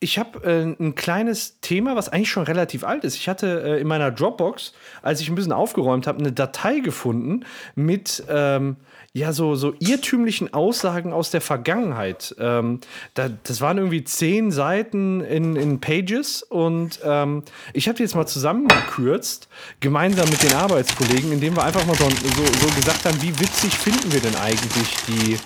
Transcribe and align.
ich 0.00 0.18
habe 0.18 0.42
äh, 0.44 0.82
ein 0.82 0.94
kleines 0.94 1.60
Thema, 1.60 1.94
was 1.94 2.08
eigentlich 2.08 2.30
schon 2.30 2.44
relativ 2.44 2.84
alt 2.84 3.04
ist. 3.04 3.16
Ich 3.16 3.28
hatte 3.28 3.62
äh, 3.62 3.80
in 3.80 3.86
meiner 3.86 4.10
Dropbox, 4.10 4.72
als 5.02 5.20
ich 5.20 5.28
ein 5.28 5.34
bisschen 5.34 5.52
aufgeräumt 5.52 6.06
habe, 6.06 6.18
eine 6.18 6.32
Datei 6.32 6.80
gefunden 6.80 7.44
mit 7.74 8.24
ähm, 8.30 8.76
ja 9.12 9.32
so, 9.34 9.56
so 9.56 9.74
irrtümlichen 9.78 10.54
Aussagen 10.54 11.12
aus 11.12 11.30
der 11.30 11.42
Vergangenheit. 11.42 12.34
Ähm, 12.38 12.80
da, 13.12 13.28
das 13.42 13.60
waren 13.60 13.76
irgendwie 13.76 14.02
zehn 14.02 14.50
Seiten 14.50 15.20
in, 15.20 15.54
in 15.54 15.80
Pages 15.80 16.42
und 16.44 17.00
ähm, 17.04 17.42
ich 17.74 17.86
habe 17.86 17.96
die 17.96 18.02
jetzt 18.04 18.14
mal 18.14 18.26
zusammengekürzt, 18.26 19.48
gemeinsam 19.80 20.30
mit 20.30 20.42
den 20.42 20.54
Arbeitskollegen, 20.54 21.30
indem 21.30 21.56
wir 21.56 21.62
einfach 21.64 21.84
mal 21.84 21.96
so, 21.96 22.08
so, 22.08 22.44
so 22.44 22.74
gesagt 22.74 23.04
haben, 23.04 23.20
wie 23.20 23.38
witzig 23.38 23.76
finden 23.76 24.10
wir 24.12 24.20
denn 24.20 24.36
eigentlich 24.36 24.96
die. 25.06 25.38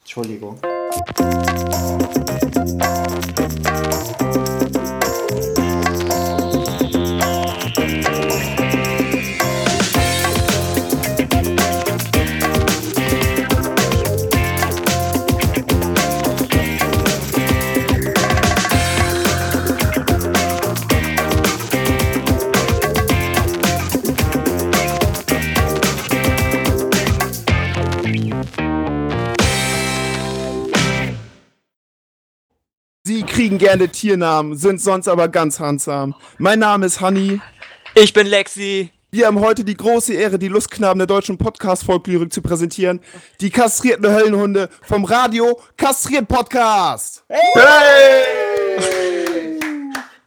Entschuldigung. 0.00 0.60
Thank 1.06 1.20
you. 5.02 5.07
Kriegen 33.48 33.56
gerne 33.56 33.88
Tiernamen, 33.88 34.58
sind 34.58 34.78
sonst 34.78 35.08
aber 35.08 35.28
ganz 35.28 35.58
handsam. 35.58 36.14
Mein 36.36 36.58
Name 36.58 36.84
ist 36.84 37.00
Hanni. 37.00 37.40
Ich 37.94 38.12
bin 38.12 38.26
Lexi. 38.26 38.90
Wir 39.10 39.26
haben 39.26 39.40
heute 39.40 39.64
die 39.64 39.74
große 39.74 40.12
Ehre, 40.12 40.38
die 40.38 40.48
Lustknaben 40.48 40.98
der 40.98 41.06
deutschen 41.06 41.38
Podcast-Folklyrik 41.38 42.30
zu 42.30 42.42
präsentieren. 42.42 43.00
Die 43.40 43.48
kastrierten 43.48 44.06
Höllenhunde 44.06 44.68
vom 44.82 45.06
Radio 45.06 45.58
Kastriert 45.78 46.28
Podcast. 46.28 47.24
Hey! 47.26 48.76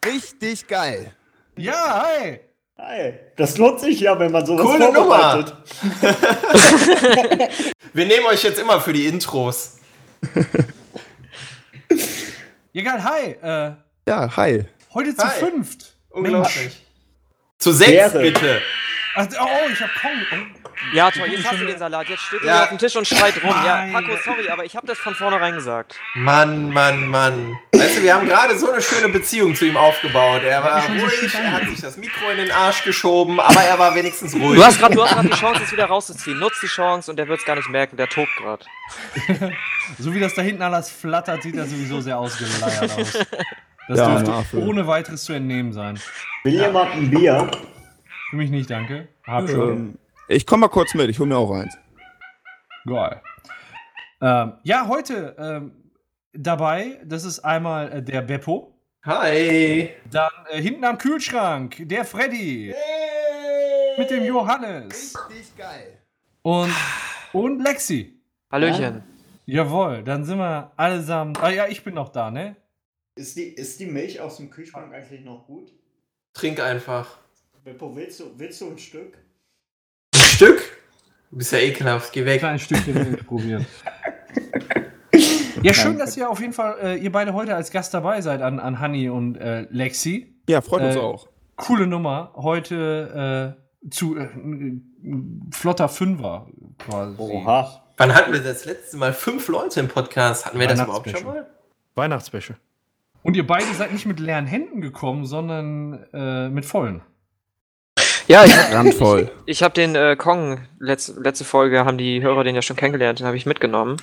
Richtig 0.03 0.65
geil. 0.65 1.13
Ja, 1.57 2.03
hi! 2.03 2.39
Hi. 2.79 3.13
Das 3.37 3.55
lohnt 3.59 3.81
sich 3.81 3.99
ja, 3.99 4.17
wenn 4.17 4.31
man 4.31 4.47
sowas 4.47 4.65
Coole 4.65 4.91
vorbereitet. 4.91 5.55
Wir 7.93 8.05
nehmen 8.07 8.25
euch 8.25 8.41
jetzt 8.41 8.57
immer 8.57 8.81
für 8.81 8.93
die 8.93 9.05
Intros. 9.05 9.77
Ja, 12.73 12.83
geil, 12.83 13.03
hi! 13.03 13.31
Äh, 13.41 13.71
Ja, 14.07 14.35
hi. 14.37 14.65
heute 14.93 15.15
zu 15.15 15.23
Hi. 15.27 15.39
fünft. 15.39 15.93
Unglaublich. 16.09 16.85
Zu 17.57 17.71
sechs, 17.73 17.91
Ehre. 17.91 18.19
bitte. 18.21 18.61
Ach, 19.15 19.27
oh, 19.39 19.69
ich 19.71 19.81
hab 19.81 19.89
Kong. 19.95 20.55
Ja, 20.93 21.11
toll, 21.11 21.27
jetzt 21.27 21.49
hast 21.49 21.61
du 21.61 21.65
den 21.65 21.77
Salat. 21.77 22.07
Jetzt 22.09 22.21
steht 22.23 22.43
Ja. 22.43 22.55
er 22.57 22.63
auf 22.63 22.69
dem 22.69 22.77
Tisch 22.77 22.95
und 22.95 23.07
schreit 23.07 23.35
rum. 23.43 23.49
Ja. 23.51 23.85
Paco, 23.91 24.11
sorry, 24.23 24.49
aber 24.49 24.65
ich 24.65 24.75
habe 24.75 24.87
das 24.87 24.97
von 24.97 25.13
vornherein 25.15 25.53
gesagt. 25.53 25.95
Mann, 26.15 26.71
Mann, 26.71 27.07
Mann. 27.07 27.57
Weißt 27.73 27.97
du, 27.97 28.03
wir 28.03 28.13
haben 28.15 28.27
gerade 28.27 28.57
so 28.57 28.71
eine 28.71 28.81
schöne 28.81 29.09
Beziehung 29.09 29.55
zu 29.55 29.65
ihm 29.65 29.77
aufgebaut. 29.77 30.41
Er 30.43 30.63
war 30.63 30.83
ruhig, 30.87 31.33
er 31.33 31.51
hat 31.51 31.63
sich 31.69 31.81
das 31.81 31.97
Mikro 31.97 32.29
in 32.31 32.37
den 32.37 32.51
Arsch 32.51 32.83
geschoben, 32.83 33.39
aber 33.39 33.61
er 33.61 33.77
war 33.79 33.95
wenigstens 33.95 34.33
ruhig. 34.35 34.59
Du 34.59 34.65
hast 34.65 34.79
gerade 34.79 34.95
die 35.23 35.29
Chance, 35.29 35.61
es 35.63 35.71
wieder 35.71 35.85
rauszuziehen. 35.85 36.39
Nutz 36.39 36.59
die 36.61 36.67
Chance 36.67 37.11
und 37.11 37.17
der 37.17 37.27
wird 37.27 37.39
es 37.39 37.45
gar 37.45 37.55
nicht 37.55 37.69
merken. 37.69 37.97
Der 37.97 38.07
tobt 38.09 38.35
gerade. 38.37 38.65
So 39.99 40.13
wie 40.13 40.19
das 40.19 40.33
da 40.35 40.41
hinten 40.41 40.61
alles 40.61 40.89
flattert, 40.89 41.43
sieht 41.43 41.55
er 41.55 41.65
sowieso 41.65 41.99
sehr 42.01 42.17
ausgeleiert 42.17 42.91
aus. 42.97 43.17
Das 43.87 43.97
Ja, 43.97 44.09
dürfte 44.15 44.31
Affe. 44.33 44.57
ohne 44.59 44.87
weiteres 44.87 45.23
zu 45.25 45.33
entnehmen 45.33 45.73
sein. 45.73 45.99
Will 46.43 46.53
jemand 46.53 46.93
ein 46.93 47.09
Bier? 47.09 47.49
Für 48.29 48.35
mich 48.37 48.49
nicht, 48.51 48.69
danke. 48.69 49.07
Hab 49.25 49.49
schon. 49.49 49.97
Ich 50.31 50.47
komme 50.47 50.61
mal 50.61 50.69
kurz 50.69 50.93
mit, 50.93 51.09
ich 51.09 51.19
hole 51.19 51.27
mir 51.27 51.35
auch 51.35 51.51
eins. 51.51 51.77
Geil. 52.85 53.21
Ähm, 54.21 54.53
ja, 54.63 54.87
heute 54.87 55.35
ähm, 55.37 55.91
dabei, 56.31 57.01
das 57.03 57.25
ist 57.25 57.39
einmal 57.39 57.91
äh, 57.91 58.01
der 58.01 58.21
Beppo. 58.21 58.73
Hi. 59.03 59.89
Dann 60.09 60.31
äh, 60.49 60.61
hinten 60.61 60.85
am 60.85 60.97
Kühlschrank, 60.97 61.81
der 61.81 62.05
Freddy. 62.05 62.73
Mit 63.97 64.09
dem 64.09 64.23
Johannes. 64.23 65.13
Richtig 65.27 65.57
geil. 65.57 65.97
Und, 66.43 66.73
und 67.33 67.61
Lexi. 67.61 68.17
Hallöchen. 68.49 69.03
Jawohl, 69.45 70.01
dann 70.01 70.23
sind 70.23 70.37
wir 70.37 70.71
allesamt. 70.77 71.43
Ah 71.43 71.49
ja, 71.49 71.67
ich 71.67 71.83
bin 71.83 71.95
noch 71.95 72.07
da, 72.07 72.31
ne? 72.31 72.55
Ist 73.15 73.35
die, 73.35 73.49
ist 73.49 73.81
die 73.81 73.85
Milch 73.85 74.21
aus 74.21 74.37
dem 74.37 74.49
Kühlschrank 74.49 74.93
eigentlich 74.93 75.25
noch 75.25 75.45
gut? 75.45 75.73
Trink 76.33 76.61
einfach. 76.61 77.17
Beppo, 77.65 77.93
willst 77.93 78.21
du, 78.21 78.39
willst 78.39 78.61
du 78.61 78.71
ein 78.71 78.77
Stück? 78.77 79.17
Ein 80.41 80.47
Stück? 80.47 80.77
Du 81.29 81.37
bist 81.37 81.51
ja 81.51 81.59
ekelhaft, 81.59 82.11
geh 82.13 82.25
weg. 82.25 82.39
Kleines 82.39 82.63
Stückchen 82.63 83.15
probieren. 83.27 83.63
Ja, 85.61 85.71
schön, 85.71 85.99
dass 85.99 86.17
ihr 86.17 86.27
auf 86.27 86.39
jeden 86.39 86.53
Fall, 86.53 86.77
äh, 86.81 86.95
ihr 86.97 87.11
beide 87.11 87.33
heute 87.35 87.55
als 87.55 87.69
Gast 87.69 87.93
dabei 87.93 88.21
seid 88.21 88.41
an, 88.41 88.59
an 88.59 88.79
Hanni 88.79 89.07
und 89.07 89.35
äh, 89.35 89.67
Lexi. 89.69 90.33
Ja, 90.49 90.61
freut 90.61 90.81
uns 90.81 90.95
Äh, 90.95 90.99
auch. 90.99 91.27
Coole 91.57 91.85
Nummer. 91.85 92.31
Heute 92.35 93.55
äh, 93.85 93.89
zu 93.91 94.17
äh, 94.17 94.29
ein 94.33 95.51
flotter 95.53 95.89
Fünfer 95.89 96.47
quasi. 96.79 97.17
Oha. 97.19 97.83
Wann 97.97 98.15
hatten 98.15 98.33
wir 98.33 98.41
das 98.41 98.65
letzte 98.65 98.97
Mal 98.97 99.13
fünf 99.13 99.47
Leute 99.47 99.79
im 99.79 99.89
Podcast? 99.89 100.47
Hatten 100.47 100.59
wir 100.59 100.67
das 100.67 100.81
überhaupt 100.81 101.07
schon 101.07 101.23
mal? 101.23 101.45
Weihnachtsspecial. 101.93 102.57
Und 103.21 103.37
ihr 103.37 103.45
beide 103.45 103.71
seid 103.75 103.93
nicht 103.93 104.07
mit 104.07 104.19
leeren 104.19 104.47
Händen 104.47 104.81
gekommen, 104.81 105.27
sondern 105.27 106.03
äh, 106.13 106.49
mit 106.49 106.65
vollen. 106.65 107.03
Ja, 108.31 108.45
ich, 108.45 108.55
Randvoll. 108.73 109.29
ich 109.45 109.61
habe 109.61 109.73
den 109.73 109.93
äh, 109.93 110.15
Kong, 110.15 110.59
letz, 110.79 111.13
letzte 111.21 111.43
Folge 111.43 111.83
haben 111.83 111.97
die 111.97 112.21
Hörer 112.21 112.45
den 112.45 112.55
ja 112.55 112.61
schon 112.61 112.77
kennengelernt, 112.77 113.19
den 113.19 113.27
habe 113.27 113.35
ich 113.35 113.45
mitgenommen. 113.45 113.97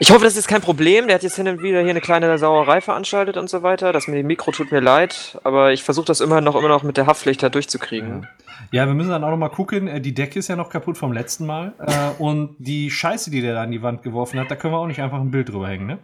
Ich 0.00 0.10
hoffe, 0.10 0.24
das 0.24 0.36
ist 0.36 0.48
kein 0.48 0.60
Problem. 0.60 1.06
Der 1.06 1.14
hat 1.14 1.22
jetzt 1.22 1.36
hin 1.36 1.46
und 1.46 1.62
wieder 1.62 1.80
hier 1.80 1.90
eine 1.90 2.00
kleine 2.00 2.36
Sauerei 2.38 2.80
veranstaltet 2.80 3.36
und 3.36 3.48
so 3.48 3.62
weiter. 3.62 3.92
Das 3.92 4.08
mit 4.08 4.16
dem 4.16 4.26
Mikro 4.26 4.50
tut 4.50 4.72
mir 4.72 4.80
leid, 4.80 5.38
aber 5.44 5.72
ich 5.72 5.84
versuche 5.84 6.06
das 6.06 6.20
immer 6.20 6.40
noch, 6.40 6.56
immer 6.56 6.66
noch 6.66 6.82
mit 6.82 6.96
der 6.96 7.06
Haftpflicht 7.06 7.40
da 7.40 7.48
durchzukriegen. 7.50 8.26
Ja, 8.72 8.86
wir 8.88 8.94
müssen 8.94 9.10
dann 9.10 9.22
auch 9.22 9.30
noch 9.30 9.36
mal 9.36 9.48
gucken. 9.48 9.86
äh, 9.86 10.00
Die 10.00 10.12
Decke 10.12 10.40
ist 10.40 10.48
ja 10.48 10.56
noch 10.56 10.68
kaputt 10.68 10.98
vom 10.98 11.12
letzten 11.12 11.46
Mal. 11.46 11.72
Äh, 11.78 12.20
und 12.20 12.56
die 12.58 12.90
Scheiße, 12.90 13.30
die 13.30 13.42
der 13.42 13.54
da 13.54 13.62
an 13.62 13.70
die 13.70 13.82
Wand 13.82 14.02
geworfen 14.02 14.40
hat, 14.40 14.50
da 14.50 14.56
können 14.56 14.74
wir 14.74 14.78
auch 14.78 14.88
nicht 14.88 15.00
einfach 15.00 15.20
ein 15.20 15.30
Bild 15.30 15.50
drüber 15.50 15.68
hängen, 15.68 15.86
ne? 15.86 15.98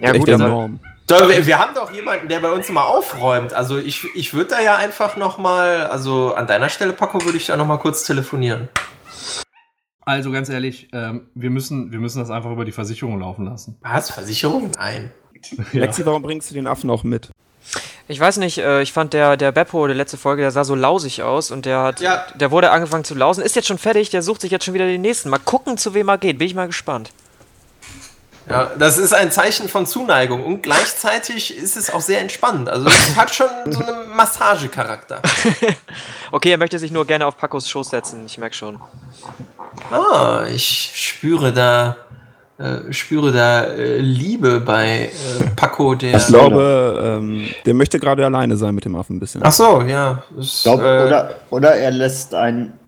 Ja, 0.00 0.10
Echt 0.10 0.20
gut, 0.20 0.30
also, 0.30 0.44
enorm. 0.44 0.80
So, 1.08 1.28
wir, 1.28 1.44
wir 1.44 1.58
haben 1.58 1.74
doch 1.74 1.90
jemanden, 1.92 2.28
der 2.28 2.40
bei 2.40 2.50
uns 2.52 2.68
mal 2.68 2.84
aufräumt. 2.84 3.52
Also 3.52 3.78
ich, 3.78 4.04
ich 4.14 4.32
würde 4.32 4.50
da 4.50 4.60
ja 4.60 4.76
einfach 4.76 5.16
noch 5.16 5.38
mal, 5.38 5.86
also 5.86 6.34
an 6.34 6.46
deiner 6.46 6.68
Stelle, 6.68 6.92
Paco, 6.92 7.24
würde 7.24 7.36
ich 7.36 7.46
da 7.46 7.56
noch 7.56 7.66
mal 7.66 7.78
kurz 7.78 8.04
telefonieren. 8.04 8.68
Also 10.02 10.30
ganz 10.30 10.48
ehrlich, 10.48 10.88
ähm, 10.92 11.28
wir, 11.34 11.50
müssen, 11.50 11.92
wir 11.92 11.98
müssen 11.98 12.20
das 12.20 12.30
einfach 12.30 12.50
über 12.50 12.64
die 12.64 12.72
Versicherung 12.72 13.20
laufen 13.20 13.44
lassen. 13.44 13.76
Was? 13.82 14.10
Versicherung? 14.10 14.70
Nein. 14.76 15.12
Ja. 15.72 15.80
Lexi, 15.80 16.04
warum 16.04 16.20
bringst 16.20 16.50
du 16.50 16.54
den 16.54 16.66
Affen 16.66 16.90
auch 16.90 17.02
mit? 17.02 17.30
ich 18.08 18.20
weiß 18.20 18.36
nicht, 18.38 18.58
äh, 18.58 18.82
ich 18.82 18.92
fand 18.92 19.12
der, 19.14 19.36
der 19.36 19.52
Beppo, 19.52 19.86
der 19.86 19.96
letzte 19.96 20.16
Folge, 20.18 20.42
der 20.42 20.50
sah 20.50 20.64
so 20.64 20.74
lausig 20.74 21.22
aus 21.22 21.50
und 21.50 21.64
der 21.64 21.82
hat, 21.82 22.00
Ja. 22.00 22.26
der 22.34 22.50
wurde 22.50 22.72
angefangen 22.72 23.04
zu 23.04 23.14
lausen, 23.14 23.42
ist 23.42 23.56
jetzt 23.56 23.68
schon 23.68 23.78
fertig, 23.78 24.10
der 24.10 24.22
sucht 24.22 24.40
sich 24.42 24.50
jetzt 24.50 24.64
schon 24.64 24.74
wieder 24.74 24.86
den 24.86 25.00
nächsten. 25.00 25.30
Mal 25.30 25.38
gucken, 25.38 25.78
zu 25.78 25.94
wem 25.94 26.08
er 26.08 26.18
geht, 26.18 26.38
bin 26.38 26.46
ich 26.46 26.54
mal 26.54 26.66
gespannt. 26.66 27.10
Ja, 28.50 28.72
das 28.76 28.98
ist 28.98 29.14
ein 29.14 29.30
Zeichen 29.30 29.68
von 29.68 29.86
Zuneigung 29.86 30.44
und 30.44 30.62
gleichzeitig 30.62 31.56
ist 31.56 31.76
es 31.76 31.92
auch 31.92 32.00
sehr 32.00 32.20
entspannt. 32.20 32.68
Also 32.68 32.88
es 32.88 33.16
hat 33.16 33.32
schon 33.32 33.48
so 33.66 33.80
einen 33.80 34.14
Massagecharakter. 34.14 35.22
Okay, 36.32 36.52
er 36.52 36.58
möchte 36.58 36.78
sich 36.78 36.92
nur 36.92 37.04
gerne 37.06 37.26
auf 37.26 37.36
Pacos 37.36 37.68
Schoß 37.68 37.90
setzen, 37.90 38.24
ich 38.24 38.38
merke 38.38 38.54
schon. 38.54 38.78
Ah, 39.90 40.44
ich 40.48 40.92
spüre 40.94 41.52
da, 41.52 41.96
äh, 42.56 42.92
spüre 42.92 43.32
da 43.32 43.64
äh, 43.64 43.98
Liebe 43.98 44.60
bei 44.60 45.06
äh, 45.06 45.44
Paco, 45.56 45.96
der. 45.96 46.18
Ich 46.18 46.28
glaube, 46.28 47.18
ähm, 47.20 47.48
der 47.66 47.74
möchte 47.74 47.98
gerade 47.98 48.24
alleine 48.24 48.56
sein 48.56 48.76
mit 48.76 48.84
dem 48.84 48.94
Affen 48.94 49.16
ein 49.16 49.18
bisschen. 49.20 49.40
Ach 49.42 49.50
so, 49.50 49.82
ja. 49.82 50.22
Ich 50.38 50.62
glaub, 50.62 50.78
äh, 50.78 51.06
oder, 51.06 51.34
oder 51.50 51.74
er 51.74 51.90
lässt 51.90 52.32
einen 52.32 52.78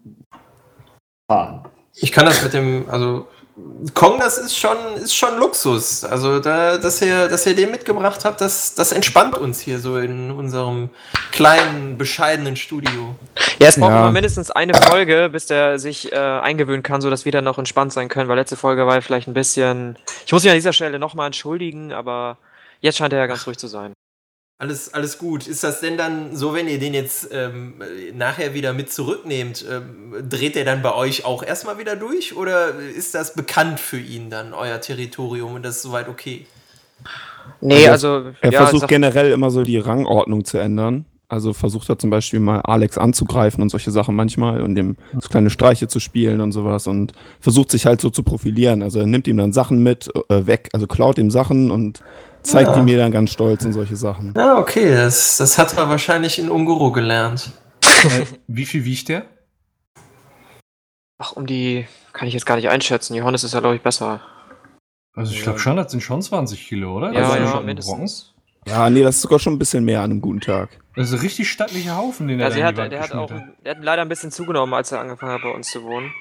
fahren. 1.26 1.64
Ich 1.96 2.12
kann 2.12 2.26
das 2.26 2.44
mit 2.44 2.52
dem, 2.52 2.84
also 2.88 3.26
Kong, 3.92 4.18
das 4.18 4.38
ist 4.38 4.56
schon, 4.56 4.76
ist 4.96 5.14
schon 5.14 5.38
Luxus. 5.38 6.04
Also 6.04 6.40
da, 6.40 6.78
dass 6.78 7.02
ihr, 7.02 7.28
dass 7.28 7.44
ihr 7.46 7.54
den 7.54 7.70
mitgebracht 7.70 8.24
habt, 8.24 8.40
das, 8.40 8.74
das 8.74 8.92
entspannt 8.92 9.36
uns 9.36 9.60
hier 9.60 9.78
so 9.78 9.98
in 9.98 10.30
unserem 10.30 10.88
kleinen, 11.32 11.98
bescheidenen 11.98 12.56
Studio. 12.56 13.14
Ja, 13.58 13.68
es 13.68 13.78
braucht 13.78 13.90
Ja. 13.90 14.00
immer 14.00 14.12
mindestens 14.12 14.50
eine 14.50 14.72
Folge, 14.74 15.28
bis 15.30 15.46
der 15.46 15.78
sich 15.78 16.10
äh, 16.12 16.16
eingewöhnen 16.16 16.82
kann, 16.82 17.02
sodass 17.02 17.26
wir 17.26 17.32
dann 17.32 17.44
noch 17.44 17.58
entspannt 17.58 17.92
sein 17.92 18.08
können, 18.08 18.28
weil 18.28 18.36
letzte 18.38 18.56
Folge 18.56 18.86
war 18.86 18.94
ja 18.94 19.00
vielleicht 19.02 19.28
ein 19.28 19.34
bisschen. 19.34 19.98
Ich 20.24 20.32
muss 20.32 20.42
mich 20.44 20.50
an 20.50 20.56
dieser 20.56 20.72
Stelle 20.72 20.98
nochmal 20.98 21.26
entschuldigen, 21.26 21.92
aber 21.92 22.38
jetzt 22.80 22.96
scheint 22.96 23.12
er 23.12 23.18
ja 23.18 23.26
ganz 23.26 23.46
ruhig 23.46 23.58
zu 23.58 23.66
sein. 23.66 23.92
Alles, 24.62 24.94
alles 24.94 25.18
gut. 25.18 25.48
Ist 25.48 25.64
das 25.64 25.80
denn 25.80 25.96
dann 25.96 26.36
so, 26.36 26.54
wenn 26.54 26.68
ihr 26.68 26.78
den 26.78 26.94
jetzt 26.94 27.30
ähm, 27.32 27.74
nachher 28.14 28.54
wieder 28.54 28.72
mit 28.72 28.92
zurücknehmt, 28.92 29.64
ähm, 29.68 30.28
dreht 30.28 30.56
er 30.56 30.64
dann 30.64 30.82
bei 30.82 30.94
euch 30.94 31.24
auch 31.24 31.42
erstmal 31.42 31.78
wieder 31.78 31.96
durch? 31.96 32.36
Oder 32.36 32.76
ist 32.78 33.12
das 33.16 33.34
bekannt 33.34 33.80
für 33.80 33.98
ihn 33.98 34.30
dann, 34.30 34.54
euer 34.54 34.80
Territorium, 34.80 35.54
und 35.54 35.64
das 35.64 35.78
ist 35.78 35.82
soweit 35.82 36.08
okay? 36.08 36.46
Nee, 37.60 37.88
also. 37.88 38.26
Er 38.40 38.52
ja, 38.52 38.66
versucht 38.66 38.86
generell 38.86 39.32
immer 39.32 39.50
so 39.50 39.64
die 39.64 39.78
Rangordnung 39.78 40.44
zu 40.44 40.58
ändern. 40.58 41.06
Also 41.26 41.54
versucht 41.54 41.88
er 41.88 41.98
zum 41.98 42.10
Beispiel 42.10 42.38
mal 42.38 42.60
Alex 42.60 42.98
anzugreifen 42.98 43.62
und 43.62 43.70
solche 43.70 43.90
Sachen 43.90 44.14
manchmal 44.14 44.60
und 44.60 44.76
dem 44.76 44.96
so 45.18 45.28
kleine 45.28 45.50
Streiche 45.50 45.88
zu 45.88 45.98
spielen 45.98 46.40
und 46.40 46.52
sowas 46.52 46.86
und 46.86 47.14
versucht 47.40 47.72
sich 47.72 47.86
halt 47.86 48.00
so 48.00 48.10
zu 48.10 48.22
profilieren. 48.22 48.82
Also 48.82 49.00
er 49.00 49.06
nimmt 49.06 49.26
ihm 49.26 49.38
dann 49.38 49.52
Sachen 49.52 49.82
mit 49.82 50.08
äh, 50.28 50.46
weg, 50.46 50.68
also 50.72 50.86
klaut 50.86 51.18
ihm 51.18 51.32
Sachen 51.32 51.72
und 51.72 52.00
zeigt 52.42 52.70
Ja. 52.70 52.76
ihm 52.76 52.84
mir 52.84 52.98
dann 52.98 53.12
ganz 53.12 53.30
stolz 53.30 53.64
und 53.64 53.72
solche 53.72 53.96
Sachen. 53.96 54.34
Ja, 54.36 54.58
okay, 54.58 54.94
das, 54.94 55.36
das 55.38 55.58
hat 55.58 55.76
er 55.76 55.88
wahrscheinlich 55.88 56.38
in 56.38 56.50
Unguru 56.50 56.92
gelernt. 56.92 57.50
Äh, 57.82 58.26
wie 58.46 58.66
viel 58.66 58.84
wiegt 58.84 59.08
der? 59.08 59.24
Ach, 61.18 61.32
um 61.32 61.46
die 61.46 61.86
kann 62.12 62.26
ich 62.26 62.34
jetzt 62.34 62.46
gar 62.46 62.56
nicht 62.56 62.68
einschätzen. 62.68 63.14
Johannes 63.14 63.44
ist 63.44 63.54
ja, 63.54 63.60
glaube 63.60 63.76
ich, 63.76 63.82
besser. 63.82 64.20
Also 65.14 65.32
ich 65.32 65.42
glaube 65.42 65.58
schon, 65.58 65.76
das 65.76 65.90
sind 65.90 66.00
schon 66.00 66.22
20 66.22 66.66
Kilo, 66.66 66.96
oder? 66.96 67.12
Ja, 67.12 67.34
ist 67.36 67.52
ja, 67.52 67.60
mindestens. 67.60 68.34
Ja, 68.66 68.88
nee, 68.90 69.02
das 69.02 69.16
ist 69.16 69.22
sogar 69.22 69.38
schon 69.38 69.54
ein 69.54 69.58
bisschen 69.58 69.84
mehr 69.84 70.00
an 70.00 70.10
einem 70.10 70.20
guten 70.20 70.40
Tag. 70.40 70.70
Das 70.94 71.08
ist 71.08 71.14
ein 71.14 71.20
richtig 71.20 71.50
stattlicher 71.50 71.96
Haufen, 71.96 72.28
den 72.28 72.40
er 72.40 72.46
Also 72.46 72.58
da 72.58 72.66
er 72.66 72.72
die 72.72 72.78
Wand 72.78 72.92
der, 72.92 73.00
hat 73.00 73.12
auch, 73.12 73.30
der 73.64 73.74
hat 73.76 73.82
leider 73.82 74.02
ein 74.02 74.08
bisschen 74.08 74.30
zugenommen, 74.30 74.72
als 74.74 74.92
er 74.92 75.00
angefangen 75.00 75.32
hat, 75.32 75.42
bei 75.42 75.50
uns 75.50 75.68
zu 75.70 75.82
wohnen. 75.82 76.12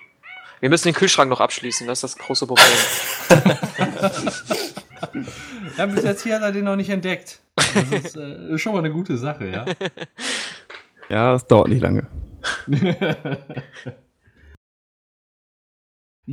Wir 0.60 0.70
müssen 0.70 0.88
den 0.90 0.94
Kühlschrank 0.96 1.30
noch 1.30 1.40
abschließen, 1.42 1.88
das 1.88 2.04
ist 2.04 2.16
das 2.16 2.18
große 2.24 2.46
Problem. 2.48 2.68
Ja, 5.78 5.86
bis 5.86 6.04
jetzt 6.04 6.24
hier 6.24 6.36
hat 6.36 6.42
er 6.42 6.52
den 6.52 6.66
noch 6.66 6.76
nicht 6.76 6.90
entdeckt. 6.90 7.42
Das 7.56 7.92
ist, 7.92 8.18
äh, 8.18 8.58
schon 8.58 8.74
mal 8.74 8.80
eine 8.80 8.92
gute 8.92 9.18
Sache, 9.18 9.48
ja. 9.48 9.66
Ja, 11.10 11.34
das 11.34 11.46
dauert 11.46 11.68
nicht 11.68 11.82
lange. 11.82 12.08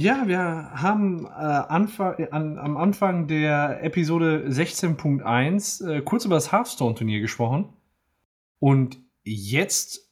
Ja, 0.00 0.28
wir 0.28 0.38
haben 0.38 1.24
äh, 1.24 1.28
Anfang, 1.28 2.18
äh, 2.18 2.28
an, 2.30 2.56
am 2.58 2.76
Anfang 2.76 3.26
der 3.26 3.82
Episode 3.82 4.44
16.1 4.48 5.84
äh, 5.88 6.02
kurz 6.02 6.24
über 6.24 6.36
das 6.36 6.52
Hearthstone-Turnier 6.52 7.20
gesprochen. 7.20 7.72
Und 8.60 8.98
jetzt 9.24 10.08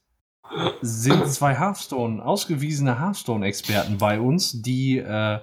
sind 0.80 1.28
zwei 1.28 1.54
Hearthstone, 1.54 2.24
ausgewiesene 2.24 2.98
Hearthstone-Experten 3.00 3.98
bei 3.98 4.18
uns, 4.18 4.62
die 4.62 4.98
äh, 4.98 5.38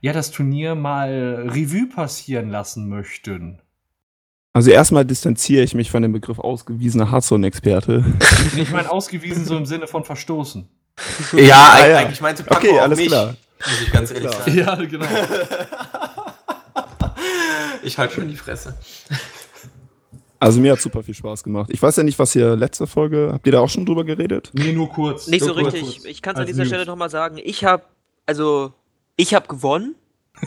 ja 0.00 0.12
das 0.12 0.30
Turnier 0.30 0.74
mal 0.74 1.48
Revue 1.48 1.86
passieren 1.88 2.50
lassen 2.50 2.88
möchten. 2.88 3.60
Also 4.52 4.70
erstmal 4.70 5.04
distanziere 5.04 5.62
ich 5.64 5.74
mich 5.74 5.90
von 5.90 6.02
dem 6.02 6.12
Begriff 6.12 6.38
ausgewiesener 6.38 7.10
Hearthstone-Experte. 7.12 8.04
Ich 8.56 8.70
meine, 8.70 8.90
ausgewiesen 8.90 9.44
so 9.44 9.56
im 9.56 9.66
Sinne 9.66 9.86
von 9.86 10.04
verstoßen. 10.04 10.66
Ja, 11.34 11.74
Ah, 11.74 11.86
ja. 11.86 11.98
eigentlich 11.98 12.20
meinte 12.22 12.42
Paco 12.42 12.60
Okay, 12.66 12.78
auch 12.78 12.82
alles 12.84 12.98
mich, 12.98 13.08
klar. 13.08 13.34
muss 13.58 13.80
ich 13.82 13.92
ganz 13.92 14.10
ehrlich 14.12 14.30
klar. 14.30 14.42
sagen. 14.42 14.56
Ja, 14.56 14.74
genau. 14.76 15.06
Ich 17.82 17.98
halte 17.98 18.14
schon 18.14 18.28
die 18.28 18.36
Fresse. 18.36 18.74
Also 20.38 20.60
mir 20.60 20.72
hat 20.72 20.80
super 20.80 21.02
viel 21.02 21.14
Spaß 21.14 21.42
gemacht. 21.44 21.70
Ich 21.72 21.80
weiß 21.82 21.96
ja 21.96 22.02
nicht, 22.02 22.18
was 22.18 22.34
ihr 22.34 22.56
letzte 22.56 22.86
Folge, 22.86 23.30
habt 23.32 23.46
ihr 23.46 23.52
da 23.52 23.60
auch 23.60 23.68
schon 23.70 23.86
drüber 23.86 24.04
geredet? 24.04 24.50
Nee, 24.54 24.72
nur 24.72 24.88
kurz. 24.90 25.26
Nicht 25.28 25.44
so 25.44 25.54
kurz. 25.54 25.74
richtig. 25.74 26.04
Ich 26.04 26.22
kann 26.22 26.34
es 26.34 26.40
an 26.40 26.46
dieser 26.46 26.60
News. 26.62 26.68
Stelle 26.68 26.86
nochmal 26.86 27.10
sagen. 27.10 27.38
Ich 27.42 27.64
habe, 27.64 27.84
also, 28.26 28.72
ich 29.16 29.34
habe 29.34 29.48
gewonnen 29.48 29.94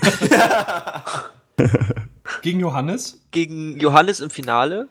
Gegen 2.42 2.60
Johannes? 2.60 3.20
gegen 3.32 3.78
Johannes 3.80 4.20
im 4.20 4.30
Finale. 4.30 4.88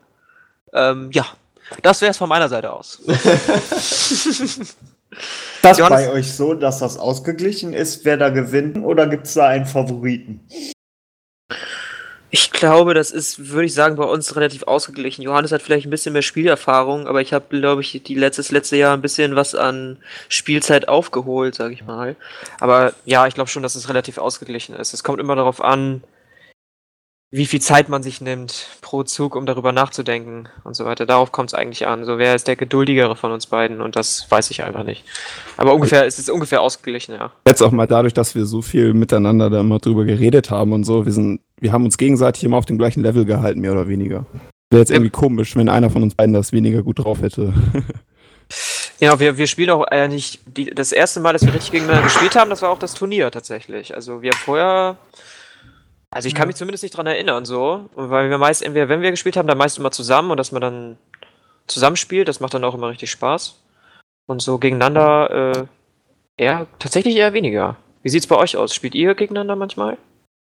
Ähm, 0.73 1.09
ja, 1.11 1.25
das 1.81 2.01
wäre 2.01 2.11
es 2.11 2.17
von 2.17 2.29
meiner 2.29 2.49
Seite 2.49 2.71
aus. 2.71 3.01
das 5.61 5.77
Johannes- 5.77 6.07
bei 6.07 6.11
euch 6.11 6.33
so, 6.33 6.53
dass 6.53 6.79
das 6.79 6.97
ausgeglichen 6.97 7.73
ist, 7.73 8.05
wer 8.05 8.17
da 8.17 8.29
gewinnt, 8.29 8.77
oder 8.77 9.07
gibt 9.07 9.25
es 9.27 9.33
da 9.33 9.47
einen 9.47 9.65
Favoriten? 9.65 10.41
Ich 12.31 12.51
glaube, 12.51 12.93
das 12.93 13.09
ist, 13.09 13.49
würde 13.49 13.65
ich 13.65 13.73
sagen, 13.73 13.95
bei 13.95 14.03
uns 14.03 14.35
relativ 14.35 14.63
ausgeglichen. 14.63 15.23
Johannes 15.23 15.51
hat 15.51 15.63
vielleicht 15.63 15.87
ein 15.87 15.89
bisschen 15.89 16.13
mehr 16.13 16.21
Spielerfahrung, 16.21 17.07
aber 17.07 17.21
ich 17.21 17.33
habe, 17.33 17.45
glaube 17.49 17.81
ich, 17.81 18.03
die 18.03 18.13
letztes 18.13 18.51
letzte 18.51 18.77
Jahr 18.77 18.93
ein 18.93 19.01
bisschen 19.01 19.35
was 19.35 19.55
an 19.55 19.97
Spielzeit 20.27 20.87
aufgeholt, 20.87 21.55
sage 21.55 21.73
ich 21.73 21.83
mal. 21.83 22.15
Aber 22.59 22.93
ja, 23.05 23.25
ich 23.25 23.33
glaube 23.33 23.49
schon, 23.49 23.63
dass 23.63 23.75
es 23.75 23.89
relativ 23.89 24.19
ausgeglichen 24.19 24.75
ist. 24.75 24.93
Es 24.93 25.03
kommt 25.03 25.19
immer 25.19 25.35
darauf 25.35 25.63
an, 25.63 26.03
wie 27.31 27.45
viel 27.45 27.61
Zeit 27.61 27.89
man 27.89 28.01
sich 28.01 28.21
nimmt 28.21 28.79
pro 28.81 29.03
Zug, 29.03 29.35
um 29.35 29.45
darüber 29.45 29.71
nachzudenken 29.71 30.49
und 30.63 30.75
so 30.75 30.85
weiter. 30.85 31.05
Darauf 31.05 31.31
kommt 31.31 31.51
es 31.51 31.53
eigentlich 31.53 31.85
an. 31.85 32.03
So, 32.03 32.17
wer 32.17 32.33
ist 32.33 32.47
der 32.47 32.55
geduldigere 32.55 33.15
von 33.15 33.31
uns 33.31 33.45
beiden? 33.45 33.81
Und 33.81 33.95
das 33.95 34.25
weiß 34.29 34.49
ich 34.49 34.63
einfach 34.63 34.83
nicht. 34.83 35.05
Aber 35.55 35.75
ungefähr, 35.75 36.05
es 36.07 36.17
ist 36.17 36.31
ungefähr 36.31 36.61
ausgeglichen, 36.61 37.13
ja. 37.13 37.31
Jetzt 37.47 37.61
auch 37.61 37.71
mal 37.71 37.85
dadurch, 37.85 38.15
dass 38.15 38.33
wir 38.33 38.45
so 38.45 38.63
viel 38.63 38.95
miteinander 38.95 39.51
da 39.51 39.59
immer 39.59 39.77
drüber 39.77 40.05
geredet 40.05 40.49
haben 40.49 40.73
und 40.73 40.85
so, 40.85 41.05
wir 41.05 41.11
sind, 41.11 41.41
wir 41.59 41.71
haben 41.71 41.85
uns 41.85 41.99
gegenseitig 41.99 42.43
immer 42.43 42.57
auf 42.57 42.65
dem 42.65 42.79
gleichen 42.79 43.03
Level 43.03 43.25
gehalten, 43.25 43.59
mehr 43.59 43.73
oder 43.73 43.87
weniger. 43.87 44.25
Wäre 44.71 44.81
jetzt 44.81 44.91
irgendwie 44.91 45.11
komisch, 45.11 45.55
wenn 45.55 45.69
einer 45.69 45.91
von 45.91 46.01
uns 46.01 46.15
beiden 46.15 46.33
das 46.33 46.51
weniger 46.51 46.81
gut 46.81 46.99
drauf 46.99 47.21
hätte. 47.21 47.53
Ja, 49.01 49.17
wir, 49.17 49.37
wir 49.37 49.47
spielen 49.47 49.69
auch 49.69 49.85
äh, 49.91 50.09
nicht. 50.09 50.41
Die, 50.45 50.65
das 50.65 50.91
erste 50.91 51.21
Mal, 51.21 51.31
dass 51.31 51.45
wir 51.45 51.53
richtig 51.53 51.71
gegeneinander 51.71 52.03
gespielt 52.03 52.35
haben, 52.35 52.49
das 52.49 52.61
war 52.61 52.69
auch 52.69 52.79
das 52.79 52.93
Turnier 52.93 53.31
tatsächlich. 53.31 53.95
Also 53.95 54.21
wir 54.21 54.31
haben 54.31 54.39
vorher. 54.39 54.97
Also 56.11 56.27
ich 56.27 56.35
kann 56.35 56.47
mich 56.47 56.55
zumindest 56.55 56.83
nicht 56.83 56.97
dran 56.97 57.07
erinnern, 57.07 57.45
so. 57.45 57.89
Und 57.93 58.09
Weil 58.09 58.29
wir 58.29 58.37
meist, 58.37 58.63
entweder 58.63 58.89
wenn 58.89 59.01
wir 59.01 59.11
gespielt 59.11 59.37
haben, 59.37 59.47
dann 59.47 59.57
meist 59.57 59.77
immer 59.77 59.91
zusammen 59.91 60.31
und 60.31 60.37
dass 60.37 60.51
man 60.51 60.61
dann 60.61 60.97
zusammenspielt, 61.67 62.27
das 62.27 62.39
macht 62.39 62.53
dann 62.53 62.63
auch 62.63 62.73
immer 62.73 62.89
richtig 62.89 63.11
Spaß. 63.11 63.61
Und 64.25 64.41
so 64.41 64.57
gegeneinander 64.57 65.67
äh, 66.37 66.43
eher, 66.43 66.67
tatsächlich 66.79 67.15
eher 67.15 67.33
weniger. 67.33 67.77
Wie 68.01 68.09
sieht's 68.09 68.27
bei 68.27 68.35
euch 68.35 68.57
aus? 68.57 68.73
Spielt 68.73 68.95
ihr 68.95 69.13
gegeneinander 69.13 69.55
manchmal? 69.55 69.97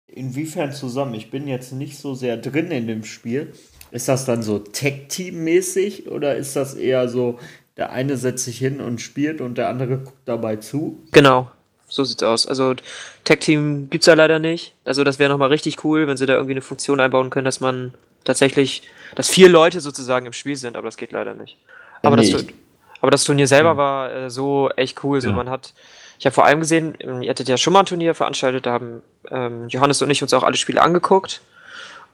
Inwiefern 0.07 0.71
zusammen? 0.71 1.15
Ich 1.15 1.31
bin 1.31 1.47
jetzt 1.47 1.71
nicht 1.71 1.97
so 1.97 2.13
sehr 2.13 2.37
drin 2.37 2.71
in 2.71 2.87
dem 2.87 3.03
Spiel. 3.03 3.53
Ist 3.91 4.07
das 4.07 4.25
dann 4.25 4.43
so 4.43 4.59
Tech-Team-mäßig 4.59 6.09
oder 6.09 6.35
ist 6.35 6.55
das 6.55 6.75
eher 6.75 7.07
so, 7.07 7.39
der 7.77 7.91
eine 7.91 8.17
setzt 8.17 8.45
sich 8.45 8.57
hin 8.57 8.81
und 8.81 9.01
spielt 9.01 9.41
und 9.41 9.57
der 9.57 9.69
andere 9.69 9.99
guckt 9.99 10.21
dabei 10.25 10.57
zu? 10.57 11.03
Genau, 11.11 11.49
so 11.95 12.03
sieht's 12.03 12.23
aus. 12.23 12.45
Also 12.47 12.75
Tech-Team 13.23 13.89
gibt's 13.89 14.07
ja 14.07 14.13
leider 14.13 14.39
nicht. 14.39 14.73
Also 14.83 15.03
das 15.03 15.17
wäre 15.19 15.31
nochmal 15.31 15.49
richtig 15.49 15.83
cool, 15.83 16.07
wenn 16.07 16.17
sie 16.17 16.25
da 16.25 16.33
irgendwie 16.33 16.53
eine 16.53 16.61
Funktion 16.61 16.99
einbauen 16.99 17.29
können, 17.29 17.45
dass 17.45 17.59
man 17.59 17.93
tatsächlich, 18.23 18.83
dass 19.15 19.29
vier 19.29 19.49
Leute 19.49 19.79
sozusagen 19.81 20.25
im 20.25 20.33
Spiel 20.33 20.55
sind, 20.55 20.75
aber 20.75 20.87
das 20.87 20.97
geht 20.97 21.11
leider 21.11 21.33
nicht. 21.33 21.57
Aber, 22.01 22.17
das, 22.17 22.27
nicht. 22.27 22.53
aber 23.01 23.11
das 23.11 23.23
Turnier 23.23 23.47
selber 23.47 23.77
war 23.77 24.11
äh, 24.13 24.29
so 24.29 24.69
echt 24.75 25.03
cool. 25.03 25.21
So, 25.21 25.29
Ja. 25.29 25.35
man 25.35 25.49
hat, 25.49 25.73
ich 26.19 26.25
habe 26.25 26.33
vor 26.33 26.45
allem 26.45 26.59
gesehen, 26.59 26.95
ähm, 26.99 27.21
ihr 27.21 27.29
hattet 27.29 27.47
ja 27.47 27.57
schon 27.57 27.73
mal 27.73 27.79
ein 27.81 27.85
Turnier 27.85 28.13
veranstaltet, 28.13 28.65
da 28.65 28.73
haben 28.73 29.01
ähm, 29.31 29.67
Johannes 29.69 30.01
und 30.01 30.09
ich 30.11 30.21
uns 30.21 30.33
auch 30.33 30.43
alle 30.43 30.57
Spiele 30.57 30.81
angeguckt. 30.81 31.41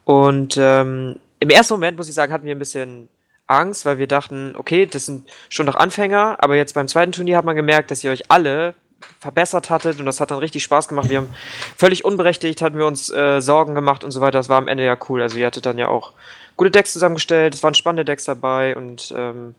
Und 0.05 0.57
ähm, 0.57 1.17
im 1.39 1.49
ersten 1.49 1.73
Moment, 1.73 1.97
muss 1.97 2.07
ich 2.07 2.15
sagen, 2.15 2.31
hatten 2.31 2.45
wir 2.45 2.55
ein 2.55 2.59
bisschen 2.59 3.09
Angst, 3.47 3.85
weil 3.85 3.97
wir 3.97 4.07
dachten, 4.07 4.55
okay, 4.57 4.85
das 4.85 5.05
sind 5.07 5.29
schon 5.49 5.65
noch 5.65 5.75
Anfänger, 5.75 6.37
aber 6.39 6.55
jetzt 6.55 6.73
beim 6.73 6.87
zweiten 6.87 7.11
Turnier 7.11 7.37
hat 7.37 7.45
man 7.45 7.55
gemerkt, 7.55 7.91
dass 7.91 8.03
ihr 8.03 8.11
euch 8.11 8.29
alle 8.31 8.75
verbessert 9.19 9.69
hattet 9.69 9.99
und 9.99 10.05
das 10.05 10.19
hat 10.19 10.31
dann 10.31 10.39
richtig 10.39 10.63
Spaß 10.63 10.87
gemacht. 10.87 11.09
Wir 11.09 11.17
haben 11.19 11.29
völlig 11.77 12.05
unberechtigt, 12.05 12.61
hatten 12.61 12.77
wir 12.77 12.85
uns 12.87 13.09
äh, 13.09 13.41
Sorgen 13.41 13.75
gemacht 13.75 14.03
und 14.03 14.11
so 14.11 14.21
weiter. 14.21 14.39
Das 14.39 14.49
war 14.49 14.57
am 14.57 14.67
Ende 14.67 14.85
ja 14.85 14.97
cool. 15.09 15.21
Also 15.21 15.37
ihr 15.37 15.45
hattet 15.47 15.65
dann 15.65 15.77
ja 15.77 15.87
auch 15.87 16.13
gute 16.57 16.71
Decks 16.71 16.93
zusammengestellt, 16.93 17.53
es 17.53 17.63
waren 17.63 17.73
spannende 17.73 18.05
Decks 18.05 18.25
dabei 18.25 18.75
und 18.75 19.13
ähm, 19.17 19.55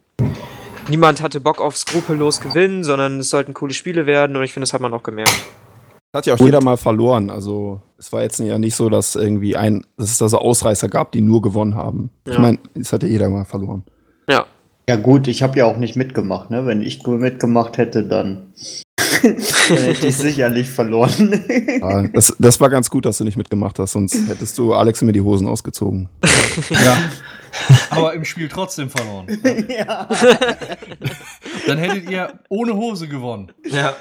niemand 0.89 1.23
hatte 1.23 1.41
Bock 1.41 1.61
auf 1.61 1.77
skrupellos 1.77 2.41
gewinnen, 2.41 2.85
sondern 2.85 3.21
es 3.21 3.31
sollten 3.31 3.55
coole 3.55 3.75
Spiele 3.75 4.07
werden 4.07 4.37
und 4.37 4.43
ich 4.43 4.53
finde, 4.53 4.65
das 4.65 4.73
hat 4.73 4.81
man 4.81 4.93
auch 4.95 5.03
gemerkt. 5.03 5.35
Hat 6.15 6.27
ja 6.27 6.35
auch 6.35 6.41
jeder 6.41 6.63
mal 6.63 6.77
verloren. 6.77 7.31
Also 7.31 7.81
es 7.97 8.13
war 8.13 8.23
jetzt 8.23 8.39
ja 8.39 8.59
nicht 8.59 8.77
so, 8.77 8.91
dass 8.91 9.15
irgendwie 9.17 9.57
ein, 9.57 9.87
dass 9.97 10.11
es 10.11 10.19
da 10.19 10.29
so 10.29 10.39
Ausreißer 10.39 10.89
gab, 10.89 11.13
die 11.13 11.23
nur 11.23 11.41
gewonnen 11.41 11.75
haben. 11.75 12.11
Ich 12.27 12.35
Ja. 12.35 12.41
meine, 12.41 12.59
es 12.75 12.93
hat 12.93 13.03
ja 13.03 13.09
jeder 13.09 13.31
mal 13.31 13.47
verloren. 13.47 13.83
Ja. 14.29 14.45
Ja 14.89 14.97
gut, 14.97 15.29
ich 15.29 15.43
habe 15.43 15.59
ja 15.59 15.65
auch 15.65 15.77
nicht 15.77 15.97
mitgemacht, 15.97 16.51
ne? 16.51 16.67
Wenn 16.67 16.83
ich 16.83 17.07
mitgemacht 17.07 17.79
hätte, 17.79 18.05
dann, 18.05 18.53
dann 19.69 19.79
hätte 19.79 20.07
ich 20.07 20.17
sicherlich 20.17 20.69
verloren. 20.69 21.45
Ja, 21.81 22.07
das, 22.09 22.35
das 22.39 22.61
war 22.61 22.71
ganz 22.71 22.91
gut, 22.91 23.05
dass 23.05 23.19
du 23.19 23.25
nicht 23.25 23.37
mitgemacht 23.37 23.79
hast, 23.79 23.93
sonst 23.93 24.17
hättest 24.29 24.59
du 24.59 24.75
Alex 24.75 25.03
mir 25.03 25.13
die 25.13 25.21
Hosen 25.21 25.47
ausgezogen. 25.47 26.09
Ja. 26.71 26.97
Aber 27.91 28.15
im 28.15 28.25
Spiel 28.25 28.49
trotzdem 28.49 28.89
verloren. 28.89 29.27
ja. 29.69 30.09
Dann 31.67 31.77
hättet 31.77 32.09
ihr 32.09 32.41
ohne 32.49 32.75
Hose 32.75 33.09
gewonnen. 33.09 33.53
Ja. 33.65 33.95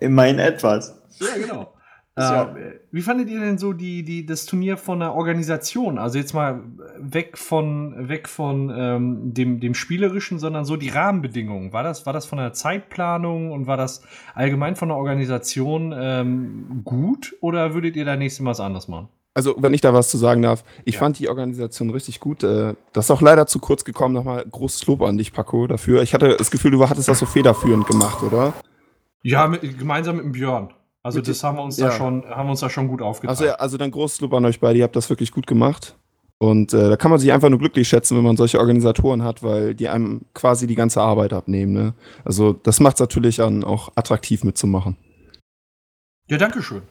Immerhin 0.00 0.38
etwas. 0.38 0.94
Ja, 1.18 1.26
genau. 1.36 1.72
Ja. 2.18 2.54
Äh, 2.56 2.80
wie 2.90 3.02
fandet 3.02 3.30
ihr 3.30 3.40
denn 3.40 3.56
so 3.56 3.72
die, 3.72 4.02
die, 4.02 4.26
das 4.26 4.44
Turnier 4.44 4.76
von 4.76 5.00
der 5.00 5.14
Organisation? 5.14 5.98
Also 5.98 6.18
jetzt 6.18 6.34
mal 6.34 6.60
weg 6.98 7.38
von, 7.38 8.08
weg 8.08 8.28
von 8.28 8.72
ähm, 8.76 9.32
dem, 9.32 9.60
dem 9.60 9.74
Spielerischen, 9.74 10.38
sondern 10.38 10.64
so 10.64 10.76
die 10.76 10.88
Rahmenbedingungen. 10.88 11.72
War 11.72 11.82
das, 11.82 12.06
war 12.06 12.12
das 12.12 12.26
von 12.26 12.38
der 12.38 12.52
Zeitplanung 12.52 13.52
und 13.52 13.66
war 13.66 13.76
das 13.76 14.02
allgemein 14.34 14.76
von 14.76 14.88
der 14.88 14.96
Organisation 14.96 15.94
ähm, 15.96 16.82
gut 16.84 17.36
oder 17.40 17.74
würdet 17.74 17.96
ihr 17.96 18.04
da 18.04 18.16
nächstes 18.16 18.42
Mal 18.42 18.50
was 18.50 18.60
anderes 18.60 18.88
machen? 18.88 19.08
Also, 19.32 19.54
wenn 19.58 19.72
ich 19.72 19.80
da 19.80 19.94
was 19.94 20.10
zu 20.10 20.18
sagen 20.18 20.42
darf, 20.42 20.64
ich 20.84 20.98
fand 20.98 21.18
die 21.20 21.28
Organisation 21.28 21.90
richtig 21.90 22.18
gut. 22.18 22.42
Äh, 22.42 22.74
Das 22.92 23.06
ist 23.06 23.10
auch 23.12 23.22
leider 23.22 23.46
zu 23.46 23.60
kurz 23.60 23.84
gekommen. 23.84 24.12
Nochmal 24.12 24.44
großes 24.50 24.86
Lob 24.86 25.02
an 25.02 25.18
dich, 25.18 25.32
Paco, 25.32 25.68
dafür. 25.68 26.02
Ich 26.02 26.14
hatte 26.14 26.36
das 26.36 26.50
Gefühl, 26.50 26.72
du 26.72 26.88
hattest 26.88 27.08
das 27.08 27.20
so 27.20 27.26
federführend 27.26 27.86
gemacht, 27.86 28.24
oder? 28.24 28.52
Ja, 29.22 29.46
mit, 29.46 29.78
gemeinsam 29.78 30.16
mit 30.16 30.24
dem 30.24 30.32
Björn. 30.32 30.70
Also 31.02 31.20
das 31.20 31.42
haben 31.42 31.56
wir 31.56 31.62
uns 31.62 31.78
ja. 31.78 31.86
da 31.86 31.92
schon, 31.92 32.24
haben 32.26 32.46
wir 32.46 32.50
uns 32.50 32.60
da 32.60 32.68
schon 32.68 32.88
gut 32.88 33.00
aufgeteilt. 33.00 33.40
Also, 33.40 33.54
also 33.54 33.78
dann 33.78 33.90
großes 33.90 34.20
Lob 34.20 34.34
an 34.34 34.44
euch 34.44 34.60
beide. 34.60 34.78
Ihr 34.78 34.84
habt 34.84 34.96
das 34.96 35.08
wirklich 35.08 35.32
gut 35.32 35.46
gemacht. 35.46 35.96
Und 36.42 36.72
äh, 36.72 36.88
da 36.88 36.96
kann 36.96 37.10
man 37.10 37.20
sich 37.20 37.32
einfach 37.32 37.50
nur 37.50 37.58
glücklich 37.58 37.86
schätzen, 37.86 38.16
wenn 38.16 38.24
man 38.24 38.36
solche 38.36 38.58
Organisatoren 38.58 39.22
hat, 39.22 39.42
weil 39.42 39.74
die 39.74 39.90
einem 39.90 40.22
quasi 40.32 40.66
die 40.66 40.74
ganze 40.74 41.02
Arbeit 41.02 41.34
abnehmen. 41.34 41.72
Ne? 41.72 41.94
Also, 42.24 42.54
das 42.54 42.80
macht 42.80 42.96
es 42.96 43.00
natürlich 43.00 43.36
dann 43.36 43.62
auch 43.62 43.92
attraktiv 43.94 44.42
mitzumachen. 44.42 44.96
Ja, 46.28 46.38
danke 46.38 46.62
schön. 46.62 46.82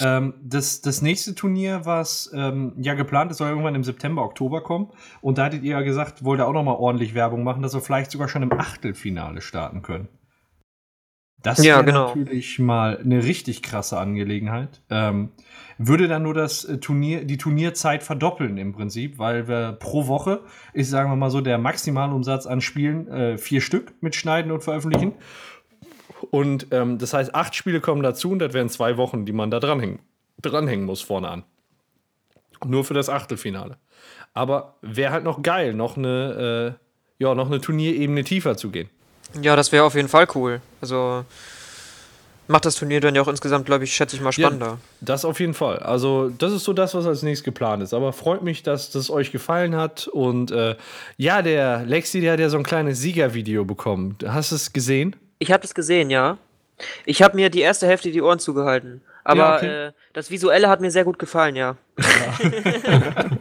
Ähm, 0.00 0.34
das, 0.42 0.80
das 0.80 1.02
nächste 1.02 1.34
Turnier, 1.34 1.82
was 1.84 2.30
ähm, 2.34 2.72
ja 2.76 2.94
geplant 2.94 3.30
ist, 3.30 3.38
soll 3.38 3.50
irgendwann 3.50 3.74
im 3.74 3.84
September, 3.84 4.22
Oktober 4.22 4.62
kommen. 4.62 4.88
Und 5.20 5.38
da 5.38 5.44
hattet 5.44 5.62
ihr 5.62 5.72
ja 5.72 5.82
gesagt, 5.82 6.24
wollt 6.24 6.40
ihr 6.40 6.46
auch 6.46 6.52
noch 6.52 6.64
mal 6.64 6.74
ordentlich 6.74 7.14
Werbung 7.14 7.44
machen, 7.44 7.62
dass 7.62 7.74
wir 7.74 7.80
vielleicht 7.80 8.10
sogar 8.10 8.28
schon 8.28 8.42
im 8.42 8.52
Achtelfinale 8.52 9.40
starten 9.40 9.82
können. 9.82 10.08
Das 11.42 11.62
Ja, 11.64 11.76
wäre 11.76 11.84
genau. 11.84 12.06
natürlich 12.08 12.58
mal 12.58 12.98
eine 12.98 13.22
richtig 13.22 13.62
krasse 13.62 13.98
Angelegenheit. 13.98 14.80
Ähm, 14.90 15.30
würde 15.78 16.08
dann 16.08 16.24
nur 16.24 16.34
das 16.34 16.64
äh, 16.64 16.78
Turnier, 16.78 17.24
die 17.24 17.38
Turnierzeit 17.38 18.02
verdoppeln 18.02 18.58
im 18.58 18.72
Prinzip, 18.72 19.18
weil 19.18 19.46
wir 19.46 19.72
pro 19.72 20.08
Woche 20.08 20.40
ist, 20.72 20.90
sagen 20.90 21.10
wir 21.10 21.16
mal 21.16 21.30
so, 21.30 21.40
der 21.40 21.58
Maximalumsatz 21.58 22.46
an 22.46 22.60
Spielen 22.60 23.06
äh, 23.08 23.38
vier 23.38 23.60
Stück 23.60 23.92
mit 24.00 24.16
Schneiden 24.16 24.50
und 24.50 24.64
Veröffentlichen. 24.64 25.12
Und 26.30 26.66
ähm, 26.72 26.98
das 26.98 27.14
heißt, 27.14 27.34
acht 27.34 27.54
Spiele 27.54 27.80
kommen 27.80 28.02
dazu 28.02 28.32
und 28.32 28.40
das 28.40 28.52
wären 28.52 28.68
zwei 28.68 28.96
Wochen, 28.96 29.24
die 29.24 29.32
man 29.32 29.52
da 29.52 29.60
dranhängen, 29.60 30.00
dranhängen 30.42 30.84
muss 30.84 31.00
vorne 31.00 31.28
an. 31.28 31.44
Nur 32.66 32.84
für 32.84 32.94
das 32.94 33.08
Achtelfinale. 33.08 33.76
Aber 34.34 34.74
wäre 34.82 35.12
halt 35.12 35.22
noch 35.22 35.42
geil, 35.42 35.74
noch 35.74 35.96
eine, 35.96 36.76
äh, 37.20 37.22
ja, 37.22 37.36
noch 37.36 37.46
eine 37.46 37.60
Turnierebene 37.60 38.24
tiefer 38.24 38.56
zu 38.56 38.70
gehen. 38.70 38.90
Ja, 39.40 39.56
das 39.56 39.72
wäre 39.72 39.84
auf 39.84 39.94
jeden 39.94 40.08
Fall 40.08 40.26
cool. 40.34 40.60
Also 40.80 41.24
macht 42.48 42.64
das 42.64 42.74
Turnier 42.74 43.00
dann 43.00 43.14
ja 43.14 43.22
auch 43.22 43.28
insgesamt, 43.28 43.66
glaube 43.66 43.84
ich, 43.84 43.94
schätze 43.94 44.16
ich 44.16 44.22
mal 44.22 44.32
spannender. 44.32 44.78
Das 45.00 45.24
auf 45.24 45.38
jeden 45.38 45.54
Fall. 45.54 45.78
Also, 45.78 46.30
das 46.30 46.52
ist 46.52 46.64
so 46.64 46.72
das, 46.72 46.94
was 46.94 47.06
als 47.06 47.22
nächstes 47.22 47.44
geplant 47.44 47.82
ist. 47.82 47.94
Aber 47.94 48.12
freut 48.12 48.42
mich, 48.42 48.62
dass 48.62 48.90
das 48.90 49.10
euch 49.10 49.30
gefallen 49.30 49.76
hat. 49.76 50.08
Und 50.08 50.50
äh, 50.50 50.74
ja, 51.16 51.42
der 51.42 51.84
Lexi, 51.84 52.20
der 52.20 52.32
hat 52.32 52.40
ja 52.40 52.48
so 52.48 52.56
ein 52.56 52.64
kleines 52.64 53.00
Siegervideo 53.00 53.64
bekommen. 53.64 54.16
Hast 54.26 54.50
du 54.50 54.56
es 54.56 54.72
gesehen? 54.72 55.14
Ich 55.38 55.52
habe 55.52 55.62
das 55.62 55.74
gesehen, 55.74 56.10
ja. 56.10 56.38
Ich 57.04 57.22
habe 57.22 57.36
mir 57.36 57.50
die 57.50 57.60
erste 57.60 57.86
Hälfte 57.86 58.10
die 58.10 58.22
Ohren 58.22 58.38
zugehalten. 58.38 59.02
Aber 59.28 59.40
Ja, 59.40 59.56
okay. 59.56 59.88
äh, 59.88 59.92
das 60.14 60.30
Visuelle 60.30 60.70
hat 60.70 60.80
mir 60.80 60.90
sehr 60.90 61.04
gut 61.04 61.18
gefallen, 61.18 61.54
ja. 61.54 61.76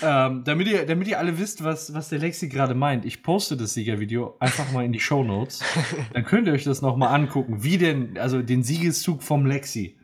Ähm, 0.00 0.44
damit, 0.44 0.68
ihr, 0.68 0.86
damit 0.86 1.08
ihr 1.08 1.18
alle 1.18 1.38
wisst, 1.38 1.64
was, 1.64 1.92
was 1.92 2.08
der 2.08 2.20
Lexi 2.20 2.48
gerade 2.48 2.74
meint, 2.74 3.04
ich 3.04 3.22
poste 3.22 3.56
das 3.56 3.74
Siegervideo 3.74 4.36
einfach 4.38 4.70
mal 4.70 4.84
in 4.84 4.92
die 4.92 5.00
Show 5.00 5.24
Notes. 5.24 5.60
Dann 6.12 6.24
könnt 6.24 6.46
ihr 6.46 6.52
euch 6.52 6.62
das 6.62 6.82
nochmal 6.82 7.12
angucken, 7.14 7.64
wie 7.64 7.78
denn, 7.78 8.16
also 8.16 8.42
den 8.42 8.62
Siegeszug 8.62 9.24
vom 9.24 9.44
Lexi 9.44 9.98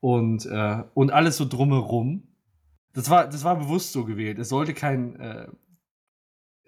und, 0.00 0.46
äh, 0.46 0.82
und 0.94 1.12
alles 1.12 1.36
so 1.36 1.44
drumherum. 1.44 2.26
Das 2.92 3.08
war, 3.08 3.28
das 3.28 3.44
war 3.44 3.56
bewusst 3.56 3.92
so 3.92 4.04
gewählt. 4.04 4.38
Es 4.40 4.48
sollte 4.48 4.74
kein, 4.74 5.20
äh, 5.20 5.46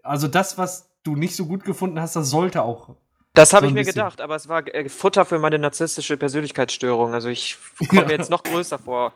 also 0.04 0.28
das, 0.28 0.56
was 0.56 0.96
du 1.02 1.16
nicht 1.16 1.34
so 1.34 1.46
gut 1.46 1.64
gefunden 1.64 2.00
hast, 2.00 2.14
das 2.14 2.30
sollte 2.30 2.62
auch. 2.62 2.96
Das 3.36 3.52
habe 3.52 3.66
So 3.66 3.68
ich 3.68 3.74
mir 3.74 3.80
bisschen. 3.80 3.94
gedacht, 3.94 4.20
aber 4.20 4.34
es 4.34 4.48
war 4.48 4.66
äh, 4.74 4.88
Futter 4.88 5.24
für 5.24 5.38
meine 5.38 5.58
narzisstische 5.58 6.16
Persönlichkeitsstörung. 6.16 7.14
Also 7.14 7.28
ich 7.28 7.56
komme 7.88 8.02
Ja. 8.02 8.06
mir 8.08 8.14
jetzt 8.14 8.30
noch 8.30 8.42
größer 8.42 8.78
vor. 8.80 9.12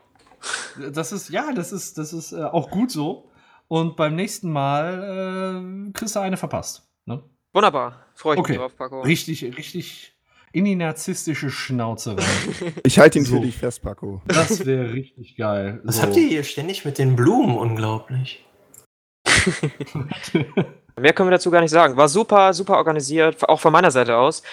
Das 0.93 1.11
ist, 1.11 1.29
ja, 1.29 1.51
das 1.53 1.71
ist, 1.71 1.97
das 1.97 2.13
ist 2.13 2.31
äh, 2.31 2.43
auch 2.43 2.69
gut 2.71 2.89
so. 2.91 3.29
Und 3.67 3.95
beim 3.95 4.15
nächsten 4.15 4.51
Mal 4.51 5.89
äh, 5.89 5.91
kriegst 5.93 6.15
du 6.15 6.19
eine 6.19 6.37
verpasst. 6.37 6.87
Ne? 7.05 7.23
Wunderbar. 7.53 8.05
Freue 8.15 8.35
ich 8.35 8.39
Okay. 8.39 8.53
mich 8.53 8.59
drauf, 8.61 8.75
Paco. 8.77 9.01
Richtig, 9.01 9.43
richtig 9.57 10.17
in 10.53 10.65
die 10.65 10.75
narzisstische 10.75 11.49
Schnauze 11.49 12.17
rein. 12.17 12.73
Ich 12.83 12.99
halte 12.99 13.19
ihn 13.19 13.25
So. 13.25 13.35
für 13.37 13.41
dich 13.45 13.55
fest, 13.57 13.81
Paco. 13.81 14.21
Das 14.27 14.65
wäre 14.65 14.91
richtig 14.93 15.35
geil. 15.37 15.79
Was 15.83 15.97
So. 15.97 16.01
habt 16.03 16.17
ihr 16.17 16.27
hier 16.27 16.43
ständig 16.43 16.83
mit 16.85 16.97
den 16.97 17.15
Blumen? 17.15 17.57
Unglaublich. 17.57 18.45
Mehr 20.99 21.13
können 21.13 21.29
wir 21.29 21.37
dazu 21.37 21.51
gar 21.51 21.61
nicht 21.61 21.71
sagen. 21.71 21.97
War 21.97 22.07
super, 22.09 22.53
super 22.53 22.77
organisiert, 22.77 23.47
auch 23.47 23.59
von 23.59 23.71
meiner 23.71 23.91
Seite 23.91 24.17
aus. 24.17 24.43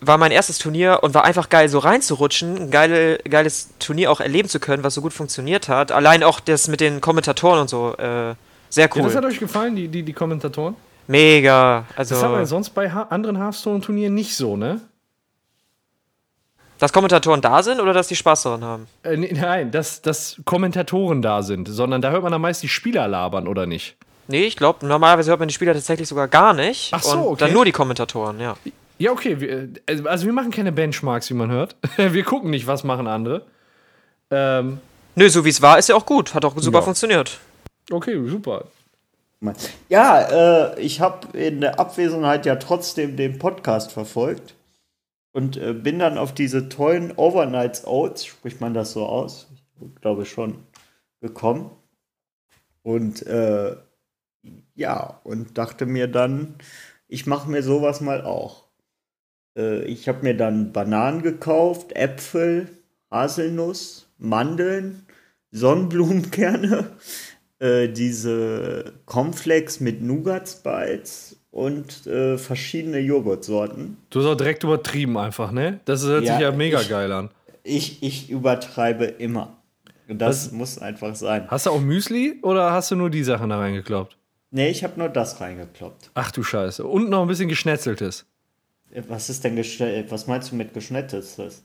War 0.00 0.16
mein 0.16 0.32
erstes 0.32 0.58
Turnier 0.58 1.00
und 1.02 1.12
war 1.12 1.24
einfach 1.24 1.48
geil, 1.50 1.68
so 1.68 1.78
reinzurutschen, 1.78 2.56
ein 2.56 2.70
geile, 2.70 3.18
geiles 3.18 3.70
Turnier 3.78 4.10
auch 4.10 4.20
erleben 4.20 4.48
zu 4.48 4.58
können, 4.58 4.82
was 4.82 4.94
so 4.94 5.02
gut 5.02 5.12
funktioniert 5.12 5.68
hat. 5.68 5.92
Allein 5.92 6.22
auch 6.22 6.40
das 6.40 6.68
mit 6.68 6.80
den 6.80 7.00
Kommentatoren 7.00 7.60
und 7.60 7.68
so, 7.68 7.94
äh, 7.98 8.34
sehr 8.70 8.88
Ja, 8.94 9.02
das 9.02 9.14
hat 9.14 9.24
cool. 9.24 9.30
euch 9.30 9.38
gefallen, 9.38 9.76
die, 9.76 9.88
die, 9.88 10.02
die 10.02 10.12
Kommentatoren? 10.12 10.74
Mega. 11.06 11.84
Das 11.96 12.10
haben 12.12 12.32
wir 12.32 12.38
Also, 12.38 12.50
sonst 12.56 12.70
bei 12.70 12.90
ha 12.90 13.02
anderen 13.10 13.36
Hearthstone-Turnieren 13.36 14.14
nicht 14.14 14.36
so, 14.36 14.56
ne? 14.56 14.80
dass 16.78 16.92
Kommentatoren 16.94 17.42
da 17.42 17.62
sind 17.62 17.78
oder 17.78 17.92
dass 17.92 18.08
die 18.08 18.16
Spaß 18.16 18.44
daran 18.44 18.64
haben? 18.64 18.86
Äh, 19.02 19.16
nein, 19.16 19.70
dass, 19.70 20.00
dass 20.00 20.40
Kommentatoren 20.46 21.20
da 21.20 21.42
sind, 21.42 21.68
sondern 21.68 22.00
da 22.00 22.10
hört 22.10 22.22
man 22.22 22.32
dann 22.32 22.40
meist 22.40 22.62
die 22.62 22.68
Spieler 22.68 23.06
labern, 23.06 23.46
oder 23.46 23.66
nicht? 23.66 23.96
Nee, 24.30 24.44
ich 24.44 24.56
glaube, 24.56 24.86
normalerweise 24.86 25.30
hört 25.30 25.40
man 25.40 25.48
die 25.48 25.54
Spieler 25.54 25.74
tatsächlich 25.74 26.08
sogar 26.08 26.28
gar 26.28 26.54
nicht. 26.54 26.90
Ach 26.92 27.02
so, 27.02 27.18
und 27.18 27.24
okay. 27.24 27.44
dann 27.44 27.52
nur 27.52 27.64
die 27.64 27.72
Kommentatoren, 27.72 28.40
ja. 28.40 28.56
Ja, 28.98 29.12
okay. 29.12 29.40
Wir, 29.40 29.68
äh, 29.86 30.02
also 30.04 30.26
wir 30.26 30.32
machen 30.32 30.50
keine 30.50 30.72
Benchmarks, 30.72 31.30
wie 31.30 31.34
man 31.34 31.50
hört. 31.50 31.74
Wir 31.96 32.22
gucken 32.22 32.50
nicht, 32.50 32.66
was 32.66 32.84
machen 32.84 33.06
andere. 33.06 33.46
Ähm, 34.30 34.78
Nö, 35.14 35.28
so 35.28 35.44
wie 35.44 35.48
es 35.48 35.60
war, 35.62 35.78
ist 35.78 35.88
ja 35.88 35.96
auch 35.96 36.06
gut. 36.06 36.34
Hat 36.34 36.44
auch 36.44 36.54
super 36.56 36.78
Ja. 36.78 36.82
funktioniert. 36.82 37.40
okay, 37.90 38.20
super. 38.28 38.66
Ja, 39.88 40.72
äh, 40.74 40.80
ich 40.80 41.00
habe 41.00 41.36
in 41.36 41.62
der 41.62 41.80
Abwesenheit 41.80 42.44
ja 42.44 42.56
trotzdem 42.56 43.16
den 43.16 43.38
Podcast 43.38 43.90
verfolgt 43.90 44.54
und 45.32 45.56
äh, 45.56 45.72
bin 45.72 45.98
dann 45.98 46.18
auf 46.18 46.34
diese 46.34 46.68
tollen 46.68 47.12
Overnights 47.16 47.86
Oats, 47.86 48.26
spricht 48.26 48.60
man 48.60 48.74
das 48.74 48.92
so 48.92 49.06
aus? 49.06 49.48
Ich 49.80 50.00
glaube 50.02 50.26
schon, 50.26 50.58
gekommen. 51.22 51.70
Und 52.82 53.26
äh, 53.26 53.76
ja, 54.74 55.20
und 55.24 55.58
dachte 55.58 55.86
mir 55.86 56.08
dann, 56.08 56.54
ich 57.08 57.26
mache 57.26 57.50
mir 57.50 57.62
sowas 57.62 58.00
mal 58.00 58.22
auch. 58.22 58.64
Äh, 59.56 59.82
ich 59.84 60.08
habe 60.08 60.22
mir 60.22 60.36
dann 60.36 60.72
Bananen 60.72 61.22
gekauft, 61.22 61.92
Äpfel, 61.96 62.68
Haselnuss, 63.10 64.08
Mandeln, 64.18 65.04
Sonnenblumenkerne, 65.50 66.90
äh, 67.58 67.88
diese 67.88 68.92
Cornflakes 69.06 69.80
mit 69.80 70.02
Nougat-Bites 70.02 71.36
und 71.50 72.06
äh, 72.06 72.38
verschiedene 72.38 72.98
Joghurtsorten. 73.00 73.96
Du 74.10 74.20
hast 74.20 74.26
auch 74.26 74.36
direkt 74.36 74.62
übertrieben 74.64 75.18
einfach, 75.18 75.50
ne? 75.52 75.80
Das 75.84 76.04
hört 76.04 76.24
Ja, 76.24 76.34
sich 76.34 76.42
ja 76.42 76.52
mega 76.52 76.80
ich- 76.80 76.88
geil 76.88 77.10
an. 77.12 77.30
Ich, 77.62 78.02
ich 78.02 78.30
übertreibe 78.30 79.04
immer. 79.04 79.58
Und 80.08 80.18
das 80.18 80.46
Was- 80.46 80.52
muss 80.52 80.78
einfach 80.78 81.14
sein. 81.14 81.46
Hast 81.48 81.66
du 81.66 81.70
auch 81.70 81.80
Müsli 81.80 82.38
oder 82.42 82.72
hast 82.72 82.90
du 82.90 82.96
nur 82.96 83.10
die 83.10 83.22
Sachen 83.22 83.50
da 83.50 83.58
reingekloppt? 83.58 84.16
Nee, 84.50 84.68
ich 84.68 84.82
habe 84.82 84.98
nur 84.98 85.08
das 85.08 85.40
reingekloppt. 85.40 86.10
Ach 86.14 86.30
du 86.32 86.42
Scheiße. 86.42 86.84
Und 86.84 87.08
noch 87.08 87.22
ein 87.22 87.28
bisschen 87.28 87.48
geschnetzeltes. 87.48 88.26
Äh, 88.92 89.02
Was 89.08 89.30
ist 89.30 89.44
denn 89.44 89.56
geschnetzt? 89.56 90.10
Was 90.10 90.26
meinst 90.26 90.50
du 90.50 90.56
mit 90.56 90.74
geschnetzeltes? 90.74 91.62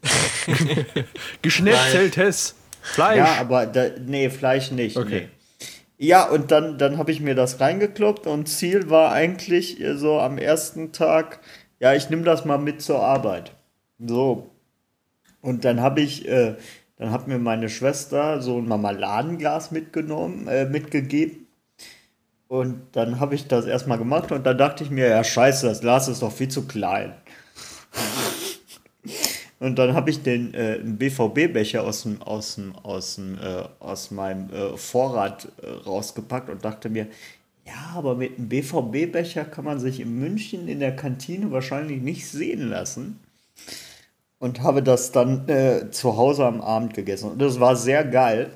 Geschnetzeltes 1.42 2.56
Fleisch. 2.82 3.18
Ja, 3.18 3.36
aber 3.40 3.66
da, 3.66 3.90
nee, 4.06 4.30
Fleisch 4.30 4.72
nicht. 4.72 4.98
Okay. 4.98 5.22
Nee. 5.22 5.30
Ja, 5.98 6.30
und 6.30 6.52
dann, 6.52 6.78
dann 6.78 6.98
habe 6.98 7.12
ich 7.12 7.22
mir 7.22 7.36
das 7.36 7.60
reingekloppt 7.60 8.28
und 8.28 8.48
Ziel 8.48 8.90
war 8.90 9.12
eigentlich 9.12 9.82
äh, 9.82 9.96
so 9.96 10.20
am 10.20 10.38
ersten 10.38 10.92
Tag, 10.92 11.40
ja, 11.80 11.94
ich 11.94 12.10
nehme 12.10 12.24
das 12.24 12.46
mal 12.46 12.58
mit 12.58 12.82
zur 12.82 13.02
Arbeit. 13.02 13.54
So. 14.00 14.52
Und 15.42 15.64
dann 15.64 15.80
habe 15.80 16.02
ich, 16.02 16.28
äh, 16.28 16.56
dann 16.98 17.12
hat 17.12 17.28
mir 17.28 17.40
meine 17.40 17.70
Schwester 17.70 18.42
so 18.42 18.58
ein 18.58 18.68
Marmeladenglas 18.68 19.72
mitgenommen, 19.72 20.48
äh, 20.48 20.66
mitgegeben. 20.66 21.45
Und 22.48 22.82
dann 22.92 23.20
habe 23.20 23.36
ich 23.36 23.48
das 23.48 23.66
erstmal 23.66 23.98
gemacht 23.98 24.32
und 24.32 24.46
dann 24.46 24.58
dachte 24.58 24.84
ich 24.84 24.92
mir, 24.92 25.08
ja, 25.08 25.24
scheiße, 25.24 25.66
das 25.66 25.82
Glas 25.82 26.08
ist 26.08 26.22
doch 26.22 26.32
viel 26.32 26.48
zu 26.48 26.68
klein. 26.68 27.14
Und 29.58 29.80
dann 29.80 29.94
habe 29.94 30.10
ich 30.10 30.22
den 30.22 30.54
äh, 30.54 30.80
BVB-Becher 30.84 31.84
aus 31.84 32.04
dem, 32.04 32.22
aus 32.22 32.56
dem, 32.56 32.76
aus 32.76 33.16
dem, 33.16 33.36
äh, 33.36 33.64
aus 33.80 34.12
meinem 34.12 34.50
äh, 34.50 34.78
Vorrat 34.78 35.48
äh, 35.62 35.70
rausgepackt 35.70 36.50
und 36.50 36.66
dachte 36.66 36.90
mir, 36.90 37.08
ja, 37.66 37.94
aber 37.96 38.16
mit 38.16 38.38
einem 38.38 38.50
BVB-Becher 38.50 39.46
kann 39.46 39.66
man 39.66 39.80
sich 39.80 40.00
in 40.00 40.20
München 40.20 40.68
in 40.68 40.80
der 40.80 40.96
Kantine 40.96 41.52
wahrscheinlich 41.52 42.02
nicht 42.02 42.28
sehen 42.28 42.70
lassen. 42.70 43.20
Und 44.38 44.62
habe 44.62 44.84
das 44.84 45.12
dann 45.12 45.48
äh, 45.48 45.90
zu 45.90 46.18
Hause 46.18 46.46
am 46.46 46.62
Abend 46.62 46.94
gegessen. 46.94 47.32
Und 47.32 47.42
das 47.42 47.60
war 47.60 47.76
sehr 47.76 48.04
geil. 48.04 48.52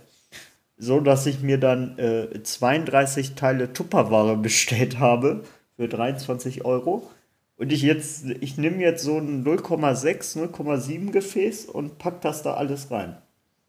So 0.81 1.01
dass 1.01 1.25
ich 1.25 1.41
mir 1.41 1.59
dann 1.59 1.99
äh, 1.99 2.41
32 2.41 3.35
Teile 3.35 3.73
Tupperware 3.73 4.37
bestellt 4.37 4.97
habe 4.97 5.43
für 5.75 5.87
23 5.87 6.65
Euro. 6.65 7.09
Und 7.57 7.73
ich 7.73 7.81
jetzt, 7.81 8.25
ich 8.39 8.57
nehme 8.57 8.81
jetzt 8.81 9.03
so 9.03 9.17
ein 9.17 9.43
0,6, 9.43 10.37
0,7 10.37 11.11
Gefäß 11.11 11.65
und 11.65 11.97
pack 11.97 12.21
das 12.21 12.41
da 12.41 12.53
alles 12.53 12.89
rein. 12.89 13.17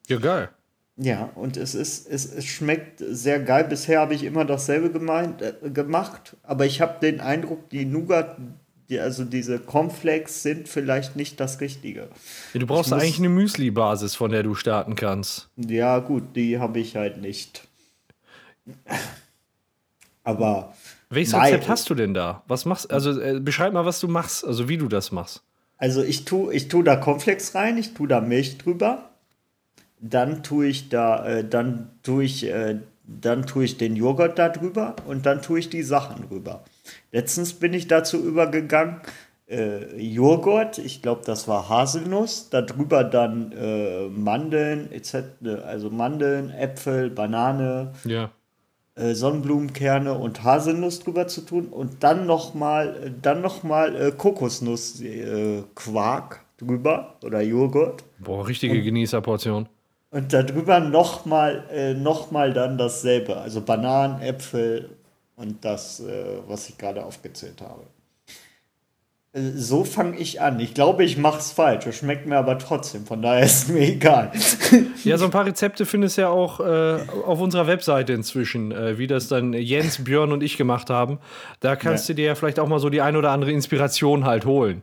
Ja, 0.07 0.19
geil. 0.19 0.49
Ja, 0.97 1.31
und 1.35 1.57
es 1.57 1.75
ist, 1.75 2.07
es, 2.09 2.33
es 2.33 2.45
schmeckt 2.45 3.03
sehr 3.05 3.41
geil. 3.41 3.65
Bisher 3.65 4.01
habe 4.01 4.15
ich 4.15 4.23
immer 4.23 4.45
dasselbe 4.45 4.91
gemeint, 4.91 5.43
äh, 5.43 5.71
gemacht, 5.71 6.37
aber 6.43 6.67
ich 6.67 6.81
habe 6.81 7.01
den 7.01 7.21
Eindruck, 7.21 7.71
die 7.71 7.85
Nougat, 7.85 8.37
die, 8.91 9.01
also 9.01 9.25
diese 9.25 9.59
Cornflakes 9.59 10.43
sind 10.43 10.69
vielleicht 10.69 11.17
nicht 11.17 11.41
das 11.41 11.61
Richtige. 11.61 12.09
Ja, 12.53 12.61
du 12.61 12.67
brauchst 12.67 12.91
muss- 12.91 13.01
eigentlich 13.01 13.19
eine 13.19 13.29
Müsli-Basis, 13.31 14.15
von 14.17 14.31
der 14.31 14.43
du 14.43 14.55
starten 14.55 14.97
kannst. 14.97 15.49
Ja, 15.57 15.99
gut, 16.01 16.37
die 16.37 16.59
habe 16.59 16.79
ich 16.81 16.97
halt 16.97 17.21
nicht. 17.21 17.67
Aber 20.25 20.75
Welches 21.09 21.33
Nein. 21.33 21.43
Rezept 21.55 21.69
hast 21.69 21.91
du 21.91 21.95
denn 21.95 22.15
da? 22.15 22.43
Was 22.47 22.65
machst 22.67 22.91
Also 22.93 23.19
äh, 23.21 23.41
beschreib 23.41 23.73
mal, 23.73 23.85
was 23.85 24.01
du 24.01 24.09
machst, 24.09 24.45
also 24.45 24.69
wie 24.69 24.77
du 24.77 24.87
das 24.89 25.11
machst. 25.13 25.43
Also 25.79 26.03
ich 26.03 26.25
tue 26.25 26.53
ich 26.55 26.69
tu 26.69 26.83
da 26.83 26.97
Cornflakes 26.97 27.55
rein, 27.55 27.79
ich 27.79 27.95
tue 27.95 28.07
da 28.07 28.21
Milch 28.21 28.59
drüber. 28.59 29.11
Dann 29.99 30.43
tue 30.43 30.67
ich 30.67 30.89
da, 30.89 31.27
äh, 31.27 31.45
dann 31.49 31.91
tue 32.03 32.25
ich, 32.25 32.45
äh, 32.47 32.79
dann 33.21 33.45
tue 33.47 33.65
ich 33.65 33.77
den 33.77 33.97
Joghurt 33.97 34.39
da 34.39 34.49
drüber 34.49 34.95
und 35.07 35.27
dann 35.27 35.43
tue 35.43 35.59
ich 35.59 35.69
die 35.69 35.83
Sachen 35.83 36.29
drüber. 36.29 36.63
Letztens 37.13 37.55
bin 37.55 37.73
ich 37.75 37.89
dazu 37.89 38.19
übergegangen, 38.19 39.01
äh, 39.49 39.97
Joghurt, 40.01 40.79
ich 40.79 41.03
glaube, 41.03 41.23
das 41.25 41.49
war 41.49 41.69
Haselnuss, 41.69 42.51
darüber 42.51 43.03
dann 43.03 43.51
äh, 43.53 44.09
Mandeln, 44.09 44.93
etc., 44.93 45.17
also 45.67 45.91
Mandeln, 45.91 46.51
Äpfel, 46.51 47.11
Banane, 47.11 47.93
Ja. 48.05 48.31
äh, 48.95 49.13
Sonnenblumenkerne 49.15 50.15
und 50.15 50.45
Haselnuss 50.45 51.01
drüber 51.01 51.27
zu 51.27 51.41
tun 51.41 51.67
und 51.67 52.05
dann 52.05 52.27
nochmal 52.27 53.13
dann 53.23 53.41
noch 53.41 53.65
mal, 53.65 53.97
äh, 53.97 54.13
Kokosnuss 54.13 55.01
äh, 55.01 55.63
Quark 55.75 56.45
drüber 56.59 57.17
oder 57.25 57.41
Joghurt 57.41 58.05
Boah, 58.21 58.47
richtige 58.47 58.81
Genießerportion. 58.83 59.69
Und 60.11 60.33
darüber 60.33 60.81
nochmal 60.81 61.65
äh, 61.73 61.95
noch 61.95 62.31
mal 62.31 62.53
dann 62.53 62.79
dasselbe, 62.79 63.37
also 63.37 63.61
Bananen, 63.61 64.21
Äpfel 64.23 64.91
und 65.37 65.65
das, 65.65 66.01
äh, 66.01 66.39
was 66.49 66.69
ich 66.69 66.77
gerade 66.79 67.05
aufgezählt 67.05 67.61
habe. 67.63 67.83
Äh, 69.33 69.53
So 69.55 69.85
fange 69.85 70.19
ich 70.19 70.41
an. 70.41 70.59
Ich 70.61 70.75
glaube, 70.75 71.05
ich 71.05 71.17
mache 71.17 71.39
es 71.39 71.53
falsch. 71.53 71.87
Es 71.87 71.97
schmeckt 71.97 72.27
mir 72.27 72.37
aber 72.37 72.59
trotzdem. 72.59 73.07
Von 73.07 73.23
daher 73.23 73.43
ist 73.45 73.69
mir 73.69 73.81
egal. 73.81 74.33
Ja, 75.05 75.17
so 75.17 75.25
ein 75.25 75.31
paar 75.31 75.47
Rezepte 75.47 75.87
findest 75.87 76.19
du 76.19 76.23
ja 76.23 76.29
auch 76.29 76.61
äh, 76.61 76.99
auf 77.25 77.41
unserer 77.41 77.67
Webseite 77.67 78.13
inzwischen, 78.13 78.71
äh, 78.73 78.99
wie 78.99 79.07
das 79.07 79.29
dann 79.29 79.55
Jens, 79.55 80.05
Björn 80.05 80.31
und 80.33 80.43
ich 80.43 80.59
gemacht 80.59 80.91
haben. 80.91 81.21
Da 81.61 81.75
kannst 81.77 82.07
Ja. 82.09 82.13
du 82.13 82.17
dir 82.17 82.27
ja 82.27 82.35
vielleicht 82.35 82.59
auch 82.59 82.69
mal 82.69 82.81
so 82.81 82.91
die 82.91 83.01
ein 83.01 83.17
oder 83.17 83.31
andere 83.31 83.51
Inspiration 83.53 84.25
halt 84.27 84.45
holen. 84.45 84.83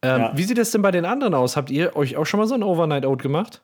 Ähm, 0.00 0.20
Ja. 0.20 0.32
Wie 0.34 0.44
sieht 0.44 0.56
das 0.56 0.70
denn 0.70 0.80
bei 0.82 0.90
den 0.92 1.04
anderen 1.04 1.34
aus? 1.34 1.56
Habt 1.56 1.70
ihr 1.70 1.94
euch 1.96 2.16
auch 2.16 2.24
schon 2.24 2.40
mal 2.40 2.46
so 2.46 2.54
ein 2.54 2.62
Overnight 2.62 3.04
Out 3.04 3.20
gemacht? 3.20 3.60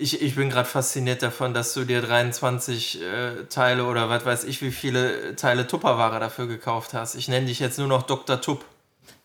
Ich, 0.00 0.22
ich 0.22 0.34
bin 0.34 0.48
gerade 0.48 0.68
fasziniert 0.68 1.22
davon, 1.22 1.52
dass 1.52 1.74
du 1.74 1.84
dir 1.84 2.00
23 2.00 3.02
äh, 3.02 3.44
Teile 3.50 3.84
oder 3.84 4.08
was 4.08 4.24
weiß 4.24 4.44
ich, 4.44 4.62
wie 4.62 4.70
viele 4.70 5.36
Teile 5.36 5.66
Tupperware 5.66 6.18
dafür 6.18 6.46
gekauft 6.46 6.94
hast. 6.94 7.14
Ich 7.14 7.28
nenne 7.28 7.46
dich 7.46 7.60
jetzt 7.60 7.78
nur 7.78 7.86
noch 7.86 8.04
Dr. 8.04 8.40
Tupp. 8.40 8.64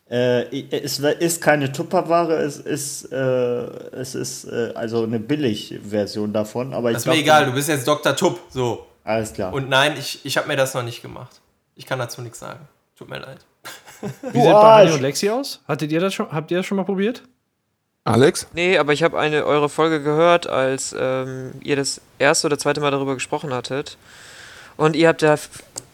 Äh, 0.10 0.65
es 0.72 1.00
ist 1.00 1.41
keine 1.41 1.72
Tupperware, 1.72 2.34
es 2.36 2.58
ist, 2.58 3.12
äh, 3.12 3.15
es 3.15 4.13
ist 4.15 4.46
äh, 4.46 4.74
also 4.75 5.03
eine 5.03 5.20
Billig-Version 5.20 6.34
davon. 6.34 6.74
Aber 6.74 6.89
ich 6.89 6.96
Das 6.96 7.03
ist 7.03 7.08
mir 7.08 7.13
glaub, 7.13 7.24
egal, 7.24 7.46
du 7.46 7.53
bist 7.53 7.70
jetzt 7.70 7.88
Dr. 7.88 8.15
Tupp. 8.15 8.39
So. 8.50 8.86
Alles 9.03 9.34
klar. 9.34 9.53
Und 9.53 9.70
nein, 9.70 9.96
ich, 9.98 10.25
ich 10.25 10.36
habe 10.36 10.48
mir 10.48 10.58
das 10.58 10.74
noch 10.74 10.84
nicht 10.84 11.01
gemacht. 11.01 11.41
Ich 11.75 11.86
kann 11.86 12.00
dazu 12.00 12.22
nichts 12.22 12.39
sagen. 12.39 12.67
Tut 12.98 13.10
mir 13.10 13.20
leid. 13.20 13.39
Wie 14.01 14.41
sieht 14.41 14.51
bei 14.51 14.82
Hanni 14.82 14.91
und 14.91 15.01
Lexi 15.01 15.29
aus? 15.29 15.62
Hattet 15.67 15.91
ihr 15.91 16.00
das 16.00 16.13
schon, 16.13 16.32
habt 16.32 16.51
ihr 16.51 16.58
das 16.58 16.65
schon 16.65 16.75
mal 16.75 16.84
probiert? 16.84 17.24
Alex? 18.06 18.46
Nee, 18.54 18.78
aber 18.78 18.94
ich 18.94 19.02
habe 19.02 19.20
eine 19.20 19.46
eure 19.46 19.68
Folge 19.68 20.02
gehört, 20.02 20.46
als 20.46 20.96
ähm, 20.98 21.54
ihr 21.62 21.76
das 21.76 22.02
erste 22.20 22.46
oder 22.46 22.60
zweite 22.60 22.80
Mal 22.80 22.92
darüber 22.92 23.16
gesprochen 23.16 23.52
hattet. 23.52 23.98
Und 24.78 24.96
ihr 24.96 25.08
habt 25.08 25.24
da, 25.24 25.36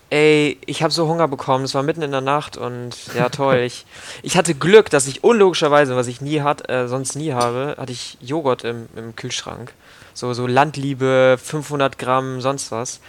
ey, 0.10 0.58
ich 0.66 0.84
habe 0.84 0.92
so 0.92 1.08
Hunger 1.08 1.30
bekommen. 1.30 1.64
Es 1.64 1.74
war 1.74 1.84
mitten 1.84 2.02
in 2.02 2.12
der 2.12 2.20
Nacht 2.20 2.58
und 2.58 2.96
ja 3.16 3.30
toll. 3.30 3.60
ich, 3.66 3.86
ich 4.24 4.36
hatte 4.36 4.54
Glück, 4.56 4.90
dass 4.90 5.08
ich 5.08 5.24
unlogischerweise, 5.24 5.96
was 5.96 6.08
ich 6.08 6.20
nie 6.20 6.42
hat, 6.42 6.70
äh, 6.70 6.90
sonst 6.90 7.16
nie 7.16 7.32
habe, 7.32 7.76
hatte 7.78 7.94
ich 7.94 8.18
Joghurt 8.20 8.66
im, 8.66 8.90
im 8.98 9.16
Kühlschrank. 9.16 9.74
So 10.14 10.34
so 10.34 10.48
Landliebe, 10.48 11.40
500 11.42 11.98
Gramm, 11.98 12.42
sonst 12.42 12.74
was. 12.74 13.00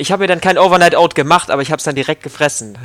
Ich 0.00 0.12
habe 0.12 0.22
mir 0.22 0.28
dann 0.28 0.40
kein 0.40 0.58
Overnight 0.58 0.94
Out 0.94 1.16
gemacht, 1.16 1.50
aber 1.50 1.60
ich 1.60 1.72
habe 1.72 1.78
es 1.78 1.82
dann 1.82 1.96
direkt 1.96 2.22
gefressen. 2.22 2.78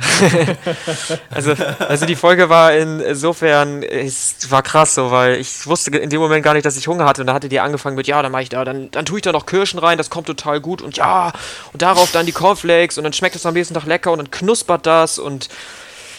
also, 1.30 1.54
also 1.78 2.06
die 2.06 2.16
Folge 2.16 2.48
war 2.48 2.74
insofern, 2.74 3.84
es 3.84 4.50
war 4.50 4.64
krass 4.64 4.96
so, 4.96 5.12
weil 5.12 5.36
ich 5.36 5.64
wusste 5.68 5.96
in 5.96 6.10
dem 6.10 6.20
Moment 6.20 6.42
gar 6.44 6.54
nicht, 6.54 6.66
dass 6.66 6.76
ich 6.76 6.88
Hunger 6.88 7.04
hatte. 7.04 7.22
Und 7.22 7.28
da 7.28 7.34
hatte 7.34 7.48
die 7.48 7.60
angefangen 7.60 7.94
mit, 7.94 8.08
ja, 8.08 8.20
dann 8.20 8.32
mache 8.32 8.42
ich 8.42 8.48
da, 8.48 8.64
dann, 8.64 8.90
dann 8.90 9.04
tue 9.04 9.18
ich 9.18 9.22
da 9.22 9.30
noch 9.30 9.46
Kirschen 9.46 9.78
rein, 9.78 9.96
das 9.96 10.10
kommt 10.10 10.26
total 10.26 10.60
gut. 10.60 10.82
Und 10.82 10.96
ja, 10.96 11.32
und 11.72 11.82
darauf 11.82 12.10
dann 12.10 12.26
die 12.26 12.32
Cornflakes 12.32 12.98
und 12.98 13.04
dann 13.04 13.12
schmeckt 13.12 13.36
es 13.36 13.46
am 13.46 13.54
nächsten 13.54 13.74
Tag 13.74 13.86
lecker 13.86 14.10
und 14.10 14.18
dann 14.18 14.32
knuspert 14.32 14.84
das 14.84 15.20
und 15.20 15.48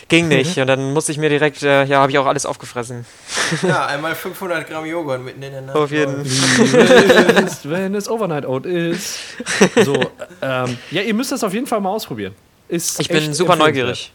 ging 0.07 0.27
nicht. 0.27 0.57
Und 0.57 0.67
dann 0.67 0.93
musste 0.93 1.11
ich 1.11 1.17
mir 1.17 1.29
direkt, 1.29 1.63
äh, 1.63 1.83
ja, 1.85 1.99
habe 1.99 2.11
ich 2.11 2.17
auch 2.17 2.25
alles 2.25 2.45
aufgefressen. 2.45 3.05
Ja, 3.61 3.85
einmal 3.85 4.15
500 4.15 4.67
Gramm 4.67 4.85
Joghurt 4.87 5.23
mitten 5.23 5.43
in 5.43 5.51
der 5.51 5.61
Nacht. 5.61 5.75
Auf 5.75 5.91
jeden 5.91 6.25
ist, 6.25 7.69
wenn 7.69 7.93
es 7.93 8.09
Overnight 8.09 8.43
Out 8.43 8.65
ist. 8.65 9.19
So, 9.85 9.93
ähm, 10.41 10.77
ja, 10.89 11.03
ihr 11.03 11.13
müsst 11.13 11.31
das 11.31 11.43
auf 11.43 11.53
jeden 11.53 11.67
Fall 11.67 11.79
mal 11.79 11.91
ausprobieren. 11.91 12.33
Ist 12.67 12.99
Ich 12.99 13.07
bin 13.07 13.33
super 13.35 13.55
neugierig. 13.55 14.11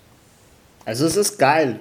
Also 0.84 1.06
es 1.06 1.16
ist 1.16 1.38
geil. 1.38 1.78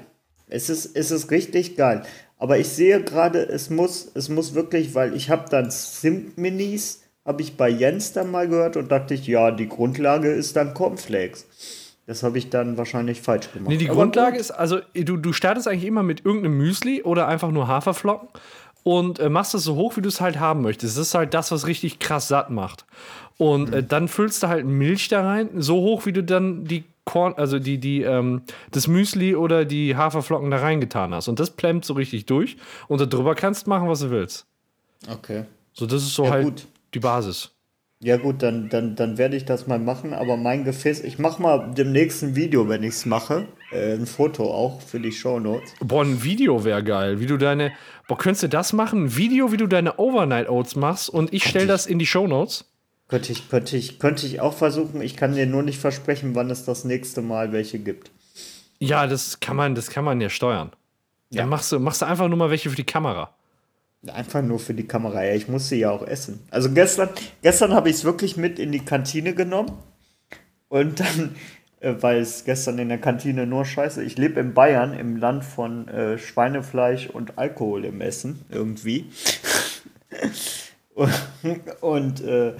Es 0.48 0.70
ist, 0.70 0.96
es 0.96 1.10
ist 1.10 1.32
richtig 1.32 1.76
geil. 1.76 2.04
Aber 2.38 2.58
ich 2.58 2.70
sehe 2.70 3.04
gerade, 3.04 3.42
es 3.42 3.70
muss, 3.70 4.12
es 4.14 4.30
muss 4.30 4.54
wirklich, 4.54 4.94
weil 4.94 5.16
ich 5.16 5.30
habe 5.30 5.50
dann 5.50 5.72
Sim-Minis, 5.72 7.02
habe 7.26 7.42
ich 7.42 7.58
bei 7.58 7.70
Jens 7.70 8.14
dann 8.14 8.32
mal 8.32 8.48
gehört 8.48 8.78
und 8.78 8.92
dachte 8.92 9.14
ich, 9.14 9.28
ja, 9.28 9.52
die 9.52 9.68
Grundlage 9.68 10.32
ist 10.32 10.56
dann 10.56 10.74
Cornflakes. 10.74 11.46
Das 12.10 12.24
habe 12.24 12.40
ich 12.40 12.50
dann 12.50 12.76
wahrscheinlich 12.76 13.22
falsch 13.22 13.52
gemacht. 13.54 13.70
Nee, 13.70 13.78
die 13.78 13.88
Aber 13.88 13.98
Grundlage 14.02 14.32
gut. 14.32 14.42
ist, 14.42 14.50
also 14.50 14.80
du, 14.96 15.16
du 15.16 15.32
startest 15.32 15.68
eigentlich 15.68 15.86
immer 15.86 16.02
mit 16.02 16.26
irgendeinem 16.26 16.58
Müsli 16.58 17.04
oder 17.04 17.28
einfach 17.28 17.52
nur 17.52 17.68
Haferflocken 17.68 18.30
und 18.82 19.20
äh, 19.20 19.30
machst 19.30 19.54
es 19.54 19.64
so 19.64 19.76
hoch, 19.76 19.96
wie 19.96 20.02
du 20.02 20.10
es 20.10 20.20
halt 20.20 20.40
haben 20.40 20.64
möchtest. 20.64 20.98
Das 20.98 21.06
ist 21.10 21.14
halt 21.14 21.36
das, 21.36 21.52
was 21.52 21.68
richtig 21.68 22.00
krass 22.00 22.28
satt 22.28 22.50
macht. 22.50 22.88
Und 23.38 23.72
äh, 23.76 23.84
dann 23.84 24.08
füllst 24.08 24.42
du 24.42 24.48
halt 24.48 24.66
Milch 24.66 25.08
da 25.10 25.22
rein, 25.24 25.50
so 25.62 25.76
hoch, 25.82 26.08
wie 26.08 26.12
du 26.12 26.24
dann 26.24 26.66
die 26.66 26.84
Korn, 27.06 27.36
also 27.38 27.60
die, 27.60 27.78
die, 27.78 28.02
ähm, 28.02 28.42
das 28.72 28.88
Müsli 28.88 29.36
oder 29.36 29.64
die 29.64 29.96
Haferflocken 29.96 30.50
da 30.50 30.58
reingetan 30.58 31.14
hast. 31.14 31.28
Und 31.28 31.40
das 31.40 31.52
plemmt 31.52 31.86
so 31.86 31.94
richtig 31.94 32.26
durch. 32.26 32.58
Und 32.88 33.02
darüber 33.14 33.36
kannst 33.36 33.68
du 33.68 33.70
machen, 33.70 33.88
was 33.88 34.00
du 34.00 34.10
willst. 34.10 34.48
Okay. 35.08 35.44
So, 35.74 35.86
das 35.86 36.02
ist 36.02 36.16
so 36.16 36.24
Ja, 36.24 36.32
halt 36.32 36.44
gut. 36.46 36.68
die 36.96 37.00
Basis. 37.00 37.52
Ja 38.02 38.16
gut, 38.16 38.42
dann, 38.44 38.70
dann, 38.70 38.96
dann 38.96 39.18
werde 39.18 39.36
ich 39.36 39.44
das 39.44 39.68
mal 39.68 39.78
machen, 39.78 40.14
aber 40.14 40.38
mein 40.38 40.64
Gefäß, 40.64 41.04
ich 41.04 41.20
mache 41.20 41.42
mal 41.42 41.74
dem 41.74 41.92
nächsten 41.92 42.34
Video, 42.34 42.70
wenn 42.70 42.82
ich 42.82 42.92
es 42.92 43.06
mache, 43.06 43.46
äh, 43.74 43.94
ein 43.94 44.06
Foto 44.06 44.50
auch 44.54 44.80
für 44.82 45.02
die 45.02 45.12
Shownotes. 45.12 45.74
Boah, 45.82 46.06
ein 46.06 46.24
Video 46.24 46.64
wäre 46.64 46.82
geil. 46.82 47.20
Wie 47.20 47.26
du 47.26 47.36
deine. 47.36 47.74
Boah, 48.08 48.18
könntest 48.18 48.44
du 48.44 48.48
das 48.48 48.72
machen? 48.72 49.04
Ein 49.04 49.18
Video, 49.18 49.52
wie 49.52 49.58
du 49.58 49.68
deine 49.68 50.00
Overnight 50.00 50.48
Oats 50.48 50.78
machst 50.78 51.10
und 51.10 51.34
ich 51.34 51.44
stelle 51.44 51.68
das 51.68 51.88
in 51.88 52.00
die 52.00 52.06
Shownotes. 52.06 52.64
Könnte 53.10 53.34
ich, 53.34 53.50
könnte, 53.50 53.76
ich, 53.76 54.00
könnte 54.00 54.26
ich 54.26 54.40
auch 54.40 54.54
versuchen, 54.54 55.02
ich 55.02 55.18
kann 55.18 55.36
dir 55.36 55.46
nur 55.46 55.64
nicht 55.64 55.80
versprechen, 55.80 56.36
wann 56.36 56.50
es 56.52 56.64
das 56.64 56.86
nächste 56.86 57.22
Mal 57.22 57.52
welche 57.52 57.80
gibt. 57.80 58.12
Ja, 58.80 59.08
das 59.08 59.42
kann 59.42 59.58
man, 59.58 59.76
das 59.76 59.90
kann 59.90 60.06
man 60.06 60.22
ja 60.22 60.30
steuern. 60.30 60.72
Ja. 61.32 61.42
Dann 61.42 61.50
machst 61.50 61.70
du, 61.74 61.80
machst 61.80 62.02
du 62.02 62.06
einfach 62.06 62.30
nur 62.30 62.38
mal 62.38 62.50
welche 62.50 62.70
für 62.70 62.78
die 62.78 62.86
Kamera. 62.86 63.36
Einfach 64.08 64.42
nur 64.42 64.60
für 64.60 64.74
die 64.74 64.88
Kamera, 64.88 65.26
ja, 65.26 65.34
ich 65.34 65.50
muss 65.50 65.68
sie 65.68 65.80
ja 65.80 65.92
auch 65.92 66.08
essen. 66.08 66.40
Also 66.52 66.72
gestern, 66.72 67.10
gestern 67.42 67.74
habe 67.74 67.90
ich 67.90 67.98
es 67.98 68.06
wirklich 68.06 68.38
mit 68.38 68.58
in 68.58 68.72
die 68.72 68.80
Kantine 68.80 69.34
genommen 69.34 69.74
und 70.70 71.02
dann, 71.02 71.36
äh, 71.82 71.96
weil 72.00 72.20
es 72.20 72.46
gestern 72.46 72.80
in 72.80 72.88
der 72.88 73.00
Kantine 73.00 73.46
nur 73.46 73.66
scheiße, 73.66 74.02
ich 74.04 74.18
lebe 74.18 74.40
in 74.40 74.54
Bayern, 74.54 74.94
im 74.94 75.18
Land 75.18 75.44
von 75.44 75.90
äh, 75.90 76.18
Schweinefleisch 76.18 77.10
und 77.10 77.38
Alkohol 77.38 77.84
im 77.84 78.00
Essen, 78.00 78.46
irgendwie. 78.50 79.10
und 80.96 81.12
und, 81.82 82.22
äh, 82.22 82.54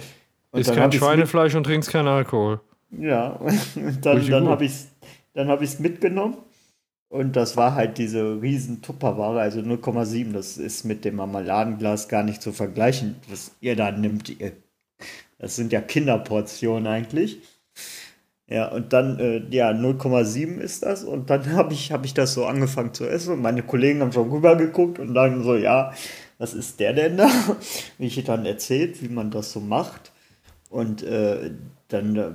und 0.50 0.60
Ist 0.60 0.74
kein 0.74 0.92
Schweinefleisch 0.92 1.54
und 1.54 1.64
trinkst 1.64 1.90
keinen 1.90 2.08
Alkohol. 2.08 2.60
Ja, 2.90 3.28
und 3.76 4.04
dann, 4.04 4.28
dann 4.28 4.48
habe 4.48 4.66
ich 4.66 4.72
es 4.72 4.88
dann 5.32 5.48
hab 5.48 5.62
ich's 5.62 5.78
mitgenommen. 5.78 6.36
Und 7.10 7.34
das 7.34 7.56
war 7.56 7.74
halt 7.74 7.98
diese 7.98 8.40
riesen 8.40 8.82
Tupperware, 8.82 9.40
also 9.40 9.58
0,7. 9.60 10.32
Das 10.32 10.56
ist 10.56 10.84
mit 10.84 11.04
dem 11.04 11.16
Marmeladenglas 11.16 12.08
gar 12.08 12.22
nicht 12.22 12.40
zu 12.40 12.52
vergleichen, 12.52 13.16
was 13.28 13.50
ihr 13.60 13.74
da 13.74 13.90
nimmt. 13.90 14.28
Ihr. 14.28 14.52
Das 15.38 15.56
sind 15.56 15.72
ja 15.72 15.80
Kinderportionen 15.80 16.86
eigentlich. 16.86 17.40
Ja, 18.46 18.68
und 18.68 18.92
dann, 18.92 19.18
äh, 19.18 19.42
ja, 19.50 19.70
0,7 19.70 20.58
ist 20.58 20.84
das. 20.84 21.02
Und 21.02 21.30
dann 21.30 21.52
habe 21.56 21.72
ich, 21.72 21.90
hab 21.90 22.04
ich 22.04 22.14
das 22.14 22.32
so 22.34 22.46
angefangen 22.46 22.94
zu 22.94 23.08
essen. 23.08 23.32
Und 23.34 23.42
meine 23.42 23.64
Kollegen 23.64 24.02
haben 24.02 24.12
schon 24.12 24.30
rübergeguckt 24.30 25.00
und 25.00 25.12
dann 25.12 25.42
so, 25.42 25.56
ja, 25.56 25.92
was 26.38 26.54
ist 26.54 26.78
der 26.78 26.92
denn 26.92 27.16
da? 27.16 27.28
Wie 27.98 28.06
ich 28.06 28.22
dann 28.22 28.46
erzählt, 28.46 29.02
wie 29.02 29.08
man 29.08 29.32
das 29.32 29.50
so 29.52 29.58
macht. 29.58 30.12
Und 30.68 31.02
äh, 31.02 31.50
dann, 31.88 32.16
äh, 32.16 32.30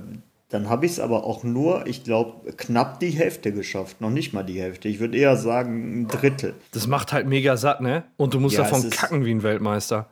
dann 0.56 0.68
habe 0.70 0.86
ich 0.86 0.92
es 0.92 1.00
aber 1.00 1.24
auch 1.24 1.44
nur, 1.44 1.86
ich 1.86 2.02
glaube, 2.04 2.52
knapp 2.52 2.98
die 3.00 3.10
Hälfte 3.10 3.52
geschafft. 3.52 4.00
Noch 4.00 4.10
nicht 4.10 4.32
mal 4.32 4.42
die 4.42 4.60
Hälfte. 4.60 4.88
Ich 4.88 4.98
würde 5.00 5.16
eher 5.18 5.36
sagen, 5.36 6.02
ein 6.02 6.08
Drittel. 6.08 6.54
Das 6.72 6.86
macht 6.86 7.12
halt 7.12 7.26
mega 7.26 7.56
satt, 7.56 7.80
ne? 7.80 8.04
Und 8.16 8.32
du 8.34 8.40
musst 8.40 8.56
Ja, 8.56 8.62
davon 8.64 8.82
ist- 8.84 8.92
kacken 8.96 9.24
wie 9.24 9.30
ein 9.32 9.42
Weltmeister. 9.42 10.08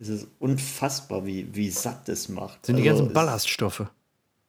Es 0.00 0.08
ist 0.08 0.28
unfassbar, 0.38 1.26
wie, 1.26 1.48
wie 1.52 1.70
satt 1.70 2.06
das 2.08 2.28
macht. 2.28 2.64
Sind 2.66 2.76
die 2.76 2.88
Also 2.88 3.00
ganzen 3.02 3.08
es- 3.08 3.14
Ballaststoffe. 3.14 3.84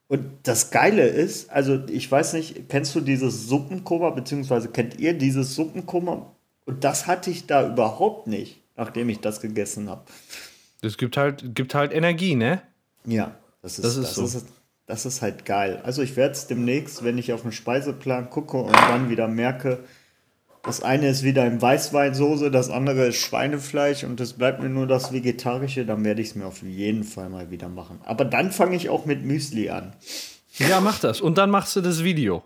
Und 0.08 0.24
das 0.44 0.72
Geile 0.72 1.08
ist, 1.08 1.50
also 1.52 1.80
ich 1.88 2.12
weiß 2.12 2.34
nicht, 2.34 2.70
kennst 2.70 2.94
du 2.96 3.00
dieses 3.02 3.48
Suppenkoma, 3.48 4.10
beziehungsweise 4.12 4.70
kennt 4.70 5.00
ihr 5.00 5.14
dieses 5.14 5.56
Suppenkoma? 5.56 6.26
Und 6.66 6.84
das 6.84 7.08
hatte 7.08 7.30
ich 7.32 7.46
da 7.48 7.68
überhaupt 7.68 8.28
nicht, 8.28 8.60
nachdem 8.76 9.10
ich 9.10 9.20
das 9.20 9.42
gegessen 9.42 9.90
habe. 9.90 10.02
Das 10.82 10.98
gibt 10.98 11.18
halt, 11.18 11.56
gibt 11.56 11.74
halt 11.76 11.92
Energie, 11.94 12.36
ne? 12.36 12.62
Ja, 13.06 13.36
das 13.62 13.80
ist, 13.80 13.86
Das 13.86 13.96
das 13.96 14.08
ist 14.18 14.24
ist, 14.36 14.48
so. 14.48 14.54
Das 14.90 15.06
ist, 15.06 15.22
halt 15.22 15.46
geil. 15.46 15.80
Also 15.84 16.02
ich 16.02 16.16
werde 16.16 16.32
es 16.32 16.48
demnächst, 16.48 17.04
wenn 17.04 17.20
ich 17.20 17.32
auf 17.32 17.44
den 17.44 17.52
Speiseplan 17.52 18.32
gucke 18.32 18.58
und 18.58 18.76
dann 18.76 19.12
wieder 19.12 19.28
merke, 19.28 19.84
das 20.64 20.82
eine 20.82 21.08
ist 21.08 21.22
wieder 21.22 21.46
in 21.46 21.62
Weißweinsoße, 21.62 22.50
das 22.50 22.72
andere 22.72 23.08
ist 23.08 23.18
Schweinefleisch 23.18 24.04
und 24.04 24.20
es 24.20 24.34
bleibt 24.34 24.64
mir 24.64 24.70
nur 24.70 24.88
das 24.88 25.14
Vegetarische, 25.14 25.86
dann 25.86 26.04
werde 26.04 26.22
ich 26.22 26.30
es 26.30 26.36
mir 26.36 26.48
auf 26.48 26.64
jeden 26.64 27.04
Fall 27.04 27.30
mal 27.30 27.52
wieder 27.52 27.70
machen. 27.70 28.02
Aber 28.04 28.26
dann 28.26 28.52
fange 28.52 28.76
ich 28.76 28.90
auch 28.90 29.06
mit 29.06 29.24
Müsli 29.24 29.70
an. 29.70 29.94
Ja, 30.58 30.82
mach 30.82 31.00
das. 31.00 31.22
Und 31.22 31.38
dann 31.38 31.52
machst 31.52 31.76
du 31.76 31.82
das 31.82 32.04
Video. 32.04 32.44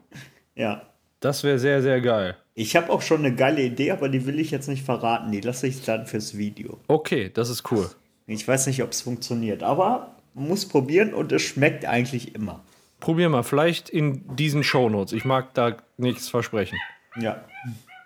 Ja. 0.54 0.82
Das 1.22 1.46
wäre 1.46 1.58
sehr, 1.58 1.82
sehr 1.82 2.02
geil. 2.02 2.36
Ich 2.56 2.76
habe 2.76 2.92
auch 2.92 3.02
schon 3.02 3.20
eine 3.20 3.34
geile 3.34 3.64
Idee, 3.64 3.92
aber 3.92 4.10
die 4.10 4.26
will 4.26 4.38
ich 4.38 4.52
jetzt 4.52 4.68
nicht 4.68 4.84
verraten. 4.84 5.32
Die 5.32 5.40
lasse 5.40 5.66
ich 5.66 5.82
dann 5.84 6.06
fürs 6.08 6.38
Video. 6.38 6.78
Okay, 6.90 7.32
das 7.34 7.50
ist 7.50 7.72
cool. 7.72 7.90
Ich 8.28 8.46
weiß 8.46 8.68
nicht, 8.68 8.84
ob 8.84 8.92
es 8.92 9.02
funktioniert, 9.02 9.64
aber 9.64 10.18
man 10.34 10.48
muss 10.48 10.68
probieren 10.68 11.14
und 11.14 11.32
es 11.32 11.42
schmeckt 11.42 11.86
eigentlich 11.86 12.36
immer. 12.36 12.64
Probier 13.00 13.30
mal, 13.30 13.44
vielleicht 13.44 13.90
in 13.90 14.36
diesen 14.36 14.64
Shownotes. 14.64 15.14
Ich 15.14 15.26
mag 15.26 15.54
da 15.54 15.78
nichts 15.98 16.30
versprechen. 16.30 16.78
Ja. 17.20 17.44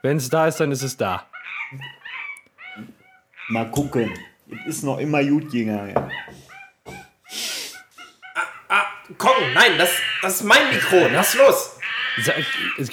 Wenn 0.01 0.17
es 0.17 0.29
da 0.29 0.47
ist, 0.47 0.59
dann 0.59 0.71
ist 0.71 0.83
es 0.83 0.97
da. 0.97 1.25
Mal 3.49 3.69
gucken. 3.71 4.11
Es 4.65 4.77
ist 4.77 4.83
noch 4.83 4.97
immer 4.97 5.23
gut 5.23 5.51
gegangen. 5.51 5.95
Kong, 9.17 9.53
nein, 9.53 9.77
das, 9.77 9.89
das 10.21 10.35
ist 10.35 10.43
mein 10.43 10.69
Mikro. 10.69 11.07
Lass 11.11 11.35
los. 11.35 11.76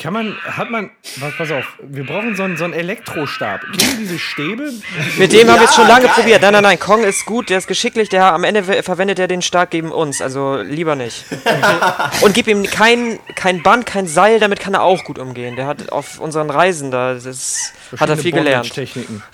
Kann 0.03 0.13
man, 0.13 0.37
hat 0.45 0.71
man, 0.71 0.91
pass, 1.21 1.33
pass 1.39 1.51
auf, 1.51 1.65
wir 1.83 2.05
brauchen 2.05 2.37
so 2.37 2.43
einen, 2.43 2.57
so 2.57 2.65
einen 2.65 2.75
Elektrostab. 2.75 3.61
Kennen 3.63 3.79
Sie 3.93 3.97
diese 3.99 4.19
Stäbe? 4.19 4.71
Mit 5.19 5.33
dem 5.33 5.49
haben 5.51 5.61
wir 5.61 5.69
es 5.69 5.75
schon 5.75 5.89
lange 5.89 6.07
geil. 6.07 6.15
probiert. 6.15 6.43
Nein, 6.43 6.53
nein, 6.53 6.63
nein. 6.63 6.79
Kong 6.79 7.05
ist 7.05 7.25
gut, 7.25 7.49
der 7.51 7.59
ist 7.59 7.67
geschicklich. 7.67 8.09
Der 8.11 8.33
am 8.35 8.45
Ende 8.45 8.67
we- 8.69 8.83
verwendet 8.83 9.19
er 9.19 9.27
den 9.29 9.41
Stark 9.43 9.71
gegen 9.71 9.91
uns. 9.93 10.21
Also 10.21 10.57
lieber 10.63 10.95
nicht. 10.95 11.25
Und 12.21 12.35
gib 12.35 12.47
ihm 12.49 12.65
kein, 12.65 13.19
kein 13.35 13.63
Band, 13.63 13.87
kein 13.87 14.07
Seil. 14.07 14.41
Damit 14.41 14.61
kann 14.61 14.75
er 14.75 14.83
auch 14.83 15.05
gut 15.05 15.19
umgehen. 15.19 15.57
Der 15.57 15.67
hat 15.67 15.91
auf 15.91 16.19
unseren 16.21 16.51
Reisen 16.51 16.91
da, 16.91 17.15
das 17.15 17.73
hat 17.99 18.09
er 18.09 18.17
viel 18.17 18.33
gelernt. 18.33 18.73
Techniken. 18.73 19.23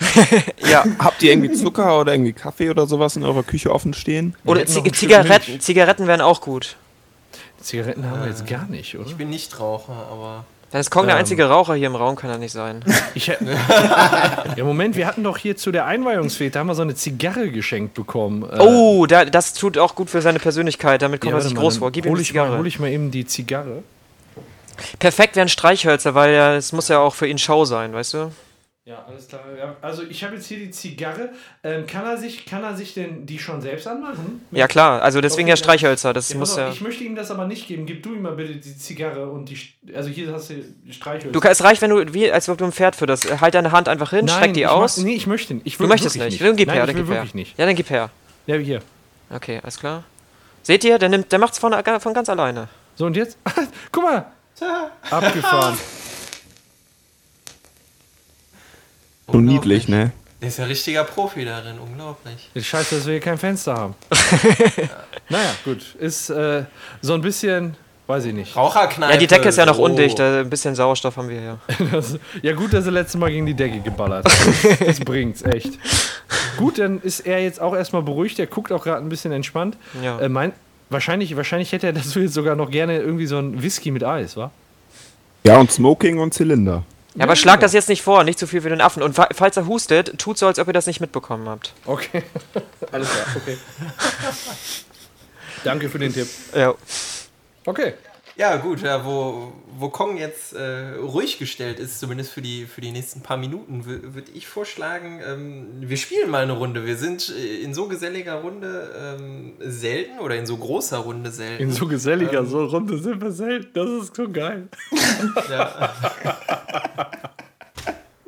Ja. 0.69 0.85
Habt 0.99 1.21
ihr 1.23 1.31
irgendwie 1.31 1.51
Zucker 1.51 1.99
oder 1.99 2.13
irgendwie 2.13 2.33
Kaffee 2.33 2.69
oder 2.69 2.85
sowas 2.87 3.15
in 3.15 3.23
eurer 3.23 3.43
Küche 3.43 3.71
offen 3.73 3.93
stehen? 3.93 4.35
Oder 4.45 4.65
Zi 4.65 4.81
Zigaretten. 4.91 5.59
Zigaretten 5.59 6.07
wären 6.07 6.21
auch 6.21 6.39
gut. 6.39 6.75
Zigaretten 7.61 8.09
haben 8.09 8.21
wir 8.21 8.27
jetzt 8.29 8.45
gar 8.47 8.65
nicht, 8.65 8.97
oder? 8.97 9.07
Ich 9.07 9.15
bin 9.15 9.29
Nichtraucher, 9.29 9.93
aber. 10.11 10.45
Dann 10.71 10.79
ist 10.79 10.89
Kong 10.89 11.05
der 11.05 11.15
Ähm. 11.15 11.19
einzige 11.19 11.45
Raucher 11.49 11.75
hier 11.75 11.87
im 11.87 11.95
Raum, 11.95 12.15
kann 12.15 12.29
er 12.29 12.37
nicht 12.37 12.53
sein. 12.53 12.83
Ich, 13.13 13.27
ja, 14.57 14.63
Moment, 14.63 14.95
wir 14.95 15.05
hatten 15.05 15.21
doch 15.23 15.37
hier 15.37 15.57
zu 15.57 15.71
der 15.73 15.85
Einweihungsfete, 15.85 16.57
haben 16.57 16.67
wir 16.67 16.75
so 16.75 16.81
eine 16.81 16.95
Zigarre 16.95 17.49
geschenkt 17.51 17.93
bekommen. 17.93 18.43
Äh, 18.43 18.59
Oh, 18.59 19.05
da, 19.05 19.25
das 19.25 19.53
tut 19.53 19.77
auch 19.77 19.95
gut 19.95 20.09
für 20.09 20.21
seine 20.21 20.39
Persönlichkeit. 20.39 21.01
Damit 21.01 21.19
kommt 21.19 21.31
ja, 21.31 21.37
er 21.39 21.41
sich 21.41 21.53
mal, 21.53 21.59
groß 21.61 21.77
vor. 21.77 21.91
Gib 21.91 22.05
ihm 22.05 22.15
die 22.15 22.21
ich, 22.21 22.33
mal, 22.33 22.43
Zigarre. 22.43 22.57
hol 22.57 22.67
ich 22.67 22.79
mal 22.79 22.89
eben 22.89 23.11
die 23.11 23.25
Zigarre. 23.25 23.83
Perfekt 24.99 25.35
wären 25.35 25.49
Streichhölzer, 25.49 26.15
weil 26.15 26.33
ja, 26.33 26.55
es 26.55 26.71
muss 26.71 26.87
ja 26.87 26.99
auch 26.99 27.13
für 27.13 27.27
ihn 27.27 27.37
Schau 27.37 27.65
sein, 27.65 27.93
weißt 27.93 28.13
du? 28.13 28.31
Ja, 28.91 29.05
alles 29.07 29.29
klar. 29.29 29.39
Ja, 29.57 29.75
also 29.81 30.03
ich 30.03 30.21
habe 30.21 30.35
jetzt 30.35 30.47
hier 30.47 30.57
die 30.59 30.69
Zigarre. 30.69 31.29
Ähm, 31.63 31.87
kann, 31.87 32.03
er 32.03 32.17
sich, 32.17 32.45
kann 32.45 32.61
er 32.61 32.75
sich 32.75 32.93
denn 32.93 33.25
die 33.25 33.39
schon 33.39 33.61
selbst 33.61 33.87
anmachen? 33.87 34.45
Ja 34.51 34.67
klar, 34.67 35.01
also 35.01 35.21
deswegen 35.21 35.43
Okay, 35.43 35.51
ja 35.51 35.55
Streichhölzer. 35.55 36.11
Das 36.11 36.27
Ja, 36.33 36.37
muss 36.37 36.57
ja. 36.57 36.69
Ich 36.69 36.81
möchte 36.81 37.05
ihm 37.05 37.15
das 37.15 37.31
aber 37.31 37.47
nicht 37.47 37.69
geben. 37.69 37.85
Gib 37.85 38.03
du 38.03 38.13
ihm 38.13 38.21
mal 38.23 38.33
bitte 38.33 38.55
die 38.55 38.77
Zigarre 38.77 39.29
und 39.29 39.47
die. 39.47 39.57
Also 39.95 40.09
hier 40.09 40.33
hast 40.33 40.49
du 40.49 40.55
die 40.55 40.91
Streichhölzer. 40.91 41.31
Du, 41.31 41.39
kann- 41.39 41.53
es 41.53 41.63
reicht, 41.63 41.81
wenn 41.81 41.91
du, 41.91 42.13
wie, 42.13 42.29
als 42.29 42.49
ob 42.49 42.57
du 42.57 42.65
ein 42.65 42.73
Pferd 42.73 42.97
fütterst. 42.97 43.39
Halt 43.39 43.53
deine 43.53 43.71
Hand 43.71 43.87
einfach 43.87 44.09
hin, 44.09 44.27
streck 44.27 44.53
die 44.55 44.67
aus. 44.67 44.97
Mach, 44.97 45.05
nee, 45.05 45.15
ich 45.15 45.25
möchte 45.25 45.53
nicht. 45.53 45.65
Ich 45.67 45.77
du 45.77 45.87
möchtest 45.87 46.15
wirklich 46.15 46.33
nicht. 46.33 46.41
Dann 46.49 46.57
gib 46.57 46.67
Nein, 46.67 46.75
her, 46.75 46.83
ich 46.83 46.93
dann 46.93 47.05
gib 47.05 47.13
her. 47.15 47.27
nicht. 47.33 47.57
Ja, 47.57 47.65
dann 47.65 47.75
gib 47.75 47.89
her. 47.89 48.09
Ja, 48.45 48.55
hier. 48.57 48.81
Okay, 49.33 49.61
alles 49.63 49.79
klar. 49.79 50.03
Seht 50.63 50.83
ihr, 50.83 50.99
der, 50.99 51.07
nimmt, 51.07 51.31
der 51.31 51.39
macht's 51.39 51.59
von, 51.59 51.73
von 52.01 52.13
ganz 52.13 52.27
alleine. 52.27 52.67
So, 52.95 53.05
und 53.05 53.15
jetzt? 53.15 53.37
Guck 53.93 54.03
mal. 54.03 54.25
Abgefahren. 55.09 55.77
So 59.31 59.39
niedlich, 59.39 59.87
ne? 59.87 60.11
Der 60.41 60.47
ist 60.47 60.57
ja 60.57 60.65
richtiger 60.65 61.03
Profi 61.03 61.45
darin, 61.45 61.77
unglaublich. 61.77 62.49
Ist 62.55 62.65
scheiße, 62.65 62.95
dass 62.95 63.05
wir 63.05 63.13
hier 63.13 63.21
kein 63.21 63.37
Fenster 63.37 63.75
haben. 63.75 63.93
naja, 65.29 65.51
gut. 65.63 65.95
Ist 65.99 66.31
äh, 66.31 66.63
so 66.99 67.13
ein 67.13 67.21
bisschen, 67.21 67.75
weiß 68.07 68.25
ich 68.25 68.33
nicht. 68.33 68.55
Raucherkneipe. 68.55 69.13
Ja, 69.13 69.19
die 69.19 69.27
Decke 69.27 69.49
ist 69.49 69.57
ja 69.59 69.67
noch 69.67 69.75
so. 69.75 69.83
undicht. 69.83 70.19
äh, 70.19 70.39
Ein 70.39 70.49
bisschen 70.49 70.73
Sauerstoff 70.73 71.15
haben 71.17 71.29
wir 71.29 71.39
hier. 71.39 71.59
Das, 71.91 72.17
ja, 72.41 72.53
gut, 72.53 72.73
dass 72.73 72.85
er 72.85 72.91
letztes 72.91 73.19
Mal 73.19 73.29
gegen 73.29 73.45
die 73.45 73.53
Decke 73.53 73.81
geballert 73.81 74.25
hat. 74.25 74.47
Das, 74.47 74.79
das 74.85 74.99
bringt's, 75.01 75.43
echt. 75.43 75.77
Gut, 76.57 76.79
dann 76.79 76.99
ist 77.01 77.19
er 77.19 77.43
jetzt 77.43 77.61
auch 77.61 77.75
erstmal 77.75 78.01
beruhigt. 78.01 78.39
Er 78.39 78.47
guckt 78.47 78.71
auch 78.71 78.83
gerade 78.83 79.03
ein 79.05 79.09
bisschen 79.09 79.31
entspannt. 79.31 79.77
Ja. 80.03 80.19
Äh, 80.19 80.27
mein, 80.27 80.53
wahrscheinlich, 80.89 81.35
wahrscheinlich 81.35 81.71
hätte 81.71 81.85
er 81.85 81.93
das 81.93 82.15
jetzt 82.15 82.33
sogar 82.33 82.55
noch 82.55 82.71
gerne 82.71 82.97
irgendwie 82.99 83.27
so 83.27 83.37
ein 83.37 83.61
Whisky 83.61 83.91
mit 83.91 84.03
Eis, 84.03 84.35
wa? 84.37 84.49
Ja, 85.43 85.57
und 85.59 85.71
Smoking 85.71 86.17
und 86.17 86.33
Zylinder. 86.33 86.83
Ja, 87.15 87.25
aber 87.25 87.35
schlag 87.35 87.59
das 87.59 87.73
jetzt 87.73 87.89
nicht 87.89 88.01
vor, 88.01 88.23
nicht 88.23 88.39
zu 88.39 88.47
viel 88.47 88.61
für 88.61 88.69
den 88.69 88.79
Affen. 88.81 89.03
Und 89.03 89.13
fa- 89.15 89.27
falls 89.33 89.57
er 89.57 89.67
hustet, 89.67 90.17
tut 90.17 90.37
so, 90.37 90.47
als 90.47 90.59
ob 90.59 90.67
ihr 90.67 90.73
das 90.73 90.87
nicht 90.87 91.01
mitbekommen 91.01 91.49
habt. 91.49 91.73
Okay. 91.85 92.23
Alles 92.91 93.09
klar, 93.09 93.25
okay. 93.35 93.57
Danke 95.63 95.89
für 95.89 95.99
den 95.99 96.13
Tipp. 96.13 96.27
Ja. 96.55 96.73
Okay. 97.65 97.93
Ja, 98.37 98.55
gut, 98.55 98.81
ja, 98.81 99.05
wo, 99.05 99.51
wo 99.77 99.89
Kong 99.89 100.17
jetzt 100.17 100.53
äh, 100.53 100.93
ruhig 100.95 101.37
gestellt 101.37 101.79
ist, 101.79 101.99
zumindest 101.99 102.31
für 102.31 102.41
die, 102.41 102.65
für 102.65 102.79
die 102.79 102.91
nächsten 102.91 103.21
paar 103.21 103.35
Minuten, 103.35 103.85
würde 103.85 104.31
ich 104.33 104.47
vorschlagen, 104.47 105.21
ähm, 105.27 105.67
wir 105.81 105.97
spielen 105.97 106.29
mal 106.31 106.41
eine 106.41 106.53
Runde. 106.53 106.85
Wir 106.85 106.95
sind 106.95 107.29
äh, 107.37 107.57
in 107.61 107.73
so 107.73 107.87
geselliger 107.87 108.35
Runde 108.35 109.17
ähm, 109.19 109.53
selten 109.59 110.19
oder 110.19 110.37
in 110.37 110.45
so 110.45 110.55
großer 110.57 110.99
Runde 110.99 111.29
selten. 111.29 111.61
In 111.61 111.71
so 111.71 111.85
geselliger 111.87 112.45
so 112.45 112.65
Runde 112.65 112.97
sind 112.99 113.21
wir 113.21 113.31
selten. 113.31 113.69
Das 113.73 113.89
ist 114.03 114.15
so 114.15 114.29
geil. 114.29 114.69
ja. 115.49 115.93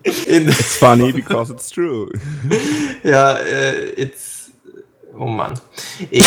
In, 0.03 0.49
It's 0.49 0.77
funny 0.77 1.12
because 1.12 1.51
it's 1.51 1.69
true. 1.69 2.12
ja, 3.03 3.38
äh, 3.38 3.89
it's. 3.95 4.51
Oh 5.17 5.27
Mann. 5.27 5.59
Ich, 6.09 6.25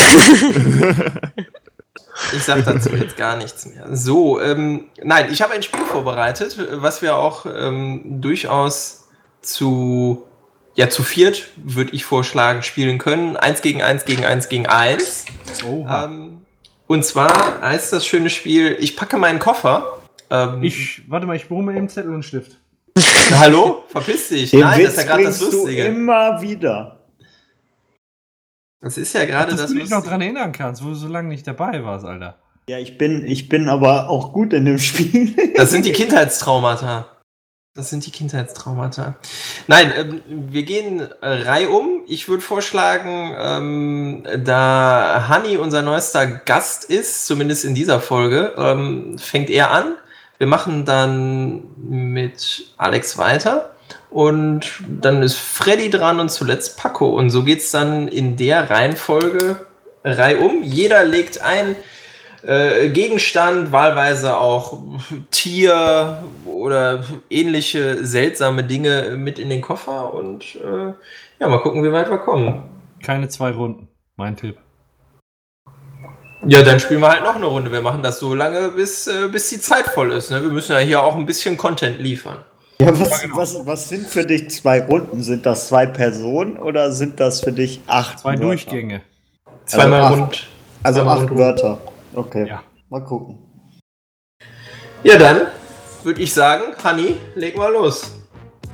ich 2.33 2.43
sag 2.43 2.65
dazu 2.65 2.91
jetzt 2.91 3.17
gar 3.17 3.37
nichts 3.37 3.67
mehr. 3.67 3.97
So, 3.97 4.41
ähm, 4.41 4.87
nein, 5.03 5.33
ich 5.33 5.43
habe 5.43 5.55
ein 5.55 5.63
Spiel 5.63 5.85
vorbereitet, 5.85 6.57
was 6.71 7.03
wir 7.03 7.17
auch 7.17 7.47
ähm, 7.47 8.21
durchaus 8.21 9.09
zu, 9.43 10.25
ja, 10.75 10.89
zu 10.89 11.03
viert, 11.03 11.49
würde 11.57 11.93
ich 11.93 12.05
vorschlagen, 12.05 12.63
spielen 12.63 12.99
können. 12.99 13.37
Eins 13.37 13.61
gegen 13.61 13.83
eins 13.83 14.05
gegen 14.05 14.25
eins 14.25 14.49
gegen 14.49 14.67
eins. 14.67 15.25
Ähm, 15.65 16.43
und 16.87 17.05
zwar 17.05 17.61
heißt 17.61 17.93
das 17.93 18.07
schöne 18.07 18.31
Spiel, 18.31 18.77
ich 18.79 18.97
packe 18.97 19.19
meinen 19.19 19.39
Koffer. 19.41 19.96
Ähm, 20.31 20.63
Ich, 20.63 21.03
warte 21.09 21.27
mal, 21.27 21.37
ich 21.37 21.49
hole 21.51 21.63
mir 21.65 21.77
eben 21.77 21.89
Zettel 21.89 22.15
und 22.15 22.25
Stift. 22.25 22.59
hallo? 23.33 23.85
Verpiss 23.89 24.29
dich. 24.29 24.51
Den 24.51 24.61
Nein, 24.61 24.83
das 24.85 24.93
ist 24.93 24.97
Witz 24.99 25.05
ja 25.05 25.11
gerade 25.11 25.25
das 25.25 25.39
bringst 25.39 25.53
du 25.55 25.59
Lustige. 25.59 25.83
immer 25.85 26.43
wieder. 26.43 26.93
Das 28.81 28.99
ist 28.99 29.13
ja 29.15 29.25
gerade 29.25 29.53
Dass 29.53 29.63
das 29.63 29.71
du 29.73 29.79
dich 29.79 29.85
noch 29.91 29.97
Lustige. 29.99 30.11
dran 30.11 30.21
erinnern 30.23 30.53
kannst, 30.53 30.85
wo 30.85 30.89
du 30.89 30.95
so 30.95 31.09
lange 31.09 31.29
nicht 31.29 31.47
dabei 31.47 31.83
warst, 31.85 32.05
Alter. 32.05 32.39
Ja, 32.69 32.79
ich 32.79 32.99
bin, 32.99 33.25
ich 33.27 33.49
bin 33.49 33.69
aber 33.69 34.09
auch 34.09 34.33
gut 34.33 34.53
in 34.53 34.65
dem 34.65 34.79
Spiel. 34.79 35.35
Das 35.57 35.71
sind 35.71 35.85
die 35.87 35.93
Kindheitstraumata. 35.93 37.07
Das 37.75 37.91
sind 37.91 38.07
die 38.07 38.11
Kindheitstraumata. 38.11 39.17
Nein, 39.67 39.93
ähm, 39.97 40.23
wir 40.29 40.63
gehen 40.63 41.01
äh, 41.01 41.29
reihum. 41.29 42.03
Ich 42.07 42.29
würde 42.29 42.43
vorschlagen, 42.43 43.35
ähm, 43.39 44.23
da 44.45 45.27
Hanni 45.29 45.59
unser 45.59 45.83
neuester 45.83 46.27
Gast 46.27 46.85
ist, 46.85 47.27
zumindest 47.27 47.65
in 47.67 47.75
dieser 47.75 48.01
Folge, 48.01 48.55
ähm, 48.57 49.19
fängt 49.19 49.51
er 49.51 49.71
an. 49.73 49.95
Wir 50.39 50.47
machen 50.47 50.85
dann 50.85 51.63
mit 51.77 52.67
Alex 52.77 53.19
weiter. 53.19 53.71
Und 54.11 54.83
dann 54.89 55.23
ist 55.23 55.37
Freddy 55.37 55.91
dran 55.91 56.21
und 56.21 56.31
zuletzt 56.31 56.79
Paco. 56.79 57.09
Und 57.09 57.31
so 57.31 57.45
geht's 57.45 57.71
dann 57.71 58.09
in 58.09 58.37
der 58.37 58.71
Reihenfolge 58.71 59.67
reihum. 60.05 60.63
Jeder 60.63 61.05
legt 61.05 61.43
ein 61.43 61.77
äh, 62.43 62.89
Gegenstand, 62.91 63.73
wahlweise 63.73 64.37
auch 64.39 64.79
Tier 65.31 66.23
oder 66.45 67.05
ähnliche 67.29 68.05
seltsame 68.05 68.65
Dinge 68.65 69.17
mit 69.17 69.39
in 69.39 69.51
den 69.51 69.61
Koffer 69.61 70.15
und 70.15 70.57
äh, 70.57 70.93
ja, 71.39 71.49
mal 71.49 71.59
gucken, 71.59 71.85
wie 71.85 71.93
weit 71.93 72.09
wir 72.09 72.19
kommen. 72.19 72.63
Keine 73.03 73.29
zwei 73.29 73.51
Runden. 73.51 73.89
Mein 74.17 74.37
Tipp. 74.37 74.59
Ja, 76.49 76.63
dann 76.63 76.81
spielen 76.81 77.01
wir 77.01 77.09
halt 77.09 77.23
noch 77.25 77.37
eine 77.37 77.47
Runde. 77.47 77.73
Wir 77.73 77.81
machen 77.83 78.03
das 78.03 78.19
so 78.19 78.35
lange, 78.35 78.71
bis, 78.71 79.07
äh, 79.07 79.29
bis 79.29 79.49
die 79.51 79.61
Zeit 79.61 79.87
voll 79.87 80.13
ist. 80.13 80.31
Ne? 80.31 80.43
Wir 80.43 80.51
müssen 80.51 80.73
ja 80.73 80.79
hier 80.79 81.03
auch 81.03 81.17
ein 81.17 81.27
bisschen 81.27 81.57
Content 81.57 81.99
liefern. 81.99 82.39
Ja, 82.81 82.89
was, 82.99 83.25
was, 83.33 83.67
was 83.67 83.89
sind 83.89 84.07
für 84.07 84.25
dich 84.27 84.51
zwei 84.51 84.83
Runden? 84.83 85.23
Sind 85.23 85.47
das 85.47 85.69
zwei 85.69 85.87
Personen 85.87 86.59
oder 86.59 86.93
sind 86.93 87.21
das 87.21 87.41
für 87.41 87.53
dich 87.53 87.81
acht 87.87 88.19
Zwei 88.21 88.33
Wörter? 88.33 88.43
Durchgänge. 88.43 89.01
Zweimal 89.65 90.01
Also 90.03 90.15
acht. 90.15 90.21
rund. 90.23 90.47
Also 90.83 91.01
Zweimal 91.01 91.17
acht 91.19 91.31
rund. 91.31 91.39
Wörter. 91.39 91.79
Okay. 92.15 92.47
Ja. 92.49 92.63
Mal 92.91 93.03
gucken. 93.05 93.39
Ja, 95.03 95.19
dann 95.19 95.43
würde 96.05 96.21
ich 96.21 96.33
sagen, 96.35 96.65
Hanni, 96.85 97.17
leg 97.35 97.57
mal 97.57 97.73
los. 97.73 98.13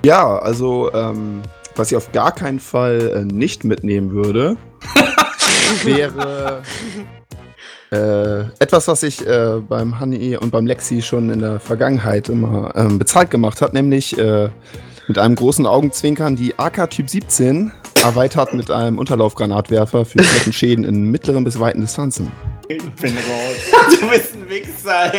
Ja, 0.05 0.37
also, 0.39 0.93
ähm, 0.93 1.43
was 1.77 1.91
ich 1.93 1.97
auf 1.97 2.11
gar 2.13 2.33
keinen 2.35 2.59
Fall 2.61 3.13
äh, 3.15 3.25
nicht 3.25 3.65
mitnehmen 3.65 4.11
würde, 4.11 4.57
wäre 5.85 6.63
äh, 7.93 8.41
etwas, 8.59 8.89
was 8.89 9.03
ich 9.03 9.27
äh, 9.27 9.61
beim 9.69 10.01
Honey 10.01 10.37
und 10.37 10.51
beim 10.51 10.67
Lexi 10.67 11.03
schon 11.03 11.31
in 11.31 11.41
der 11.41 11.61
Vergangenheit 11.61 12.29
immer 12.29 12.73
ähm, 12.75 12.99
bezahlt 12.99 13.31
gemacht 13.31 13.61
hat, 13.61 13.75
nämlich 13.75 14.17
äh, 14.19 14.49
mit 15.09 15.19
einem 15.19 15.35
großen 15.35 15.67
Augenzwinkern 15.67 16.37
die 16.37 16.59
AK 16.59 16.91
Typ 16.91 17.11
17 17.11 17.71
erweitert 18.03 18.55
mit 18.55 18.71
einem 18.71 18.99
Unterlaufgranatwerfer 18.99 20.05
für 20.07 20.23
Flächenschäden 20.23 20.85
in 20.85 21.11
mittleren 21.11 21.45
bis 21.45 21.61
weiten 21.61 21.83
Distanzen. 21.83 22.33
Ich 22.69 22.83
bin 22.95 23.15
raus. 23.15 23.91
Du 24.01 24.09
bist 24.09 24.35
ein 24.35 24.49
Wichser. 24.49 25.13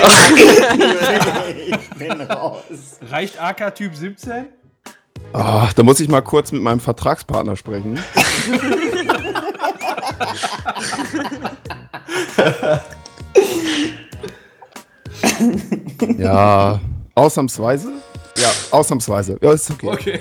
ich 1.68 1.90
bin 1.92 2.22
raus. 2.22 2.64
Reicht 3.10 3.40
AK 3.40 3.76
Typ 3.76 3.96
17? 3.96 4.48
Ah, 5.34 5.70
da 5.76 5.84
muss 5.84 6.00
ich 6.00 6.10
mal 6.10 6.22
kurz 6.22 6.52
mit 6.52 6.62
meinem 6.62 6.80
Vertragspartner 6.80 7.56
sprechen. 7.56 8.00
ja, 16.18 16.80
ausnahmsweise? 17.16 17.92
Ja, 18.38 18.50
ausnahmsweise. 18.72 19.38
Ja, 19.42 19.54
ist 19.54 19.70
okay. 19.72 19.88
Okay. 19.88 20.20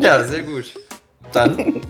ja, 0.00 0.24
sehr 0.24 0.42
gut. 0.42 0.74
Dann, 1.32 1.82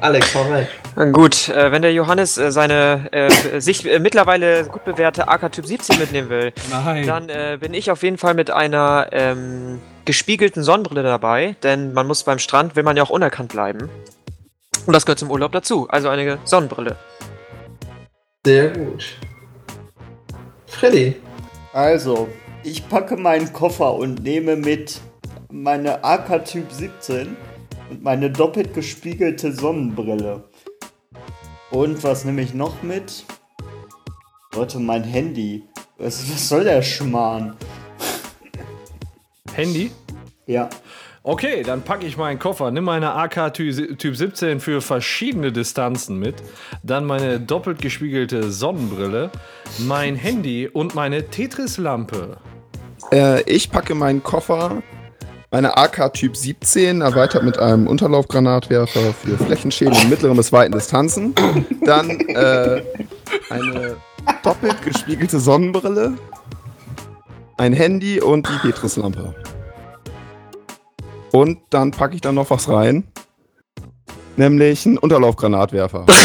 Alex, 0.00 0.34
hau 0.34 0.42
rein. 0.42 0.66
Gut, 1.12 1.48
äh, 1.48 1.72
wenn 1.72 1.80
der 1.80 1.92
Johannes 1.94 2.36
äh, 2.36 2.52
seine 2.52 3.08
äh, 3.12 3.60
sich 3.60 3.86
äh, 3.86 3.98
mittlerweile 3.98 4.64
gut 4.64 4.84
bewährte 4.84 5.28
AK-Typ 5.28 5.66
17 5.66 5.98
mitnehmen 5.98 6.28
will, 6.28 6.52
Nein. 6.70 7.06
dann 7.06 7.28
äh, 7.28 7.56
bin 7.58 7.72
ich 7.72 7.90
auf 7.90 8.02
jeden 8.02 8.18
Fall 8.18 8.34
mit 8.34 8.50
einer 8.50 9.08
ähm, 9.12 9.80
gespiegelten 10.04 10.62
Sonnenbrille 10.62 11.02
dabei, 11.02 11.56
denn 11.62 11.94
man 11.94 12.06
muss 12.06 12.24
beim 12.24 12.38
Strand, 12.38 12.76
will 12.76 12.82
man 12.82 12.96
ja 12.96 13.02
auch 13.04 13.10
unerkannt 13.10 13.52
bleiben. 13.52 13.88
Und 14.86 14.92
das 14.92 15.06
gehört 15.06 15.18
zum 15.18 15.30
Urlaub 15.30 15.52
dazu, 15.52 15.88
also 15.88 16.08
eine 16.08 16.38
Sonnenbrille. 16.44 16.96
Sehr 18.44 18.70
gut. 18.70 19.16
Freddy. 20.66 21.16
Also, 21.72 22.28
ich 22.64 22.88
packe 22.88 23.16
meinen 23.16 23.52
Koffer 23.52 23.94
und 23.94 24.22
nehme 24.22 24.56
mit 24.56 25.00
meine 25.50 26.02
AK 26.02 26.44
Typ 26.44 26.72
17 26.72 27.36
und 27.90 28.02
meine 28.02 28.30
doppelt 28.30 28.74
gespiegelte 28.74 29.52
Sonnenbrille. 29.52 30.44
Und 31.70 32.02
was 32.02 32.24
nehme 32.24 32.42
ich 32.42 32.52
noch 32.52 32.82
mit? 32.82 33.24
Leute, 34.54 34.78
mein 34.78 35.04
Handy. 35.04 35.62
Was, 35.98 36.30
was 36.30 36.48
soll 36.48 36.64
der 36.64 36.82
Schmarrn? 36.82 37.56
Handy? 39.54 39.92
Ja. 40.46 40.68
Okay, 41.24 41.62
dann 41.62 41.82
packe 41.82 42.04
ich 42.04 42.16
meinen 42.16 42.40
Koffer, 42.40 42.72
nimm 42.72 42.82
meine 42.82 43.14
AK 43.14 43.54
Ty- 43.54 43.96
Typ 43.96 44.16
17 44.16 44.58
für 44.58 44.80
verschiedene 44.80 45.52
Distanzen 45.52 46.18
mit, 46.18 46.34
dann 46.82 47.04
meine 47.04 47.38
doppelt 47.38 47.80
gespiegelte 47.80 48.50
Sonnenbrille, 48.50 49.30
mein 49.78 50.16
Handy 50.16 50.66
und 50.66 50.96
meine 50.96 51.28
Tetris-Lampe. 51.28 52.38
Äh, 53.12 53.42
ich 53.42 53.70
packe 53.70 53.94
meinen 53.94 54.24
Koffer, 54.24 54.82
meine 55.52 55.76
AK 55.76 56.12
Typ 56.14 56.36
17, 56.36 57.02
erweitert 57.02 57.44
mit 57.44 57.56
einem 57.56 57.86
Unterlaufgranatwerfer 57.86 59.12
für 59.12 59.38
Flächenschäden 59.38 59.94
in 60.02 60.08
mittleren 60.10 60.36
bis 60.36 60.50
weiten 60.52 60.72
Distanzen. 60.72 61.34
Dann 61.84 62.10
äh, 62.10 62.82
eine 63.48 63.96
doppelt 64.42 64.82
gespiegelte 64.82 65.38
Sonnenbrille, 65.38 66.14
ein 67.58 67.74
Handy 67.74 68.20
und 68.20 68.48
die 68.48 68.58
Petrislampe. 68.66 69.36
Und 71.32 71.58
dann 71.70 71.90
packe 71.90 72.14
ich 72.14 72.20
dann 72.20 72.34
noch 72.34 72.50
was 72.50 72.68
rein. 72.68 73.04
Nämlich 74.36 74.86
einen 74.86 74.98
Unterlaufgranatwerfer. 74.98 76.06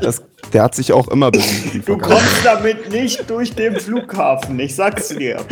Das, 0.00 0.22
der 0.52 0.62
hat 0.64 0.74
sich 0.74 0.92
auch 0.92 1.06
immer 1.08 1.30
bewiesen. 1.30 1.84
Du 1.86 1.96
kommst 1.96 2.44
damit 2.44 2.90
nicht 2.90 3.30
durch 3.30 3.54
den 3.54 3.78
Flughafen, 3.78 4.58
ich 4.58 4.74
sag's 4.74 5.08
dir. 5.08 5.44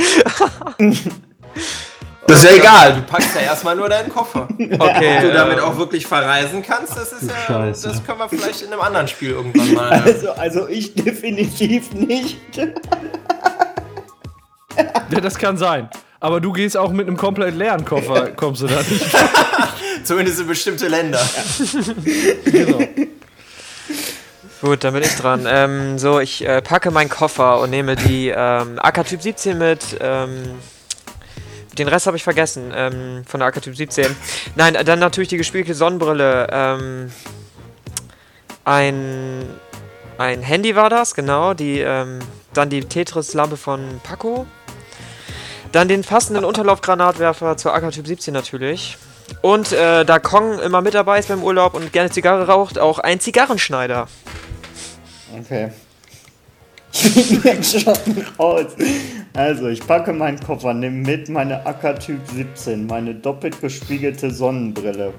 Das 2.26 2.42
ist 2.42 2.50
ja 2.50 2.56
egal, 2.56 2.94
du 2.94 3.02
packst 3.02 3.34
ja 3.36 3.42
erstmal 3.42 3.76
nur 3.76 3.88
deinen 3.88 4.08
Koffer. 4.08 4.48
Okay, 4.50 5.16
Ob 5.16 5.22
du 5.22 5.32
damit 5.32 5.60
auch 5.60 5.76
wirklich 5.78 6.06
verreisen 6.06 6.62
kannst, 6.62 6.96
das 6.96 7.12
ist 7.12 7.30
ja, 7.30 7.36
Scheiße. 7.46 7.88
das 7.88 8.04
können 8.04 8.18
wir 8.18 8.28
vielleicht 8.28 8.62
in 8.62 8.72
einem 8.72 8.80
anderen 8.80 9.06
Spiel 9.06 9.30
irgendwann 9.30 9.74
mal. 9.74 9.90
Also, 9.90 10.32
also 10.32 10.68
ich 10.68 10.94
definitiv 10.94 11.92
nicht. 11.92 12.40
Ja, 15.10 15.20
das 15.20 15.38
kann 15.38 15.56
sein. 15.56 15.88
Aber 16.20 16.40
du 16.40 16.52
gehst 16.52 16.76
auch 16.76 16.92
mit 16.92 17.08
einem 17.08 17.16
komplett 17.16 17.54
leeren 17.54 17.84
Koffer, 17.86 18.28
kommst 18.36 18.62
du 18.62 18.66
da 18.66 18.78
nicht. 18.80 19.06
Zumindest 20.04 20.40
in 20.40 20.46
bestimmte 20.46 20.88
Länder. 20.88 21.20
Genau. 22.44 22.78
Gut, 24.60 24.84
dann 24.84 24.92
bin 24.92 25.02
ich 25.02 25.16
dran. 25.16 25.46
Ähm, 25.48 25.98
so, 25.98 26.20
ich 26.20 26.46
äh, 26.46 26.60
packe 26.60 26.90
meinen 26.90 27.08
Koffer 27.08 27.60
und 27.60 27.70
nehme 27.70 27.96
die 27.96 28.28
ähm, 28.28 28.78
AK-Typ 28.78 29.22
17 29.22 29.56
mit. 29.56 29.96
Ähm, 30.00 30.42
den 31.78 31.88
Rest 31.88 32.06
habe 32.06 32.18
ich 32.18 32.22
vergessen 32.22 32.70
ähm, 32.74 33.22
von 33.26 33.40
der 33.40 33.48
AK-Typ 33.48 33.74
17. 33.74 34.14
Nein, 34.56 34.76
dann 34.84 34.98
natürlich 34.98 35.28
die 35.30 35.38
gespiegelte 35.38 35.74
Sonnenbrille. 35.74 36.48
Ähm, 36.52 37.10
ein, 38.66 39.46
ein 40.18 40.42
Handy 40.42 40.76
war 40.76 40.90
das, 40.90 41.14
genau. 41.14 41.54
Die, 41.54 41.78
ähm, 41.78 42.18
dann 42.52 42.68
die 42.68 42.80
Tetris-Lampe 42.80 43.56
von 43.56 43.80
Paco. 44.02 44.46
Dann 45.72 45.88
den 45.88 46.02
passenden 46.02 46.44
Unterlaufgranatwerfer 46.44 47.56
zur 47.56 47.74
AK-Typ 47.74 48.06
17 48.06 48.34
natürlich. 48.34 48.96
Und 49.42 49.72
äh, 49.72 50.04
da 50.04 50.18
Kong 50.18 50.58
immer 50.58 50.80
mit 50.80 50.94
dabei 50.94 51.20
ist 51.20 51.28
beim 51.28 51.42
Urlaub 51.42 51.74
und 51.74 51.92
gerne 51.92 52.10
Zigarre 52.10 52.46
raucht, 52.46 52.78
auch 52.78 52.98
ein 52.98 53.20
Zigarrenschneider. 53.20 54.08
Okay. 55.38 55.70
Ich 56.92 57.40
bin 57.40 57.62
schon 57.62 57.94
raus. 58.36 58.66
Also, 59.32 59.68
ich 59.68 59.86
packe 59.86 60.12
meinen 60.12 60.40
Koffer, 60.40 60.74
nehme 60.74 60.96
mit 61.06 61.28
meine 61.28 61.64
AK 61.64 62.00
Typ 62.00 62.18
17, 62.34 62.86
meine 62.86 63.14
doppelt 63.14 63.60
gespiegelte 63.60 64.32
Sonnenbrille, 64.32 65.14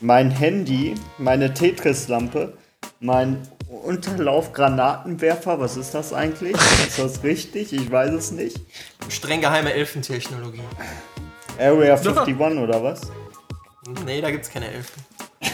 mein 0.00 0.30
Handy, 0.30 0.94
meine 1.18 1.52
Tetris-Lampe, 1.52 2.52
mein 3.00 3.38
Unterlaufgranatenwerfer. 3.68 5.58
Was 5.58 5.76
ist 5.76 5.94
das 5.94 6.12
eigentlich? 6.12 6.54
Ist 6.54 6.98
das 6.98 7.22
richtig? 7.22 7.72
Ich 7.72 7.90
weiß 7.90 8.12
es 8.12 8.30
nicht. 8.30 8.60
Streng 9.08 9.40
geheime 9.40 9.72
Elfentechnologie. 9.72 10.62
Area 11.58 11.96
51 11.96 12.38
oder 12.38 12.82
was? 12.82 13.00
Nee, 14.04 14.20
da 14.20 14.30
gibt's 14.30 14.50
keine 14.50 14.70
Elfen. 14.70 15.04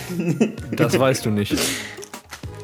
Das 0.72 0.98
weißt 0.98 1.26
du 1.26 1.30
nicht. 1.30 1.52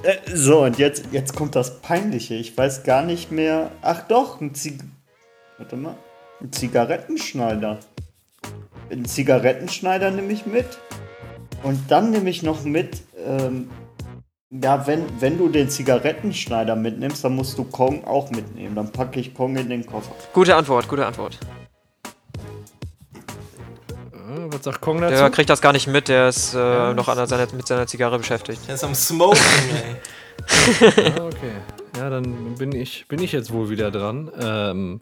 Äh, 0.02 0.16
so, 0.32 0.64
und 0.64 0.78
jetzt, 0.78 1.06
jetzt 1.12 1.34
kommt 1.34 1.54
das 1.56 1.80
Peinliche. 1.80 2.34
Ich 2.34 2.56
weiß 2.56 2.84
gar 2.84 3.02
nicht 3.02 3.30
mehr. 3.32 3.70
Ach 3.82 4.06
doch, 4.06 4.40
ein 4.40 4.54
Zig 4.54 4.80
Warte 5.58 5.76
mal. 5.76 5.96
Ein 6.40 6.52
Zigarettenschneider. 6.52 7.78
Ein 8.90 9.04
Zigarettenschneider 9.04 10.10
nehme 10.10 10.32
ich 10.32 10.46
mit. 10.46 10.66
Und 11.64 11.90
dann 11.90 12.10
nehme 12.10 12.30
ich 12.30 12.42
noch 12.42 12.62
mit. 12.64 13.02
Ähm, 13.26 13.70
ja, 14.50 14.86
wenn, 14.86 15.04
wenn 15.20 15.36
du 15.36 15.48
den 15.48 15.68
Zigarettenschneider 15.68 16.74
mitnimmst, 16.74 17.22
dann 17.24 17.34
musst 17.34 17.58
du 17.58 17.64
Kong 17.64 18.04
auch 18.04 18.30
mitnehmen. 18.30 18.74
Dann 18.74 18.90
packe 18.90 19.20
ich 19.20 19.34
Kong 19.34 19.56
in 19.56 19.68
den 19.68 19.84
Koffer. 19.84 20.12
Gute 20.32 20.56
Antwort, 20.56 20.88
gute 20.88 21.04
Antwort. 21.04 21.38
Äh, 24.12 24.52
Was 24.52 24.64
sagt 24.64 24.80
Kong 24.80 25.00
dazu? 25.00 25.16
Der 25.16 25.30
kriegt 25.30 25.50
das 25.50 25.60
gar 25.60 25.72
nicht 25.72 25.86
mit, 25.86 26.08
der 26.08 26.28
ist 26.28 26.54
äh, 26.54 26.94
noch 26.94 27.08
an 27.08 27.26
seiner, 27.26 27.46
mit 27.52 27.66
seiner 27.66 27.86
Zigarre 27.86 28.18
beschäftigt. 28.18 28.66
Der 28.66 28.76
ist 28.76 28.84
am 28.84 28.94
Smoking, 28.94 29.42
ey. 29.70 29.96
Ah, 31.18 31.24
okay. 31.26 31.52
Ja, 31.96 32.10
dann 32.10 32.54
bin 32.54 32.72
ich, 32.72 33.06
bin 33.08 33.20
ich 33.20 33.32
jetzt 33.32 33.52
wohl 33.52 33.70
wieder 33.70 33.90
dran. 33.90 34.30
Ähm, 34.40 35.00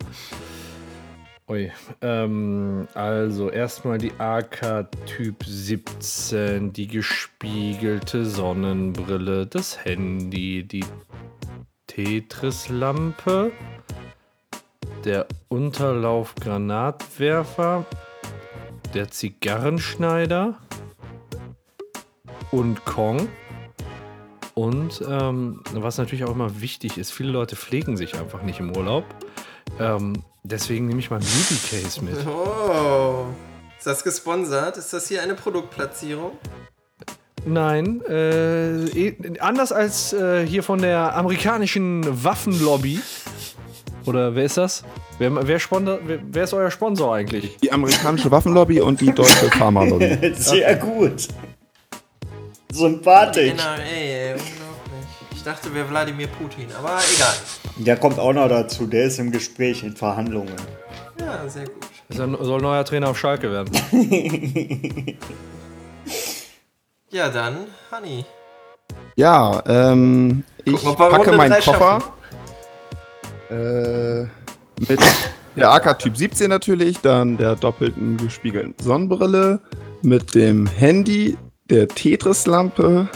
ui. 1.48 1.70
Ähm, 2.00 2.88
also 2.94 3.50
erstmal 3.50 3.98
die 3.98 4.12
AK 4.18 4.88
Typ 5.06 5.44
17, 5.44 6.72
die 6.72 6.88
gespiegelte 6.88 8.24
Sonnenbrille, 8.24 9.46
das 9.46 9.85
Handy, 9.85 10.64
die 10.64 10.85
Tetris-Lampe, 11.87 13.52
der 15.04 15.26
Unterlaufgranatwerfer, 15.48 17.85
der 18.92 19.09
Zigarrenschneider 19.11 20.59
und 22.50 22.85
Kong. 22.85 23.28
Und 24.54 25.04
ähm, 25.09 25.62
was 25.72 25.98
natürlich 25.98 26.24
auch 26.24 26.32
immer 26.32 26.61
wichtig 26.61 26.98
ist, 26.98 27.12
viele 27.12 27.30
Leute 27.30 27.54
pflegen 27.56 27.96
sich 27.96 28.18
einfach 28.18 28.42
nicht 28.42 28.59
im 28.59 28.76
Urlaub. 28.76 29.04
Ähm, 29.78 30.24
deswegen 30.46 30.87
nehme 30.87 31.00
ich 31.00 31.11
mal 31.11 31.16
ein 31.16 31.22
Beauty 31.22 31.82
Case 31.82 32.02
mit. 32.02 32.26
Oh. 32.26 33.26
Ist 33.78 33.87
das 33.87 34.02
gesponsert? 34.02 34.76
Ist 34.76 34.92
das 34.92 35.09
hier 35.09 35.22
eine 35.22 35.35
Produktplatzierung? 35.35 36.32
Nein, 37.44 38.02
äh, 38.09 38.85
eh- 38.87 39.38
anders 39.38 39.70
als 39.70 40.12
äh, 40.12 40.44
hier 40.44 40.62
von 40.62 40.80
der 40.80 41.14
amerikanischen 41.14 42.24
Waffenlobby. 42.24 43.00
Oder 44.04 44.35
wer 44.35 44.44
ist 44.44 44.56
das? 44.56 44.82
Wer, 45.18 45.46
wer, 45.46 45.59
Sponsor, 45.59 45.98
wer, 46.04 46.18
wer 46.22 46.44
ist 46.44 46.54
euer 46.54 46.70
Sponsor 46.70 47.14
eigentlich? 47.14 47.56
Die 47.59 47.70
amerikanische 47.70 48.30
Waffenlobby 48.30 48.80
und 48.80 49.00
die 49.00 49.12
deutsche 49.12 49.50
Pharmalobby. 49.50 50.35
Sehr 50.37 50.74
gut. 50.76 51.28
Sympathisch. 52.72 53.54
NRA, 53.54 53.76
ey, 53.76 54.35
dachte, 55.46 55.72
wäre 55.74 55.88
Wladimir 55.88 56.26
Putin, 56.26 56.66
aber 56.78 56.98
egal. 57.14 57.35
Der 57.76 57.96
kommt 57.96 58.18
auch 58.18 58.32
noch 58.32 58.48
dazu. 58.48 58.87
Der 58.87 59.04
ist 59.04 59.18
im 59.18 59.30
Gespräch, 59.30 59.82
in 59.82 59.94
Verhandlungen. 59.96 60.54
Ja, 61.20 61.48
sehr 61.48 61.64
gut. 61.64 61.87
Ist 62.09 62.18
er- 62.18 62.44
Soll 62.44 62.61
neuer 62.61 62.85
Trainer 62.85 63.09
auf 63.09 63.18
Schalke 63.18 63.50
werden. 63.50 63.72
Ja, 67.11 67.28
dann, 67.28 67.59
Honey. 67.90 68.24
Ja, 69.14 69.62
ähm, 69.66 70.42
ich 70.64 70.85
wir 70.85 70.92
packe 70.94 71.32
meinen 71.32 71.61
Koffer 71.62 72.02
äh, 73.48 74.22
mit 74.88 75.00
der 75.54 75.70
AK 75.70 76.00
Typ 76.00 76.16
17 76.16 76.50
natürlich, 76.50 76.98
dann 77.00 77.37
der 77.37 77.54
doppelten 77.54 78.16
gespiegelten 78.16 78.74
Sonnenbrille, 78.82 79.61
mit 80.02 80.35
dem 80.35 80.66
Handy, 80.66 81.38
der 81.70 81.87
Tetris-Lampe, 81.88 83.09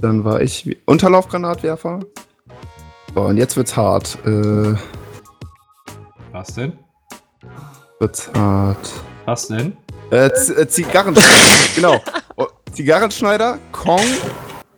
dann 0.00 0.24
war 0.24 0.40
ich 0.40 0.64
wie 0.64 0.78
Unterlaufgranatwerfer. 0.84 2.00
So, 3.14 3.20
und 3.22 3.36
jetzt 3.36 3.56
wird's 3.56 3.76
hart. 3.76 4.16
Äh, 4.24 4.74
Was 6.32 6.54
denn? 6.54 6.78
wird's 7.98 8.30
hart. 8.32 8.92
Was 9.24 9.48
denn? 9.48 9.76
Äh, 10.10 10.30
Z 10.30 10.56
äh, 10.56 10.68
Zigarrenschneider, 10.68 11.56
genau. 11.74 12.00
Oh, 12.36 12.46
Zigarrenschneider, 12.72 13.58
Kong, 13.72 14.04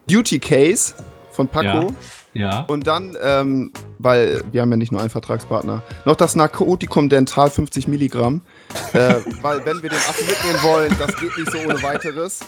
Beauty 0.06 0.38
Case 0.38 0.94
von 1.32 1.46
Paco. 1.46 1.92
Ja. 2.32 2.60
Und 2.62 2.86
dann, 2.86 3.16
ähm, 3.22 3.72
weil 3.98 4.42
wir 4.52 4.62
haben 4.62 4.70
ja 4.70 4.76
nicht 4.78 4.90
nur 4.92 5.02
einen 5.02 5.10
Vertragspartner, 5.10 5.82
noch 6.06 6.16
das 6.16 6.34
Narkotikum 6.34 7.10
Dental 7.10 7.50
50 7.50 7.88
Milligramm. 7.88 8.40
Äh, 8.92 9.14
weil 9.42 9.64
wenn 9.64 9.82
wir 9.82 9.90
den 9.90 9.98
Affen 9.98 10.26
mitnehmen 10.26 10.62
wollen, 10.62 10.94
das 10.98 11.16
geht 11.16 11.36
nicht 11.36 11.50
so 11.50 11.58
ohne 11.58 11.82
weiteres. 11.82 12.40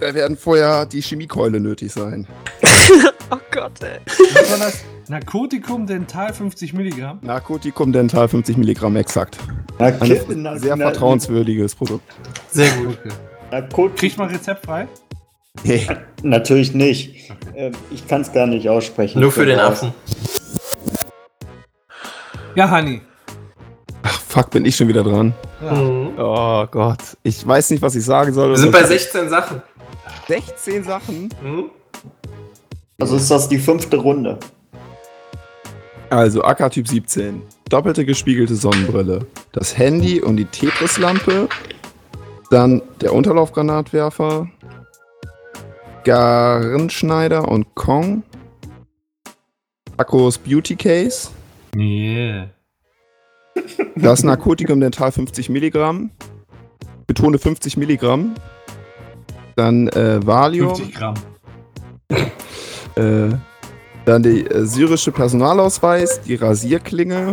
Da 0.00 0.14
werden 0.14 0.36
vorher 0.36 0.86
die 0.86 1.00
Chemiekeule 1.00 1.60
nötig 1.60 1.92
sein. 1.92 2.26
Oh 3.30 3.36
Gott, 3.50 3.82
ey. 3.82 3.98
Was 4.32 4.50
war 4.50 4.58
das? 4.58 4.84
Narkotikum 5.08 5.86
Dental 5.86 6.32
50 6.32 6.72
Milligramm. 6.72 7.18
Narkotikum 7.20 7.92
Dental 7.92 8.26
50 8.26 8.56
Milligramm 8.56 8.96
exakt. 8.96 9.36
Na, 9.78 9.88
Ein 9.88 10.58
sehr 10.58 10.76
vertrauenswürdiges 10.78 11.74
Produkt. 11.74 12.10
Sehr 12.50 12.70
gut. 12.70 12.98
Narkot 13.50 13.96
Kriegt 13.96 14.16
man 14.16 14.30
rezeptfrei? 14.30 14.88
Hey. 15.62 15.86
Natürlich 16.22 16.72
nicht. 16.72 17.30
Ähm, 17.54 17.72
ich 17.90 18.06
kann 18.08 18.22
es 18.22 18.32
gar 18.32 18.46
nicht 18.46 18.68
aussprechen. 18.68 19.20
Nur 19.20 19.32
für 19.32 19.44
den 19.44 19.58
Affen. 19.58 19.92
Ja, 22.54 22.70
Hani. 22.70 23.02
Ach, 24.02 24.20
fuck, 24.22 24.50
bin 24.50 24.64
ich 24.64 24.76
schon 24.76 24.88
wieder 24.88 25.04
dran. 25.04 25.34
Mhm. 25.60 26.14
Oh 26.18 26.66
Gott. 26.70 27.16
Ich 27.22 27.46
weiß 27.46 27.70
nicht, 27.70 27.82
was 27.82 27.94
ich 27.94 28.04
sagen 28.04 28.32
soll. 28.32 28.50
Wir 28.50 28.56
sind 28.56 28.72
bei 28.72 28.84
16 28.84 29.28
Sachen. 29.28 29.62
16 30.28 30.84
Sachen. 30.84 31.28
Mhm. 31.42 31.70
Also 33.00 33.16
ist 33.16 33.30
das 33.30 33.48
die 33.48 33.58
fünfte 33.58 33.96
Runde. 33.96 34.38
Also 36.10 36.42
AK 36.42 36.72
Typ 36.72 36.88
17. 36.88 37.42
Doppelte 37.68 38.04
gespiegelte 38.04 38.54
Sonnenbrille. 38.54 39.26
Das 39.52 39.76
Handy 39.76 40.20
und 40.20 40.36
die 40.36 40.46
Tetris-Lampe. 40.46 41.48
Dann 42.50 42.82
der 43.00 43.12
Unterlaufgranatwerfer. 43.12 44.48
Garnschneider 46.04 47.46
und 47.48 47.74
Kong. 47.74 48.22
Akkus 49.98 50.38
Beauty 50.38 50.76
Case. 50.76 51.28
Yeah. 51.76 52.48
Das 53.96 54.22
Narkotikum 54.22 54.80
Dental 54.80 55.10
50 55.12 55.48
Milligramm. 55.48 56.10
Betone 57.06 57.38
50 57.38 57.76
Milligramm. 57.76 58.34
Dann 59.56 59.88
äh, 59.88 60.24
Valium. 60.24 60.76
50 60.76 60.94
Gramm. 60.94 61.14
Äh, 62.94 63.30
dann 64.04 64.22
die 64.22 64.46
äh, 64.46 64.64
syrische 64.64 65.12
Personalausweis, 65.12 66.20
die 66.22 66.36
Rasierklinge. 66.36 67.32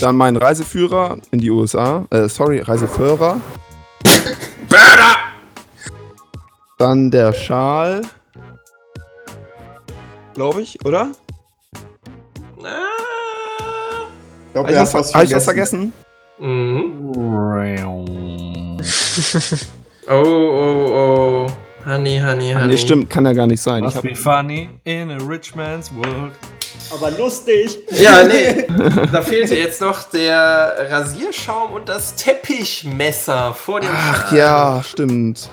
Dann 0.00 0.16
mein 0.16 0.36
Reiseführer 0.36 1.18
in 1.30 1.40
die 1.40 1.50
USA. 1.50 2.06
Äh, 2.10 2.28
sorry, 2.28 2.60
Reiseführer. 2.60 3.40
Dann 6.78 7.10
der 7.10 7.32
Schal. 7.32 8.02
Glaube 10.34 10.62
ich, 10.62 10.84
oder? 10.84 11.10
Glaube, 14.64 14.76
Habe 14.76 14.88
ich, 14.88 14.94
was, 14.94 15.14
hab 15.14 15.24
ich 15.24 15.34
was 15.34 15.44
vergessen? 15.44 15.92
Mhm. 16.38 17.14
Oh, 20.10 20.14
oh, 20.24 21.46
oh. 21.46 21.46
Honey, 21.84 22.18
honey, 22.18 22.54
honey. 22.54 22.68
Nee, 22.68 22.78
stimmt, 22.78 23.10
kann 23.10 23.26
ja 23.26 23.34
gar 23.34 23.46
nicht 23.46 23.60
sein. 23.60 23.80
Ich 23.80 23.94
Must 23.94 23.96
hab, 23.98 24.04
be 24.04 24.14
funny 24.14 24.70
in 24.84 25.10
a 25.10 25.18
rich 25.18 25.54
man's 25.54 25.92
world. 25.94 26.32
Aber 26.90 27.10
lustig. 27.10 27.78
Ja, 27.90 28.24
nee. 28.26 28.66
da 29.12 29.20
fehlte 29.20 29.54
jetzt 29.54 29.82
noch 29.82 30.04
der 30.04 30.88
Rasierschaum 30.88 31.72
und 31.72 31.90
das 31.90 32.14
Teppichmesser 32.14 33.52
vor 33.52 33.80
dem 33.80 33.90
ach 33.92 34.30
Schal. 34.30 34.38
ja, 34.38 34.82
stimmt. 34.82 35.50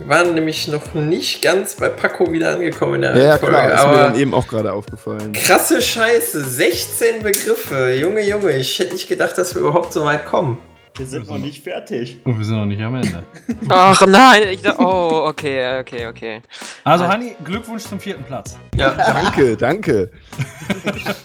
Wir 0.00 0.08
waren 0.08 0.34
nämlich 0.34 0.66
noch 0.68 0.94
nicht 0.94 1.42
ganz 1.42 1.74
bei 1.76 1.90
Paco 1.90 2.32
wieder 2.32 2.54
angekommen 2.54 2.94
in 2.96 3.02
der 3.02 3.16
Ja, 3.16 3.24
ja 3.24 3.38
Folge, 3.38 3.54
klar, 3.54 3.66
ist 3.70 3.74
mir 3.76 3.80
aber 3.88 3.96
dann 3.98 4.14
eben 4.18 4.32
auch 4.34 4.48
gerade 4.48 4.72
aufgefallen. 4.72 5.32
krasse 5.34 5.82
Scheiße, 5.82 6.42
16 6.42 7.22
Begriffe. 7.22 7.92
Junge, 8.00 8.22
Junge, 8.26 8.52
ich 8.56 8.78
hätte 8.78 8.94
nicht 8.94 9.08
gedacht, 9.08 9.36
dass 9.36 9.54
wir 9.54 9.60
überhaupt 9.60 9.92
so 9.92 10.04
weit 10.06 10.24
kommen. 10.24 10.56
Wir 10.96 11.06
sind 11.06 11.28
noch 11.28 11.38
nicht 11.38 11.62
fertig. 11.62 12.18
Und 12.24 12.38
wir 12.38 12.44
sind 12.44 12.56
noch 12.56 12.64
nicht 12.66 12.80
am 12.82 12.94
Ende. 12.94 13.22
Ach 13.68 14.04
nein, 14.06 14.42
ich 14.50 14.62
dachte, 14.62 14.82
oh, 14.82 15.26
okay, 15.26 15.80
okay, 15.80 16.06
okay. 16.08 16.42
Also, 16.82 17.06
Hani, 17.06 17.36
Glückwunsch 17.44 17.84
zum 17.84 18.00
vierten 18.00 18.24
Platz. 18.24 18.58
Ja, 18.76 18.90
Danke, 18.92 19.56
danke. 19.56 20.10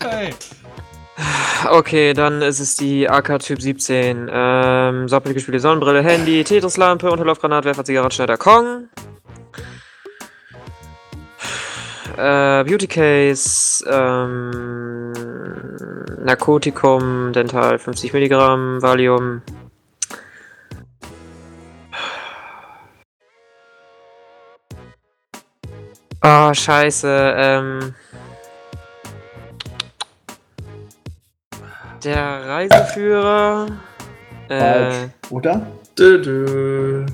Hey. 0.08 0.34
Okay, 1.70 2.14
dann 2.14 2.42
ist 2.42 2.60
es 2.60 2.76
die 2.76 3.10
AK 3.10 3.40
Typ 3.40 3.62
17. 3.62 4.30
Ähm, 4.32 5.08
doppelt 5.08 5.36
gespielte 5.36 5.60
Sonnenbrille, 5.60 6.02
Handy, 6.04 6.44
Tetris-Lampe, 6.44 7.10
Unterlaufgranatwerfer, 7.10 7.86
Zigarrenschneider, 7.86 8.38
Kong. 8.38 8.90
Äh, 12.18 12.64
Beauty 12.64 12.88
Case, 12.88 13.84
ähm, 13.90 15.12
Narkotikum, 16.24 17.34
Dental 17.34 17.80
50 17.80 18.14
Milligramm, 18.14 18.82
Valium. 18.82 19.42
Ah, 26.22 26.54
scheiße, 26.54 27.34
ähm. 27.38 27.96
Der 32.06 32.48
Reiseführer. 32.48 33.68
Äh, 34.48 34.92
oder? 35.32 35.66
Dö, 35.98 36.22
dö. 36.22 37.06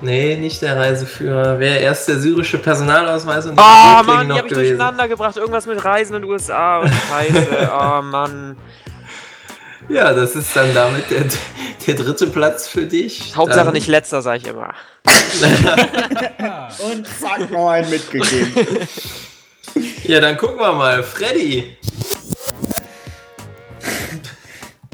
Nee, 0.00 0.36
nicht 0.36 0.60
der 0.62 0.76
Reiseführer. 0.76 1.58
Wäre 1.60 1.78
erst 1.78 2.08
der 2.08 2.16
syrische 2.18 2.58
Personalausweis 2.58 3.46
und 3.46 3.56
Oh 3.58 3.62
Rasierklingen 3.62 4.06
Mann, 4.16 4.26
die 4.28 4.32
hab 4.34 4.44
ich 4.46 4.50
gewesen. 4.52 4.68
durcheinander 4.78 5.08
gebracht. 5.08 5.36
Irgendwas 5.36 5.66
mit 5.66 5.82
Reisen 5.84 6.16
in 6.16 6.22
den 6.22 6.30
USA 6.30 6.80
und 6.80 6.90
Scheiße. 6.92 7.70
oh 7.72 8.02
Mann. 8.02 8.56
Ja, 9.88 10.12
das 10.12 10.34
ist 10.34 10.54
dann 10.56 10.74
damit 10.74 11.10
der, 11.10 11.24
der 11.86 11.94
dritte 11.94 12.26
Platz 12.26 12.66
für 12.66 12.86
dich. 12.86 13.36
Hauptsache 13.36 13.66
Dann- 13.66 13.74
nicht 13.74 13.86
letzter, 13.86 14.20
sag 14.22 14.38
ich 14.38 14.46
immer. 14.48 14.74
Und 16.90 17.06
zack, 17.06 17.50
noch 17.50 17.68
einen 17.68 17.90
mitgegeben. 17.90 18.52
Ja, 20.04 20.20
dann 20.20 20.36
gucken 20.38 20.58
wir 20.58 20.72
mal. 20.72 21.02
Freddy. 21.02 21.76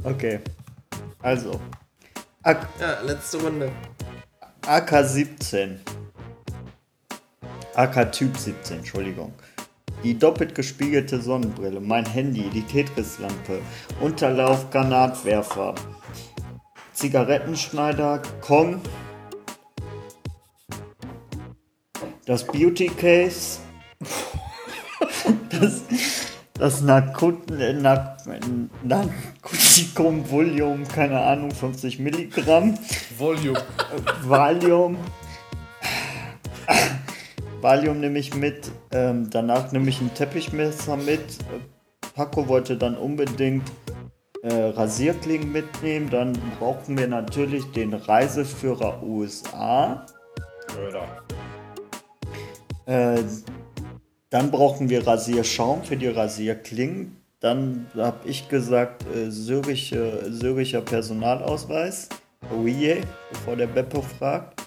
Okay. 0.04 0.40
Also. 1.22 1.60
AK, 2.42 2.66
Ja, 2.80 3.00
letzte 3.02 3.38
Runde. 3.42 3.70
AK-17. 4.66 5.78
AK-Typ 7.74 8.36
17, 8.36 8.78
Entschuldigung. 8.78 9.32
Die 10.02 10.18
doppelt 10.18 10.54
gespiegelte 10.54 11.20
Sonnenbrille, 11.20 11.80
mein 11.80 12.06
Handy, 12.06 12.48
die 12.50 12.62
Tetris-Lampe, 12.62 13.60
Unterlauf, 14.00 14.70
Granatwerfer, 14.70 15.74
Zigarettenschneider, 16.94 18.22
Kong, 18.40 18.80
das 22.24 22.46
Beauty 22.46 22.88
Case, 22.88 23.58
das, 25.50 25.82
das 26.60 26.82
Narkot 26.82 27.50
äh, 27.50 27.72
Nar 27.72 28.18
Narkotikum 28.84 30.30
Volume, 30.30 30.84
keine 30.84 31.18
Ahnung, 31.18 31.50
50 31.50 31.98
Milligramm. 31.98 32.78
Volume. 33.16 33.60
Valium. 34.22 34.98
Valium 37.62 38.00
nehme 38.00 38.18
ich 38.18 38.34
mit. 38.34 38.70
Ähm, 38.92 39.30
danach 39.30 39.72
nehme 39.72 39.88
ich 39.88 40.00
ein 40.02 40.12
Teppichmesser 40.14 40.96
mit. 40.98 41.38
Paco 42.14 42.46
wollte 42.46 42.76
dann 42.76 42.94
unbedingt 42.94 43.70
äh, 44.42 44.52
Rasierklingen 44.52 45.50
mitnehmen. 45.50 46.10
Dann 46.10 46.34
brauchen 46.58 46.98
wir 46.98 47.08
natürlich 47.08 47.64
den 47.72 47.94
Reiseführer 47.94 49.02
USA. 49.02 50.04
Äh, 52.84 53.22
dann 54.30 54.50
brauchen 54.50 54.88
wir 54.88 55.06
Rasierschaum 55.06 55.82
für 55.84 55.96
die 55.96 56.08
Rasierklingen. 56.08 57.16
Dann 57.40 57.86
habe 57.96 58.28
ich 58.28 58.48
gesagt, 58.48 59.04
äh, 59.14 59.30
syrische, 59.30 60.30
syrischer 60.30 60.82
Personalausweis. 60.82 62.08
Oje, 62.56 63.00
bevor 63.32 63.56
der 63.56 63.66
Beppo 63.66 64.02
fragt. 64.02 64.60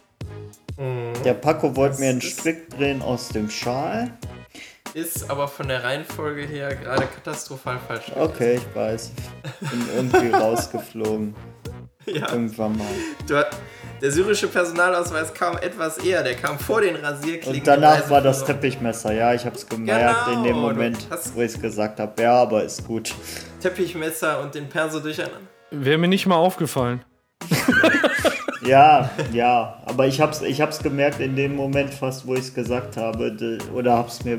Der 1.23 1.35
Paco 1.35 1.75
wollte 1.75 1.99
mir 1.99 2.09
einen 2.09 2.21
Strick 2.21 2.69
drehen 2.71 3.01
aus 3.01 3.29
dem 3.29 3.49
Schal. 3.49 4.11
Ist 4.93 5.29
aber 5.29 5.47
von 5.47 5.67
der 5.67 5.83
Reihenfolge 5.83 6.43
her 6.45 6.75
gerade 6.75 7.05
katastrophal 7.05 7.79
falsch. 7.87 8.11
Okay, 8.15 8.55
ich 8.55 8.75
weiß. 8.75 9.11
Bin 9.61 9.85
irgendwie 9.95 10.29
rausgeflogen. 10.35 11.35
Ja. 12.05 12.31
Irgendwann 12.31 12.77
mal. 12.77 12.87
Du, 13.27 13.43
der 14.03 14.11
syrische 14.11 14.47
Personalausweis 14.49 15.33
kam 15.33 15.57
etwas 15.59 15.97
eher, 15.97 16.21
der 16.23 16.35
kam 16.35 16.59
vor 16.59 16.81
den 16.81 16.97
Rasierklingen. 16.97 17.59
Und 17.61 17.65
danach 17.67 18.09
war 18.09 18.21
das. 18.21 18.43
Teppichmesser. 18.43 19.13
Ja, 19.13 19.33
ich 19.33 19.45
habe 19.45 19.55
es 19.55 19.65
gemerkt 19.67 20.27
in 20.27 20.43
dem 20.43 20.55
Genau, 20.55 20.67
Moment, 20.67 21.07
hast- 21.09 21.33
wo 21.33 21.39
ich 21.41 21.53
es 21.53 21.61
gesagt 21.61 22.01
habe. 22.01 22.21
Ja, 22.21 22.33
aber 22.41 22.63
ist 22.65 22.85
gut. 22.85 23.15
Teppichmesser 23.61 24.41
und 24.41 24.53
den 24.53 24.67
Perso 24.67 24.99
durcheinander. 24.99 25.37
Wäre 25.71 25.97
mir 25.97 26.09
nicht 26.09 26.25
mal 26.25 26.35
aufgefallen. 26.35 27.03
Ja, 28.65 29.09
ja. 29.33 29.81
Aber 29.85 30.07
ich 30.07 30.21
hab's, 30.21 30.41
ich 30.41 30.61
hab's 30.61 30.79
gemerkt 30.79 31.19
in 31.19 31.35
dem 31.35 31.55
Moment 31.55 31.93
fast, 31.93 32.25
wo 32.27 32.33
ich 32.33 32.41
es 32.41 32.53
gesagt 32.53 32.97
habe. 32.97 33.31
de- 33.31 33.59
Oder 33.73 33.97
hab's 33.97 34.23
mir 34.23 34.37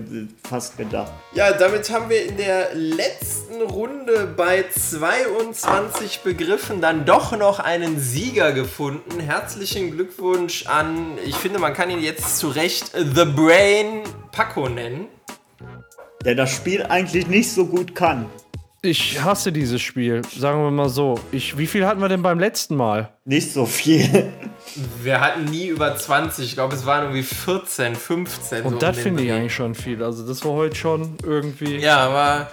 fast 0.49 0.77
gedacht. 0.77 1.12
Ja, 1.35 1.53
damit 1.53 1.91
haben 1.91 2.09
wir 2.09 2.25
in 2.27 2.37
der 2.37 2.75
letzten 2.75 3.61
Runde 3.62 4.27
bei 4.37 4.64
22 4.70 6.20
Begriffen 6.20 6.81
dann 6.81 7.05
doch 7.05 7.37
noch 7.37 7.59
einen 7.61 7.99
Sieger 8.01 8.53
gefunden. 8.53 9.20
Herzlichen 9.20 9.91
Glückwunsch 9.93 10.66
an, 10.66 11.18
ich 11.25 11.37
finde, 11.37 11.59
man 11.59 11.72
kann 11.75 11.91
ihn 11.91 12.01
jetzt 12.01 12.39
zu 12.39 12.49
Recht 12.49 12.93
The 12.95 13.25
Brain 13.25 14.03
Paco 14.33 14.68
nennen. 14.68 15.07
Der 16.25 16.35
das 16.35 16.51
Spiel 16.53 16.83
eigentlich 16.85 17.27
nicht 17.27 17.53
so 17.53 17.66
gut 17.66 17.95
kann. 17.95 18.27
Ich 18.85 19.22
hasse 19.22 19.51
dieses 19.51 19.80
Spiel, 19.80 20.20
sagen 20.37 20.62
wir 20.62 20.70
mal 20.70 20.91
so. 20.91 21.18
Ich, 21.32 21.57
wie 21.57 21.66
viel 21.66 21.87
hatten 21.87 22.03
wir 22.03 22.11
denn 22.11 22.20
beim 22.22 22.39
letzten 22.39 22.76
Mal? 22.76 23.09
Nicht 23.24 23.51
so 23.51 23.64
viel. 23.64 24.30
Wir 25.03 25.22
hatten 25.22 25.47
nie 25.47 25.68
über 25.68 25.97
20, 25.97 26.45
ich 26.45 26.53
glaube, 26.55 26.74
es 26.74 26.85
waren 26.85 27.05
irgendwie 27.05 27.22
14, 27.22 27.95
15. 27.95 28.59
so 28.59 28.68
Und 28.68 28.74
um 28.74 28.78
das 28.80 28.99
finde 28.99 29.22
ich 29.22 29.32
eigentlich 29.32 29.55
schon 29.55 29.74
viel. 29.74 30.03
Also 30.03 30.26
das 30.26 30.45
war 30.45 30.53
heute 30.53 30.76
schon 30.76 31.16
irgendwie. 31.22 31.76
Ja, 31.76 31.97
aber 31.99 32.51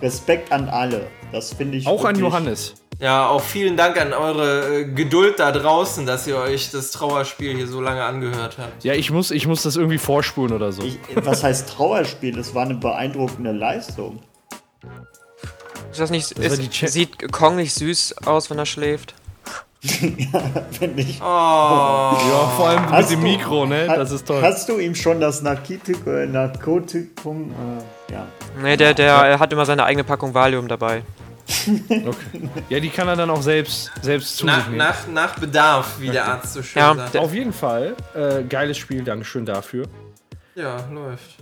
Respekt 0.00 0.50
an 0.50 0.68
alle. 0.68 1.06
Das 1.30 1.52
finde 1.52 1.78
ich. 1.78 1.86
auch 1.86 2.04
an 2.04 2.18
Johannes. 2.18 2.74
ja, 2.98 3.28
auch 3.28 3.42
vielen 3.42 3.76
Dank 3.76 4.00
an 4.00 4.12
eure 4.12 4.80
äh, 4.80 4.84
Geduld 4.84 5.38
da 5.38 5.52
draußen, 5.52 6.06
dass 6.06 6.26
ihr 6.26 6.38
euch 6.38 6.72
das 6.72 6.90
Trauerspiel 6.90 7.54
hier 7.54 7.68
so 7.68 7.80
lange 7.80 8.02
angehört 8.02 8.56
habt. 8.58 8.82
Ja, 8.82 8.94
ich 8.94 9.12
muss, 9.12 9.30
ich 9.30 9.46
muss 9.46 9.62
das 9.62 9.76
irgendwie 9.76 9.98
vorspulen 9.98 10.52
oder 10.52 10.72
so. 10.72 10.82
Ich, 10.82 10.98
was 11.14 11.44
heißt 11.44 11.68
Trauerspiel? 11.68 12.34
Das 12.34 12.52
war 12.52 12.64
eine 12.64 12.74
beeindruckende 12.74 13.52
Leistung. 13.52 14.18
Ist 15.92 16.00
das 16.00 16.10
nicht, 16.10 16.36
die 16.38 16.42
ist, 16.42 16.92
sieht 16.92 17.30
Kong 17.32 17.56
nicht 17.56 17.72
süß 17.74 18.26
aus, 18.26 18.50
wenn 18.50 18.58
er 18.58 18.66
schläft? 18.66 19.14
Finde 19.82 21.02
ich. 21.02 21.20
Oh, 21.20 21.24
ja, 21.24 22.52
vor 22.56 22.68
allem 22.68 22.82
mit 22.82 22.90
Hast 22.92 23.10
dem 23.10 23.20
du- 23.20 23.26
Mikro, 23.26 23.66
ne? 23.66 23.86
Ha- 23.88 23.96
Das 23.96 24.10
ist 24.12 24.26
toll. 24.26 24.40
Hast 24.42 24.68
du 24.68 24.78
ihm 24.78 24.94
schon 24.94 25.20
das 25.20 25.42
Narkotik, 25.42 26.06
äh, 26.06 26.26
Narkotikum? 26.26 27.50
Äh, 28.08 28.12
ja. 28.12 28.26
Nee, 28.62 28.76
der, 28.76 28.94
der 28.94 29.38
hat 29.38 29.52
immer 29.52 29.66
seine 29.66 29.84
eigene 29.84 30.04
Packung 30.04 30.32
Valium 30.34 30.68
dabei. 30.68 31.02
Okay. 31.88 32.48
Ja, 32.68 32.80
die 32.80 32.88
kann 32.88 33.08
er 33.08 33.16
dann 33.16 33.28
auch 33.28 33.42
selbst, 33.42 33.90
selbst 34.00 34.36
zu 34.38 34.46
nach, 34.46 34.68
nach, 34.70 35.06
nach 35.08 35.38
Bedarf, 35.38 35.96
wie 35.98 36.08
der 36.08 36.24
Arzt 36.26 36.54
so 36.54 36.62
schön 36.62 36.80
Ja, 36.80 36.94
sagt. 36.94 37.16
Auf 37.16 37.34
jeden 37.34 37.52
Fall. 37.52 37.94
Äh, 38.14 38.44
geiles 38.44 38.78
Spiel, 38.78 39.02
Dankeschön 39.04 39.44
dafür. 39.44 39.86
Ja, 40.54 40.76
läuft. 40.92 41.36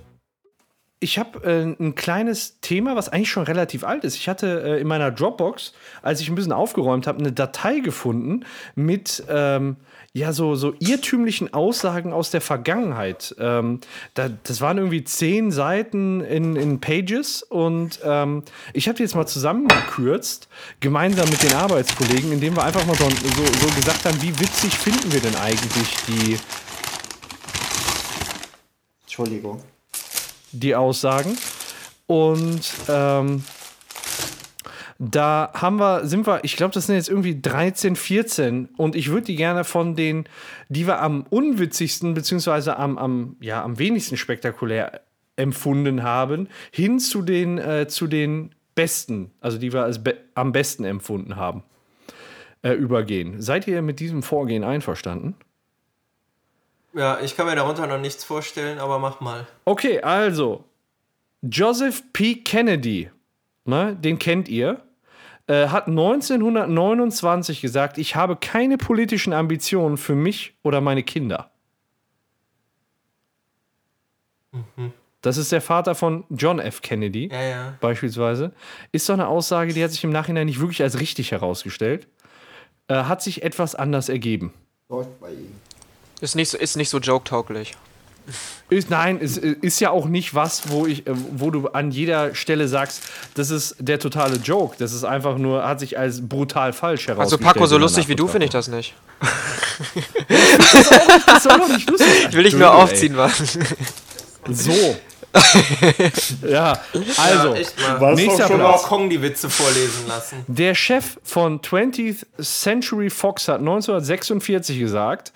Ich 1.02 1.18
habe 1.18 1.42
äh, 1.44 1.62
ein 1.82 1.94
kleines 1.94 2.60
Thema, 2.60 2.94
was 2.94 3.08
eigentlich 3.08 3.30
schon 3.30 3.44
relativ 3.44 3.84
alt 3.84 4.04
ist. 4.04 4.16
Ich 4.16 4.28
hatte 4.28 4.62
äh, 4.62 4.80
in 4.82 4.86
meiner 4.86 5.10
Dropbox, 5.10 5.72
als 6.02 6.20
ich 6.20 6.28
ein 6.28 6.34
bisschen 6.34 6.52
aufgeräumt 6.52 7.06
habe, 7.06 7.20
eine 7.20 7.32
Datei 7.32 7.80
gefunden 7.80 8.44
mit 8.74 9.24
ähm, 9.30 9.76
ja 10.12 10.34
so, 10.34 10.56
so 10.56 10.74
irrtümlichen 10.78 11.54
Aussagen 11.54 12.12
aus 12.12 12.30
der 12.30 12.42
Vergangenheit. 12.42 13.34
Ähm, 13.38 13.80
da, 14.12 14.28
das 14.42 14.60
waren 14.60 14.76
irgendwie 14.76 15.02
zehn 15.02 15.50
Seiten 15.50 16.20
in, 16.20 16.54
in 16.54 16.80
Pages 16.80 17.42
und 17.44 18.00
ähm, 18.04 18.42
ich 18.74 18.86
habe 18.86 18.96
die 18.96 19.04
jetzt 19.04 19.14
mal 19.14 19.26
zusammengekürzt, 19.26 20.48
gemeinsam 20.80 21.30
mit 21.30 21.42
den 21.42 21.54
Arbeitskollegen, 21.54 22.30
indem 22.30 22.56
wir 22.56 22.64
einfach 22.64 22.84
mal 22.84 22.96
so, 22.96 23.08
so, 23.08 23.44
so 23.46 23.74
gesagt 23.74 24.04
haben, 24.04 24.20
wie 24.20 24.38
witzig 24.38 24.76
finden 24.76 25.10
wir 25.10 25.20
denn 25.20 25.36
eigentlich 25.36 25.96
die, 26.08 26.38
Entschuldigung. 29.02 29.62
Die 30.52 30.74
Aussagen. 30.74 31.36
Und 32.06 32.62
ähm, 32.88 33.44
da 34.98 35.50
haben 35.54 35.78
wir, 35.78 36.04
sind 36.06 36.26
wir, 36.26 36.40
ich 36.42 36.56
glaube, 36.56 36.74
das 36.74 36.86
sind 36.86 36.96
jetzt 36.96 37.08
irgendwie 37.08 37.40
13, 37.40 37.96
14. 37.96 38.68
Und 38.76 38.94
ich 38.94 39.08
würde 39.10 39.26
die 39.26 39.36
gerne 39.36 39.64
von 39.64 39.96
den, 39.96 40.24
die 40.68 40.86
wir 40.86 41.00
am 41.00 41.24
unwitzigsten, 41.30 42.12
beziehungsweise 42.12 42.76
am, 42.76 42.98
am, 42.98 43.36
ja, 43.40 43.64
am 43.64 43.78
wenigsten 43.78 44.18
spektakulär 44.18 45.00
empfunden 45.36 46.02
haben, 46.02 46.48
hin 46.70 46.98
zu 46.98 47.22
den, 47.22 47.56
äh, 47.56 47.86
zu 47.88 48.06
den 48.06 48.54
besten, 48.74 49.30
also 49.40 49.56
die 49.56 49.72
wir 49.72 49.84
als 49.84 50.02
be 50.02 50.16
am 50.34 50.52
besten 50.52 50.84
empfunden 50.84 51.36
haben, 51.36 51.62
äh, 52.62 52.72
übergehen. 52.72 53.40
Seid 53.40 53.66
ihr 53.66 53.80
mit 53.82 54.00
diesem 54.00 54.22
Vorgehen 54.22 54.64
einverstanden? 54.64 55.34
Ja, 56.92 57.20
ich 57.20 57.36
kann 57.36 57.46
mir 57.46 57.54
darunter 57.54 57.86
noch 57.86 58.00
nichts 58.00 58.24
vorstellen, 58.24 58.78
aber 58.78 58.98
mach 58.98 59.20
mal. 59.20 59.46
Okay, 59.64 60.00
also 60.00 60.64
Joseph 61.42 62.02
P. 62.12 62.36
Kennedy, 62.36 63.10
ne, 63.64 63.96
den 63.96 64.18
kennt 64.18 64.48
ihr, 64.48 64.82
äh, 65.46 65.68
hat 65.68 65.86
1929 65.86 67.60
gesagt, 67.60 67.98
ich 67.98 68.16
habe 68.16 68.36
keine 68.36 68.76
politischen 68.76 69.32
Ambitionen 69.32 69.96
für 69.96 70.14
mich 70.14 70.54
oder 70.62 70.80
meine 70.80 71.02
Kinder. 71.02 71.50
Das 75.22 75.36
ist 75.36 75.52
der 75.52 75.60
Vater 75.60 75.94
von 75.94 76.24
John 76.30 76.58
F. 76.58 76.82
Kennedy 76.82 77.28
Ja, 77.30 77.42
ja. 77.42 77.74
beispielsweise, 77.80 78.52
ist 78.90 79.06
so 79.06 79.12
eine 79.12 79.28
Aussage, 79.28 79.72
die 79.72 79.84
hat 79.84 79.92
sich 79.92 80.02
im 80.02 80.10
Nachhinein 80.10 80.46
nicht 80.46 80.60
wirklich 80.60 80.82
als 80.82 80.98
richtig 80.98 81.30
herausgestellt, 81.30 82.08
äh, 82.88 83.04
hat 83.04 83.22
sich 83.22 83.42
etwas 83.42 83.74
anders 83.74 84.08
ergeben. 84.08 84.52
Läuft 84.88 85.20
bei 85.20 85.30
ihm. 85.30 85.52
Ist 86.20 86.34
nicht 86.34 86.50
so, 86.50 86.58
ist 86.58 86.76
nicht 86.76 86.90
so 86.90 86.98
joke-tauglich. 86.98 87.74
Ist, 88.68 88.90
nein, 88.90 89.18
es 89.20 89.38
äh, 89.38 89.56
ist 89.60 89.80
ja 89.80 89.90
auch 89.90 90.06
nicht 90.06 90.34
was, 90.34 90.70
wo 90.70 90.86
ich, 90.86 91.06
äh, 91.06 91.12
wo 91.32 91.50
du 91.50 91.68
an 91.68 91.90
jeder 91.90 92.34
Stelle 92.34 92.68
sagst, 92.68 93.02
das 93.34 93.50
ist 93.50 93.76
der 93.78 93.98
totale 93.98 94.36
Joke. 94.36 94.76
Das 94.78 94.92
ist 94.92 95.02
einfach 95.04 95.38
nur, 95.38 95.66
hat 95.66 95.80
sich 95.80 95.98
als 95.98 96.28
brutal 96.28 96.72
falsch 96.72 97.08
Also 97.08 97.18
herausgestellt. 97.18 97.54
Paco, 97.54 97.66
so 97.66 97.78
lustig 97.78 98.08
wie 98.08 98.14
du 98.14 98.28
finde 98.28 98.44
ich 98.46 98.52
das 98.52 98.68
nicht. 98.68 98.94
Das 101.26 101.42
soll 101.42 101.58
doch 101.58 101.68
nicht 101.68 101.90
lustig 101.90 102.08
sein. 102.08 102.26
Ich 102.30 102.36
will 102.36 102.44
dich 102.44 102.54
nur 102.54 102.72
aufziehen, 102.74 103.16
was. 103.16 103.58
So. 104.48 104.96
ja, 106.42 106.80
also. 107.16 107.48
ja, 107.48 107.54
echt 107.54 107.80
mal. 107.80 108.00
warst 108.00 108.16
nächster 108.16 108.48
schon 108.48 108.56
Platz. 108.58 108.82
Auch 108.82 108.88
Kong 108.88 109.08
die 109.10 109.22
Witze 109.22 109.48
vorlesen 109.48 110.08
lassen. 110.08 110.44
Der 110.48 110.74
Chef 110.74 111.18
von 111.22 111.60
20th 111.60 112.26
Century 112.42 113.10
Fox 113.10 113.46
hat 113.46 113.60
1946 113.60 114.78
gesagt, 114.80 115.32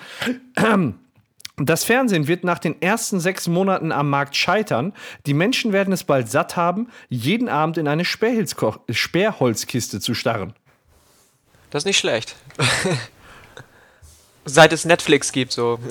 das 1.57 1.85
Fernsehen 1.85 2.27
wird 2.27 2.43
nach 2.43 2.59
den 2.59 2.83
ersten 2.83 3.21
sechs 3.21 3.47
Monaten 3.47 3.93
am 3.93 4.11
Markt 4.11 4.35
scheitern. 4.37 4.93
Die 5.27 5.35
Menschen 5.35 5.73
werden 5.73 5.93
es 5.93 6.03
bald 6.03 6.29
satt 6.29 6.57
haben, 6.57 6.89
jeden 7.09 7.49
Abend 7.49 7.79
in 7.79 7.87
eine 7.87 8.05
Sperrholzkiste 8.05 10.01
zu 10.01 10.15
starren. 10.15 10.55
Das 11.71 11.83
ist 11.83 11.87
nicht 11.87 11.99
schlecht. 11.99 12.35
Seit 14.45 14.73
es 14.73 14.85
Netflix 14.85 15.33
gibt, 15.33 15.53
so. 15.53 15.79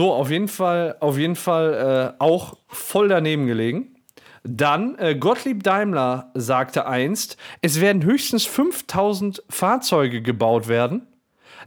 So, 0.00 0.14
auf 0.14 0.30
jeden 0.30 0.48
Fall, 0.48 0.96
auf 1.00 1.18
jeden 1.18 1.36
Fall 1.36 2.14
äh, 2.16 2.22
auch 2.24 2.56
voll 2.68 3.08
daneben 3.08 3.46
gelegen. 3.46 3.96
Dann, 4.44 4.96
äh, 4.98 5.14
Gottlieb 5.14 5.62
Daimler 5.62 6.30
sagte 6.32 6.86
einst, 6.86 7.36
es 7.60 7.82
werden 7.82 8.02
höchstens 8.02 8.46
5000 8.46 9.42
Fahrzeuge 9.50 10.22
gebaut 10.22 10.68
werden, 10.68 11.06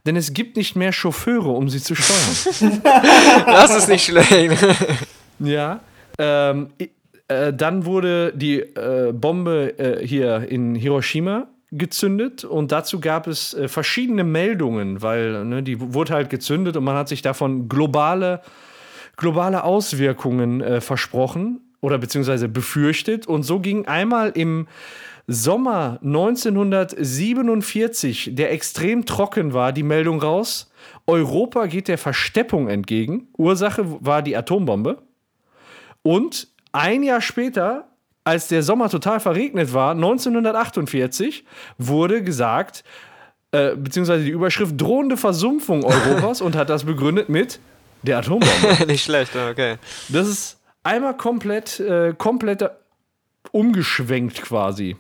denn 0.07 0.15
es 0.15 0.33
gibt 0.33 0.57
nicht 0.57 0.75
mehr 0.75 0.91
Chauffeure, 0.91 1.51
um 1.51 1.69
sie 1.69 1.79
zu 1.79 1.93
steuern. 1.93 2.81
Das 3.45 3.75
ist 3.75 3.87
nicht 3.87 4.05
schlecht. 4.05 4.65
ja. 5.37 5.81
Ähm, 6.17 6.69
äh, 7.27 7.53
dann 7.53 7.85
wurde 7.85 8.33
die 8.35 8.61
äh, 8.61 9.13
Bombe 9.13 9.77
äh, 9.77 10.07
hier 10.07 10.49
in 10.49 10.73
Hiroshima 10.73 11.49
gezündet 11.77 12.43
und 12.43 12.71
dazu 12.71 12.99
gab 12.99 13.27
es 13.27 13.53
äh, 13.53 13.67
verschiedene 13.67 14.23
Meldungen, 14.23 15.01
weil 15.01 15.45
ne, 15.45 15.63
die 15.63 15.79
wurde 15.79 16.13
halt 16.13 16.29
gezündet 16.29 16.77
und 16.77 16.83
man 16.83 16.95
hat 16.95 17.09
sich 17.09 17.21
davon 17.21 17.67
globale, 17.67 18.41
globale 19.17 19.63
Auswirkungen 19.63 20.61
äh, 20.61 20.81
versprochen 20.81 21.61
oder 21.81 21.97
beziehungsweise 21.97 22.47
befürchtet. 22.47 23.27
Und 23.27 23.43
so 23.43 23.59
ging 23.59 23.87
einmal 23.87 24.31
im 24.35 24.67
Sommer 25.27 25.99
1947, 26.03 28.31
der 28.33 28.51
extrem 28.51 29.05
trocken 29.05 29.53
war, 29.53 29.71
die 29.71 29.83
Meldung 29.83 30.21
raus. 30.21 30.69
Europa 31.07 31.67
geht 31.67 31.87
der 31.87 31.97
Versteppung 31.97 32.67
entgegen. 32.67 33.29
Ursache 33.37 33.85
war 34.05 34.21
die 34.21 34.35
Atombombe. 34.35 35.01
Und 36.01 36.49
ein 36.73 37.03
Jahr 37.03 37.21
später, 37.21 37.87
als 38.23 38.47
der 38.47 38.63
Sommer 38.63 38.89
total 38.89 39.19
verregnet 39.19 39.73
war, 39.73 39.91
1948, 39.91 41.43
wurde 41.77 42.23
gesagt, 42.23 42.83
äh, 43.51 43.75
beziehungsweise 43.75 44.23
die 44.23 44.31
Überschrift 44.31 44.79
drohende 44.79 45.17
Versumpfung 45.17 45.83
Europas 45.85 46.41
und 46.41 46.55
hat 46.55 46.69
das 46.69 46.85
begründet 46.85 47.29
mit 47.29 47.59
der 48.01 48.19
Atombombe. 48.19 48.85
Nicht 48.87 49.03
schlecht, 49.03 49.35
okay. 49.35 49.77
Das 50.09 50.27
ist 50.27 50.59
einmal 50.83 51.15
komplett, 51.15 51.79
äh, 51.79 52.13
komplett 52.17 52.69
umgeschwenkt 53.51 54.41
quasi. 54.41 54.97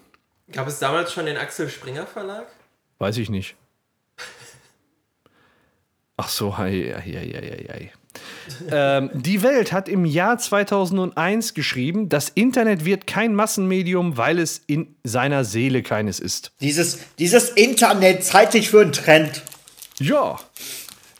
Gab 0.51 0.67
es 0.67 0.79
damals 0.79 1.13
schon 1.13 1.25
den 1.25 1.37
Axel 1.37 1.69
Springer 1.69 2.05
Verlag? 2.05 2.45
Weiß 2.99 3.17
ich 3.17 3.29
nicht. 3.29 3.55
Ach 6.15 6.29
so, 6.29 6.57
hei, 6.57 6.93
hei, 6.95 7.01
hei, 7.01 7.31
hei, 7.33 7.67
hei. 7.73 7.91
Ähm, 8.71 9.09
die 9.13 9.41
Welt 9.43 9.71
hat 9.71 9.89
im 9.89 10.05
Jahr 10.05 10.37
2001 10.37 11.53
geschrieben, 11.53 12.09
das 12.09 12.29
Internet 12.29 12.85
wird 12.85 13.07
kein 13.07 13.35
Massenmedium, 13.35 14.17
weil 14.17 14.39
es 14.39 14.61
in 14.67 14.95
seiner 15.03 15.43
Seele 15.43 15.83
keines 15.83 16.19
ist. 16.19 16.51
Dieses, 16.61 16.99
dieses 17.19 17.49
Internet 17.49 18.23
zeitlich 18.23 18.69
für 18.69 18.81
einen 18.81 18.91
Trend. 18.91 19.43
Ja. 19.99 20.39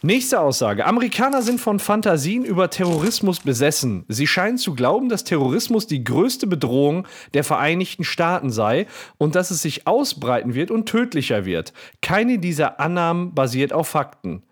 Nächste 0.05 0.41
Aussage. 0.41 0.85
Amerikaner 0.85 1.41
sind 1.41 1.61
von 1.61 1.79
Fantasien 1.79 2.43
über 2.43 2.69
Terrorismus 2.69 3.39
besessen. 3.39 4.03
Sie 4.09 4.27
scheinen 4.27 4.57
zu 4.57 4.75
glauben, 4.75 5.07
dass 5.07 5.23
Terrorismus 5.23 5.87
die 5.87 6.03
größte 6.03 6.45
Bedrohung 6.45 7.07
der 7.33 7.45
Vereinigten 7.45 8.03
Staaten 8.03 8.51
sei 8.51 8.85
und 9.17 9.35
dass 9.35 9.49
es 9.49 9.61
sich 9.61 9.87
ausbreiten 9.87 10.55
wird 10.55 10.71
und 10.71 10.89
tödlicher 10.89 11.45
wird. 11.45 11.71
Keine 12.01 12.37
dieser 12.37 12.81
Annahmen 12.81 13.33
basiert 13.33 13.71
auf 13.71 13.87
Fakten. 13.87 14.43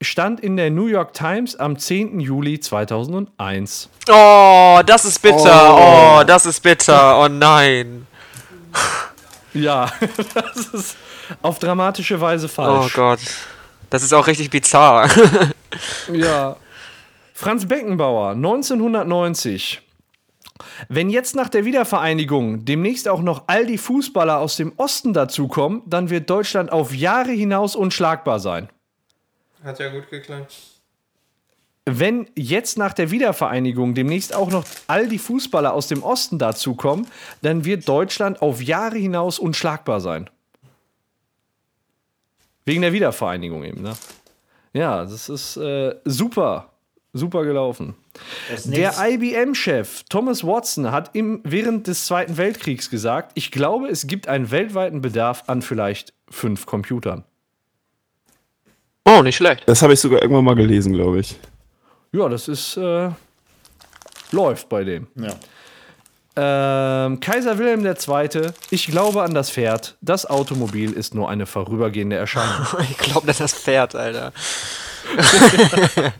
Stand 0.00 0.38
in 0.40 0.56
der 0.56 0.70
New 0.70 0.86
York 0.86 1.12
Times 1.12 1.56
am 1.56 1.76
10. 1.76 2.20
Juli 2.20 2.60
2001. 2.60 3.88
Oh, 4.08 4.80
das 4.86 5.04
ist 5.04 5.20
bitter. 5.20 6.20
Oh, 6.20 6.22
das 6.24 6.46
ist 6.46 6.60
bitter. 6.62 7.20
Oh 7.20 7.28
nein. 7.28 8.06
Ja, 9.54 9.90
das 10.34 10.66
ist 10.68 10.96
auf 11.42 11.58
dramatische 11.58 12.20
Weise 12.20 12.46
Oh 12.46 12.48
falsch. 12.48 12.92
Gott. 12.94 13.18
Das 13.90 14.02
ist 14.04 14.12
auch 14.12 14.26
richtig 14.26 14.50
bizarr. 14.50 15.08
Ja. 16.12 16.56
Franz 17.34 17.66
Beckenbauer, 17.66 18.30
1990. 18.30 19.82
Wenn 20.88 21.10
jetzt 21.10 21.36
nach 21.36 21.50
der 21.50 21.64
Wiedervereinigung 21.66 22.64
demnächst 22.64 23.06
auch 23.06 23.20
noch 23.20 23.44
all 23.48 23.66
die 23.66 23.78
Fußballer 23.78 24.38
aus 24.38 24.56
dem 24.56 24.72
Osten 24.76 25.12
dazukommen, 25.12 25.82
dann 25.86 26.08
wird 26.08 26.30
Deutschland 26.30 26.72
auf 26.72 26.94
Jahre 26.94 27.32
hinaus 27.32 27.76
unschlagbar 27.76 28.40
sein. 28.40 28.68
Hat 29.64 29.78
ja 29.78 29.88
gut 29.90 30.08
geklappt. 30.10 30.54
Wenn 31.90 32.28
jetzt 32.34 32.76
nach 32.76 32.92
der 32.92 33.10
Wiedervereinigung 33.10 33.94
demnächst 33.94 34.34
auch 34.34 34.50
noch 34.50 34.66
all 34.88 35.08
die 35.08 35.18
Fußballer 35.18 35.72
aus 35.72 35.88
dem 35.88 36.02
Osten 36.02 36.38
dazukommen, 36.38 37.06
dann 37.40 37.64
wird 37.64 37.88
Deutschland 37.88 38.42
auf 38.42 38.62
Jahre 38.62 38.98
hinaus 38.98 39.38
unschlagbar 39.38 40.00
sein. 40.00 40.28
Wegen 42.66 42.82
der 42.82 42.92
Wiedervereinigung 42.92 43.64
eben, 43.64 43.80
ne? 43.80 43.94
Ja, 44.74 45.02
das 45.02 45.30
ist 45.30 45.56
äh, 45.56 45.94
super, 46.04 46.72
super 47.14 47.44
gelaufen. 47.44 47.94
Der 48.66 48.94
IBM-Chef 48.98 50.04
Thomas 50.10 50.44
Watson 50.44 50.92
hat 50.92 51.14
im, 51.14 51.40
während 51.44 51.86
des 51.86 52.04
Zweiten 52.04 52.36
Weltkriegs 52.36 52.90
gesagt, 52.90 53.32
ich 53.34 53.50
glaube, 53.50 53.88
es 53.88 54.06
gibt 54.06 54.28
einen 54.28 54.50
weltweiten 54.50 55.00
Bedarf 55.00 55.44
an 55.46 55.62
vielleicht 55.62 56.12
fünf 56.28 56.66
Computern. 56.66 57.24
Oh, 59.08 59.22
nicht 59.22 59.36
schlecht. 59.36 59.62
Das 59.66 59.80
habe 59.82 59.92
ich 59.94 60.00
sogar 60.00 60.20
irgendwann 60.22 60.44
mal 60.44 60.54
gelesen, 60.54 60.92
glaube 60.92 61.20
ich. 61.20 61.36
Ja, 62.12 62.28
das 62.28 62.48
ist, 62.48 62.76
äh, 62.76 63.10
läuft 64.32 64.68
bei 64.68 64.84
dem. 64.84 65.06
ja. 65.16 65.34
Ähm, 66.40 67.18
Kaiser 67.18 67.58
Wilhelm 67.58 67.84
II., 67.84 68.50
ich 68.70 68.86
glaube 68.86 69.22
an 69.24 69.34
das 69.34 69.50
Pferd. 69.50 69.96
Das 70.00 70.24
Automobil 70.24 70.92
ist 70.92 71.12
nur 71.12 71.28
eine 71.28 71.46
vorübergehende 71.46 72.14
Erscheinung. 72.16 72.64
Ich 72.90 72.96
glaube, 72.98 73.26
das 73.26 73.40
ist 73.40 73.54
das 73.54 73.62
Pferd, 73.62 73.94
Alter. 73.96 74.32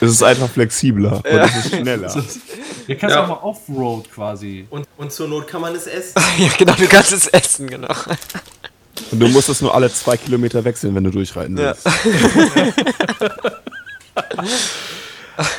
Es 0.00 0.10
ist 0.10 0.22
einfach 0.22 0.48
flexibler 0.50 1.16
und 1.24 1.24
es 1.26 1.56
ist 1.56 1.74
schneller. 1.76 2.24
Hier 2.86 2.96
kannst 2.98 3.16
Ja. 3.16 3.24
auch 3.24 3.28
mal 3.28 3.34
Offroad 3.48 4.10
quasi. 4.12 4.66
Und, 4.68 4.86
und 4.98 5.10
zur 5.10 5.26
Not 5.26 5.46
kann 5.48 5.62
man 5.62 5.74
es 5.74 5.86
essen. 5.86 6.20
Ja, 6.38 6.48
genau, 6.58 6.74
du 6.74 6.86
kannst 6.86 7.12
es 7.12 7.26
essen, 7.28 7.66
genau. 7.66 7.88
Und 9.10 9.20
du 9.20 9.28
musst 9.28 9.48
es 9.48 9.60
nur 9.60 9.74
alle 9.74 9.90
zwei 9.92 10.16
Kilometer 10.16 10.64
wechseln, 10.64 10.94
wenn 10.94 11.04
du 11.04 11.10
durchreiten 11.10 11.56
Ja. 11.56 11.74
willst. 11.74 11.86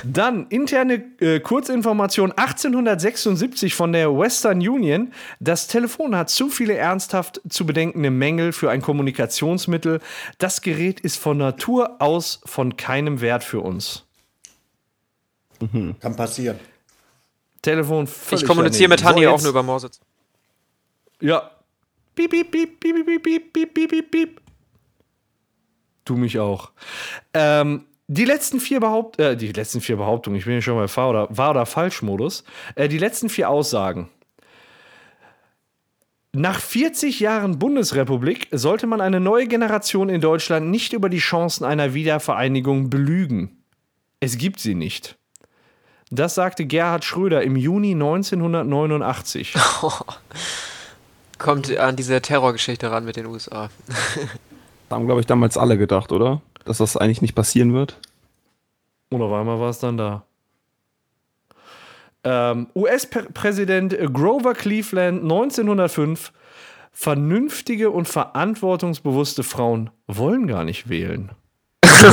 Dann 0.04 0.48
interne 0.48 0.96
äh, 1.22 1.40
Kurzinformation 1.40 2.34
1876 2.34 3.74
von 3.74 3.94
der 3.94 4.10
Western 4.18 4.58
Union. 4.60 5.14
Das 5.40 5.68
Telefon 5.68 6.16
hat 6.18 6.30
zu 6.30 6.50
viele 6.50 6.74
ernsthaft 6.76 7.40
zu 7.48 7.66
bedenkende 7.66 8.10
Mängel 8.12 8.52
für 8.52 8.70
ein 8.72 8.82
Kommunikationsmittel. 8.82 10.02
Das 10.38 10.62
Gerät 10.62 11.00
ist 11.00 11.18
von 11.18 11.38
Natur 11.38 11.96
aus 12.02 12.42
von 12.46 12.76
keinem 12.76 13.22
Wert 13.22 13.44
für 13.46 13.62
uns. 13.62 14.04
Kann 16.02 16.16
passieren. 16.16 16.60
Telefon 17.62 18.08
Ich 18.32 18.46
kommuniziere 18.46 18.90
mit. 18.90 19.04
Hanni 19.04 19.24
So, 19.24 19.30
auch 19.30 19.42
nur 19.42 19.50
über 19.52 19.64
Morse. 19.64 19.90
Ja. 21.22 21.52
Piep, 22.20 22.32
piep, 22.32 22.52
piep, 22.52 22.80
piep, 22.82 23.06
piep, 23.06 23.24
piep, 23.24 23.54
piep, 23.54 23.74
piep, 23.74 23.90
piep, 23.90 24.12
piep. 24.12 24.42
Du 26.04 26.18
mich 26.18 26.38
auch. 26.38 26.72
Ähm, 27.34 27.86
die 28.08 28.26
letzten 28.26 28.60
vier 28.60 28.82
Behaupt 28.82 29.18
äh, 29.20 29.38
die 29.38 29.54
letzten 29.54 29.80
vier 29.80 29.96
Behauptungen, 29.96 30.38
ich 30.38 30.44
bin 30.44 30.56
ja 30.56 30.62
schon 30.62 30.76
mal 30.76 30.90
Fahr- 30.90 31.12
oder 31.12 31.28
Wahr- 31.30 31.52
oder 31.52 31.66
Falschmodus. 31.66 32.44
Äh, 32.76 32.90
die 32.90 32.98
letzten 32.98 33.30
vier 33.30 33.50
Aussagen. 33.50 34.10
Nach 36.34 36.60
40 36.60 37.22
Jahren 37.22 37.58
Bundesrepublik 37.58 38.50
sollte 38.52 38.86
man 38.86 39.00
eine 39.00 39.22
neue 39.22 39.48
Generation 39.48 40.10
in 40.10 40.20
Deutschland 40.20 40.70
nicht 40.70 40.92
über 40.92 41.08
die 41.08 41.20
Chancen 41.20 41.64
einer 41.64 41.94
Wiedervereinigung 41.94 42.90
belügen. 42.90 43.64
Es 44.20 44.38
gibt 44.38 44.60
sie 44.60 44.76
nicht. 44.76 45.18
Das 46.12 46.36
sagte 46.36 46.66
Gerhard 46.66 47.06
Schröder 47.06 47.44
im 47.44 47.56
Juni 47.56 47.92
1989. 47.92 49.56
Kommt 51.40 51.76
an 51.78 51.96
diese 51.96 52.22
Terrorgeschichte 52.22 52.92
ran 52.92 53.06
mit 53.06 53.16
den 53.16 53.26
USA. 53.26 53.70
Da 54.90 54.96
haben, 54.96 55.06
glaube 55.06 55.22
ich, 55.22 55.28
damals 55.28 55.58
alle 55.58 55.78
gedacht, 55.78 56.12
oder? 56.12 56.42
Dass 56.66 56.78
das 56.78 56.98
eigentlich 56.98 57.22
nicht 57.22 57.34
passieren 57.34 57.74
wird. 57.74 57.98
Und 59.10 59.22
auf 59.22 59.32
einmal 59.32 59.60
war 59.60 59.70
es 59.70 59.80
dann 59.80 59.98
da. 59.98 60.24
Ähm, 62.24 62.68
US-Präsident 62.76 63.98
Grover 64.14 64.54
Cleveland 64.54 65.24
1905. 65.24 66.32
Vernünftige 66.92 67.92
und 67.92 68.08
verantwortungsbewusste 68.10 69.44
Frauen 69.44 69.90
wollen 70.08 70.48
gar 70.48 70.66
nicht 70.66 70.90
wählen. 70.90 71.32
das 71.82 72.04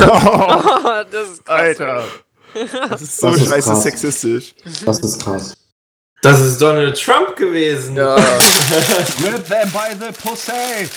ist 1.31 1.45
krass. 1.45 1.59
Alter. 1.59 2.05
Das 2.89 3.03
ist 3.03 3.19
so 3.19 3.31
Das 3.31 3.37
ist 3.43 3.49
scheiße 3.49 3.71
krass. 3.71 3.83
sexistisch. 3.83 4.55
Das 4.85 5.01
ist 5.01 5.23
krass. 5.25 5.57
Das 6.27 6.41
ist 6.41 6.61
Donald 6.61 7.01
Trump 7.01 7.37
gewesen. 7.37 7.95
Ja. 7.95 8.17
Grab 9.23 9.47
them 9.47 9.71
by 9.71 9.95
the 9.95 10.11
pussy! 10.11 10.89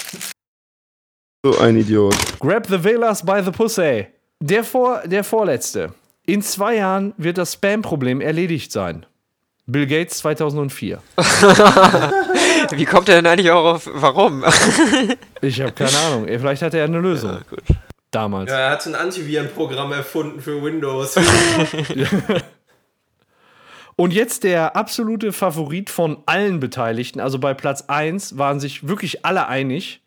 So 1.46 1.60
ein 1.60 1.78
Idiot. 1.78 2.16
Grab 2.40 2.66
the 2.66 2.84
Villas 2.84 3.24
by 3.24 3.40
the 3.46 3.52
pussy. 3.52 4.08
Der, 4.40 4.64
vor, 4.64 5.04
der 5.06 5.24
vorletzte. 5.24 5.94
In 6.26 6.42
zwei 6.42 6.78
Jahren 6.78 7.14
wird 7.18 7.38
das 7.38 7.54
Spam-Problem 7.54 8.22
erledigt 8.22 8.72
sein. 8.72 9.06
Bill 9.68 9.86
Gates 9.86 10.18
2004. 10.18 10.98
Wie 12.72 12.86
kommt 12.86 13.08
er 13.10 13.18
denn 13.18 13.28
eigentlich 13.28 13.52
auch 13.52 13.76
auf. 13.76 13.90
Warum? 13.94 14.44
Ich 15.42 15.62
habe 15.62 15.74
keine 15.74 15.96
Ahnung. 15.96 16.26
Vielleicht 16.26 16.64
hat 16.64 16.74
er 16.74 16.86
eine 16.86 17.00
Lösung. 17.00 17.38
gut. 17.52 17.62
Damals. 18.10 18.50
Ja, 18.50 18.58
er 18.58 18.72
hat 18.72 18.86
ein 18.88 18.96
Antivirenprogramm 18.96 19.92
erfunden 19.92 20.42
für 20.42 20.62
Windows. 20.64 21.16
Und 24.00 24.14
jetzt 24.14 24.45
der 24.45 24.78
absolute 24.78 25.34
Favorit 25.34 25.89
von 25.89 26.24
allen 26.26 26.62
Beteiligten. 26.62 27.20
Also 27.20 27.38
bei 27.38 27.54
Platz 27.54 27.84
1 27.89 28.38
waren 28.38 28.62
sich 28.62 28.88
wirklich 28.88 29.26
alle 29.26 29.50
einig. 29.50 30.02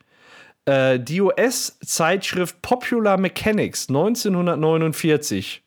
Äh, 0.64 0.98
die 0.98 1.20
US-Zeitschrift 1.20 2.62
Popular 2.62 3.18
Mechanics 3.18 3.90
1949. 3.90 5.62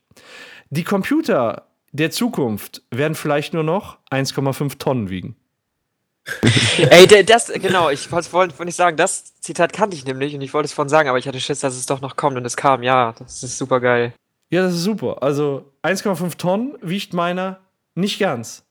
Die 0.71 0.83
Computer, 0.83 1.67
der 1.91 2.09
Zukunft 2.09 2.81
werden 2.89 3.13
vielleicht 3.13 3.53
nur 3.53 3.61
noch 3.61 3.99
1,5 4.09 4.79
Tonnen 4.79 5.11
wiegen. 5.11 5.35
Ey, 6.89 7.05
das, 7.25 7.53
genau, 7.53 7.91
ich 7.91 8.11
wollte 8.11 8.33
wollte 8.33 8.65
nicht 8.65 8.75
sagen, 8.75 8.97
das 8.97 9.39
Zitat 9.39 9.71
kannte 9.71 9.95
ich 9.95 10.03
nämlich 10.03 10.33
und 10.33 10.41
ich 10.41 10.51
wollte 10.55 10.65
es 10.65 10.73
von 10.73 10.89
sagen, 10.89 11.09
aber 11.09 11.19
ich 11.19 11.27
hatte 11.27 11.39
Schiss, 11.39 11.59
dass 11.59 11.75
es 11.75 11.85
doch 11.85 12.01
noch 12.01 12.15
kommt 12.15 12.37
und 12.37 12.45
es 12.45 12.57
kam. 12.57 12.81
Ja, 12.81 13.13
das 13.19 13.43
ist 13.43 13.59
super 13.59 13.79
geil. 13.79 14.13
Ja, 14.49 14.63
das 14.63 14.73
ist 14.73 14.83
super. 14.83 15.21
Also 15.21 15.71
1,5 15.83 16.37
Tonnen 16.37 16.75
wiegt 16.81 17.13
meiner 17.13 17.59
nicht 17.95 18.19
ganz. 18.19 18.63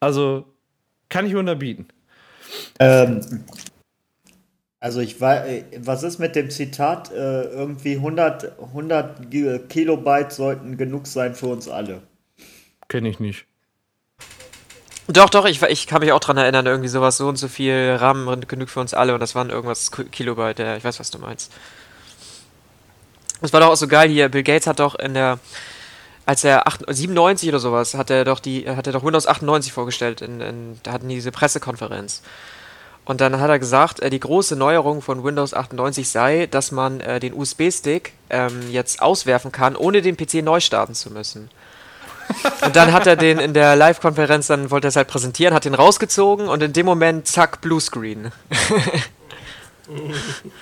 Also 0.00 0.46
kann 1.08 1.26
ich 1.26 1.36
unterbieten. 1.36 1.86
Ähm, 2.80 3.44
also 4.80 5.00
ich 5.00 5.20
weiß, 5.20 5.64
was 5.78 6.02
ist 6.02 6.18
mit 6.18 6.34
dem 6.34 6.50
Zitat? 6.50 7.12
Äh, 7.12 7.44
irgendwie 7.44 7.96
100, 7.96 8.58
100 8.60 9.30
Gi- 9.30 9.60
Kilobyte 9.68 10.32
sollten 10.32 10.76
genug 10.76 11.06
sein 11.06 11.34
für 11.34 11.46
uns 11.46 11.68
alle. 11.68 12.02
Kenne 12.88 13.08
ich 13.08 13.20
nicht. 13.20 13.46
Doch, 15.08 15.30
doch, 15.30 15.44
ich, 15.46 15.60
ich 15.62 15.86
kann 15.86 16.00
mich 16.00 16.12
auch 16.12 16.20
dran 16.20 16.36
erinnern, 16.36 16.66
irgendwie 16.66 16.88
sowas, 16.88 17.16
so 17.16 17.28
und 17.28 17.36
so 17.36 17.48
viel 17.48 17.96
RAM 17.98 18.40
genug 18.46 18.70
für 18.70 18.80
uns 18.80 18.94
alle 18.94 19.14
und 19.14 19.20
das 19.20 19.34
waren 19.34 19.50
irgendwas 19.50 19.90
Kilobyte, 19.90 20.60
ja, 20.60 20.76
ich 20.76 20.84
weiß, 20.84 21.00
was 21.00 21.10
du 21.10 21.18
meinst. 21.18 21.52
Das 23.40 23.52
war 23.52 23.60
doch 23.60 23.68
auch 23.70 23.76
so 23.76 23.88
geil 23.88 24.08
hier, 24.08 24.28
Bill 24.28 24.44
Gates 24.44 24.68
hat 24.68 24.78
doch 24.78 24.94
in 24.94 25.14
der, 25.14 25.40
als 26.26 26.44
er 26.44 26.66
8, 26.66 26.84
97 26.88 27.48
oder 27.48 27.58
sowas, 27.58 27.94
hat 27.94 28.10
er 28.10 28.24
doch 28.24 28.40
die, 28.40 28.68
hat 28.68 28.86
er 28.86 28.92
doch 28.92 29.04
Windows 29.04 29.26
98 29.26 29.72
vorgestellt, 29.72 30.20
in, 30.20 30.40
in, 30.40 30.80
da 30.82 30.92
hatten 30.92 31.08
die 31.08 31.16
diese 31.16 31.32
Pressekonferenz. 31.32 32.22
Und 33.04 33.20
dann 33.20 33.40
hat 33.40 33.50
er 33.50 33.58
gesagt, 33.58 34.00
äh, 34.00 34.10
die 34.10 34.20
große 34.20 34.54
Neuerung 34.54 35.02
von 35.02 35.24
Windows 35.24 35.54
98 35.54 36.08
sei, 36.08 36.46
dass 36.46 36.70
man 36.70 37.00
äh, 37.00 37.18
den 37.18 37.34
USB-Stick 37.34 38.12
ähm, 38.30 38.70
jetzt 38.70 39.02
auswerfen 39.02 39.50
kann, 39.50 39.74
ohne 39.74 40.02
den 40.02 40.16
PC 40.16 40.34
neu 40.34 40.60
starten 40.60 40.94
zu 40.94 41.10
müssen. 41.10 41.50
Und 42.64 42.76
dann 42.76 42.92
hat 42.92 43.06
er 43.06 43.16
den 43.16 43.38
in 43.38 43.52
der 43.52 43.74
Live-Konferenz, 43.74 44.46
dann 44.46 44.70
wollte 44.70 44.86
er 44.86 44.90
es 44.90 44.96
halt 44.96 45.08
präsentieren, 45.08 45.52
hat 45.52 45.64
den 45.64 45.74
rausgezogen 45.74 46.48
und 46.48 46.62
in 46.62 46.72
dem 46.72 46.86
Moment, 46.86 47.26
zack, 47.26 47.60
Bluescreen. 47.60 48.32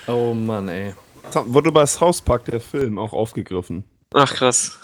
Oh 0.07 0.35
Mann, 0.35 0.69
ey. 0.69 0.95
Wurde 1.45 1.71
bei 1.71 1.87
South 1.87 2.23
Park, 2.23 2.47
der 2.47 2.61
Film, 2.61 2.99
auch 2.99 3.13
aufgegriffen. 3.13 3.85
Ach 4.15 4.33
krass. 4.35 4.79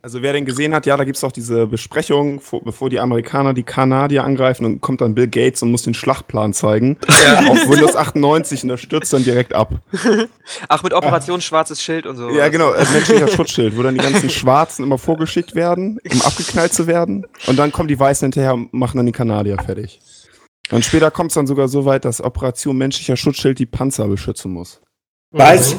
Also 0.00 0.22
wer 0.22 0.32
den 0.32 0.44
gesehen 0.44 0.74
hat, 0.74 0.86
ja, 0.86 0.96
da 0.96 1.04
gibt 1.04 1.16
es 1.16 1.24
auch 1.24 1.32
diese 1.32 1.66
Besprechung, 1.66 2.40
vor, 2.40 2.62
bevor 2.62 2.88
die 2.88 3.00
Amerikaner 3.00 3.52
die 3.52 3.64
Kanadier 3.64 4.24
angreifen 4.24 4.64
und 4.64 4.80
kommt 4.80 5.00
dann 5.00 5.14
Bill 5.14 5.26
Gates 5.26 5.62
und 5.62 5.72
muss 5.72 5.82
den 5.82 5.94
Schlachtplan 5.94 6.52
zeigen. 6.52 6.96
Auf 7.48 7.68
Windows 7.68 7.96
98 7.96 8.62
und 8.62 8.68
das 8.68 8.80
stürzt 8.80 9.12
dann 9.12 9.24
direkt 9.24 9.54
ab. 9.54 9.74
Ach, 10.68 10.82
mit 10.82 10.92
Operation 10.92 11.40
Schwarzes 11.40 11.82
Schild 11.82 12.06
und 12.06 12.16
so. 12.16 12.30
Ja, 12.30 12.48
genau, 12.48 12.72
äh, 12.72 12.84
menschlicher 12.92 13.28
Schutzschild, 13.28 13.76
wo 13.76 13.82
dann 13.82 13.94
die 13.94 14.00
ganzen 14.00 14.30
Schwarzen 14.30 14.84
immer 14.84 14.98
vorgeschickt 14.98 15.54
werden, 15.54 15.98
um 16.10 16.22
abgeknallt 16.22 16.72
zu 16.72 16.86
werden. 16.86 17.26
Und 17.46 17.58
dann 17.58 17.72
kommen 17.72 17.88
die 17.88 17.98
Weißen 17.98 18.26
hinterher 18.26 18.54
und 18.54 18.72
machen 18.72 18.98
dann 18.98 19.06
die 19.06 19.12
Kanadier 19.12 19.58
fertig. 19.58 20.00
Und 20.70 20.84
später 20.84 21.10
kommt 21.10 21.32
es 21.32 21.34
dann 21.34 21.46
sogar 21.46 21.66
so 21.68 21.84
weit, 21.86 22.04
dass 22.04 22.22
Operation 22.22 22.76
menschlicher 22.76 23.16
Schutzschild 23.16 23.58
die 23.58 23.66
Panzer 23.66 24.06
beschützen 24.06 24.52
muss. 24.52 24.80
Weiß, 25.30 25.76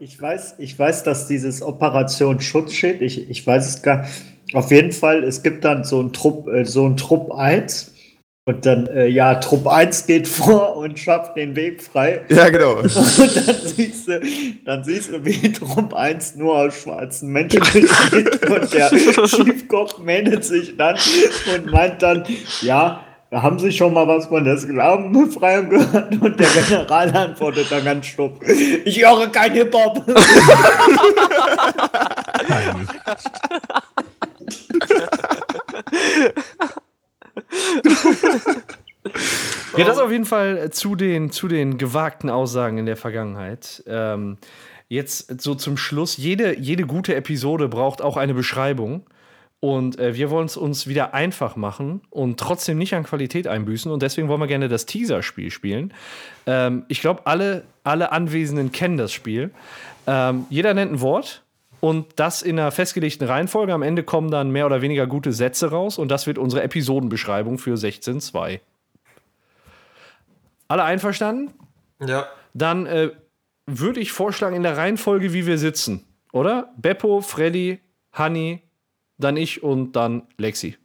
ich, 0.00 0.20
weiß, 0.20 0.56
ich 0.58 0.78
weiß, 0.78 1.02
dass 1.04 1.26
dieses 1.26 1.62
Operation 1.62 2.40
Schutzschild, 2.40 3.00
ich, 3.00 3.30
ich 3.30 3.46
weiß 3.46 3.66
es 3.66 3.82
gar 3.82 4.06
Auf 4.52 4.70
jeden 4.70 4.92
Fall, 4.92 5.24
es 5.24 5.42
gibt 5.42 5.64
dann 5.64 5.84
so 5.84 6.02
ein 6.02 6.12
Trupp, 6.12 6.46
äh, 6.48 6.66
so 6.66 6.86
ein 6.86 6.98
Trupp 6.98 7.32
1. 7.32 7.94
Und 8.44 8.66
dann, 8.66 8.88
äh, 8.88 9.06
ja, 9.06 9.36
Trupp 9.36 9.66
1 9.66 10.06
geht 10.06 10.28
vor 10.28 10.76
und 10.76 10.98
schafft 10.98 11.36
den 11.36 11.56
Weg 11.56 11.82
frei. 11.82 12.22
Ja, 12.28 12.50
genau. 12.50 12.74
Und 12.80 12.94
dann 12.96 13.56
siehst 13.64 14.08
du, 14.08 14.20
dann 14.66 14.84
siehst 14.84 15.12
du, 15.12 15.24
wie 15.24 15.52
Trupp 15.52 15.94
1 15.94 16.36
nur 16.36 16.58
aus 16.58 16.74
schwarzen 16.82 17.30
Menschen 17.30 17.60
besteht. 17.72 18.50
Und 18.50 18.74
der 18.74 18.90
Schiefkopf 19.28 19.98
meldet 20.00 20.44
sich 20.44 20.76
dann 20.76 20.96
und 21.54 21.70
meint 21.70 22.02
dann, 22.02 22.24
ja, 22.62 23.04
haben 23.32 23.58
Sie 23.58 23.72
schon 23.72 23.94
mal 23.94 24.06
was 24.06 24.26
von 24.26 24.44
der 24.44 24.58
Sklavenbefreiung 24.58 25.70
gehört? 25.70 26.12
Und 26.20 26.38
der 26.38 26.48
General 26.48 27.16
antwortet 27.16 27.70
dann 27.70 27.84
ganz 27.84 28.06
stumpf, 28.06 28.46
ich 28.84 29.02
höre 29.02 29.28
kein 29.28 29.52
Hip-Hop. 29.52 30.04
Ja, 39.76 39.84
das 39.84 39.98
auf 39.98 40.10
jeden 40.10 40.26
Fall 40.26 40.70
zu 40.70 40.94
den, 40.96 41.30
zu 41.30 41.48
den 41.48 41.78
gewagten 41.78 42.28
Aussagen 42.28 42.78
in 42.78 42.86
der 42.86 42.96
Vergangenheit. 42.96 43.82
Ähm, 43.86 44.36
jetzt 44.88 45.40
so 45.40 45.54
zum 45.54 45.76
Schluss, 45.76 46.18
jede, 46.18 46.58
jede 46.58 46.84
gute 46.84 47.14
Episode 47.14 47.68
braucht 47.68 48.02
auch 48.02 48.16
eine 48.16 48.34
Beschreibung. 48.34 49.06
Und 49.64 50.00
äh, 50.00 50.16
wir 50.16 50.28
wollen 50.30 50.46
es 50.46 50.56
uns 50.56 50.88
wieder 50.88 51.14
einfach 51.14 51.54
machen 51.54 52.00
und 52.10 52.40
trotzdem 52.40 52.78
nicht 52.78 52.94
an 52.94 53.04
Qualität 53.04 53.46
einbüßen. 53.46 53.92
Und 53.92 54.02
deswegen 54.02 54.26
wollen 54.26 54.40
wir 54.40 54.48
gerne 54.48 54.68
das 54.68 54.86
Teaser-Spiel 54.86 55.52
spielen. 55.52 55.94
Ähm, 56.46 56.84
ich 56.88 57.00
glaube, 57.00 57.26
alle, 57.26 57.62
alle 57.84 58.10
Anwesenden 58.10 58.72
kennen 58.72 58.96
das 58.96 59.12
Spiel. 59.12 59.52
Ähm, 60.08 60.46
jeder 60.50 60.74
nennt 60.74 60.90
ein 60.90 61.00
Wort 61.00 61.44
und 61.78 62.08
das 62.16 62.42
in 62.42 62.58
einer 62.58 62.72
festgelegten 62.72 63.24
Reihenfolge. 63.24 63.72
Am 63.72 63.82
Ende 63.82 64.02
kommen 64.02 64.32
dann 64.32 64.50
mehr 64.50 64.66
oder 64.66 64.82
weniger 64.82 65.06
gute 65.06 65.32
Sätze 65.32 65.70
raus 65.70 65.96
und 65.96 66.08
das 66.08 66.26
wird 66.26 66.38
unsere 66.38 66.64
Episodenbeschreibung 66.64 67.58
für 67.58 67.74
16.2. 67.74 68.58
Alle 70.66 70.82
einverstanden? 70.82 71.52
Ja. 72.04 72.26
Dann 72.52 72.86
äh, 72.86 73.10
würde 73.66 74.00
ich 74.00 74.10
vorschlagen, 74.10 74.56
in 74.56 74.64
der 74.64 74.76
Reihenfolge, 74.76 75.32
wie 75.32 75.46
wir 75.46 75.58
sitzen. 75.58 76.04
Oder? 76.32 76.72
Beppo, 76.78 77.20
Freddy, 77.20 77.78
Hanni, 78.12 78.62
dann 79.22 79.36
ich 79.36 79.62
und 79.62 79.92
dann 79.92 80.26
Lexi. 80.36 80.76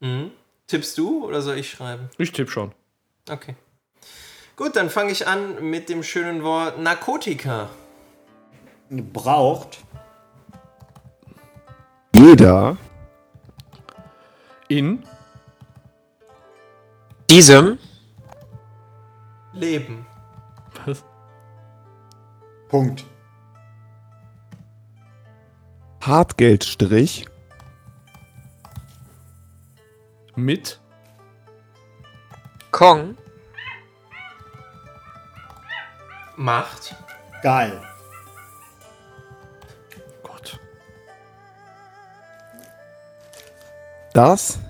Mhm. 0.00 0.32
Tippst 0.66 0.98
du 0.98 1.24
oder 1.24 1.40
soll 1.40 1.58
ich 1.58 1.70
schreiben? 1.70 2.10
Ich 2.18 2.32
tippe 2.32 2.50
schon. 2.50 2.72
Okay. 3.30 3.54
Gut, 4.56 4.74
dann 4.74 4.90
fange 4.90 5.12
ich 5.12 5.26
an 5.28 5.70
mit 5.70 5.88
dem 5.88 6.02
schönen 6.02 6.42
Wort 6.42 6.78
Narkotika. 6.80 7.70
Braucht 8.90 9.78
Jeder 12.14 12.76
In 14.68 15.04
Diesem 17.30 17.78
Leben. 19.52 20.06
was? 20.84 21.04
Punkt. 22.68 23.04
Hartgeldstrich 26.00 27.26
mit 30.38 30.80
Kong 32.70 33.16
Macht. 36.36 36.94
Geil. 37.42 37.82
Gott. 40.22 40.60
das. 44.14 44.60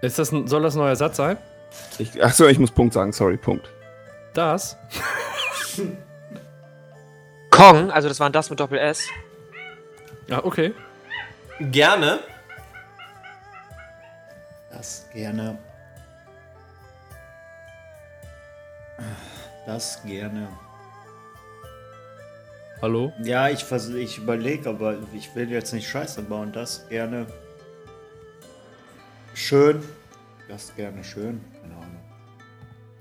Ist 0.00 0.18
das 0.18 0.32
ein, 0.32 0.46
soll 0.46 0.62
das 0.62 0.74
ein 0.76 0.78
neuer 0.78 0.96
Satz 0.96 1.18
sein? 1.18 1.36
Ich, 1.98 2.22
achso, 2.22 2.46
ich 2.46 2.58
muss 2.58 2.70
Punkt 2.70 2.94
sagen, 2.94 3.12
sorry, 3.12 3.36
Punkt. 3.36 3.68
Das? 4.32 4.78
Kong, 7.50 7.90
also 7.90 8.08
das 8.08 8.18
war 8.20 8.30
ein 8.30 8.32
das 8.32 8.48
mit 8.48 8.58
Doppel 8.58 8.78
S. 8.78 9.06
Ja, 10.28 10.42
okay. 10.42 10.72
Gerne. 11.60 12.20
Das 14.76 15.06
gerne. 15.12 15.56
Das 19.64 20.02
gerne. 20.04 20.48
Hallo? 22.82 23.10
Ja, 23.22 23.48
ich, 23.48 23.64
ich 23.94 24.18
überlege, 24.18 24.68
aber 24.68 24.96
ich 25.14 25.34
will 25.34 25.50
jetzt 25.50 25.72
nicht 25.72 25.88
Scheiße 25.88 26.20
bauen. 26.22 26.52
Das 26.52 26.86
gerne. 26.90 27.26
Schön. 29.34 29.82
Das 30.48 30.74
gerne 30.76 31.02
schön. 31.02 31.40
Keine 31.62 31.74
Ahnung. 31.74 32.00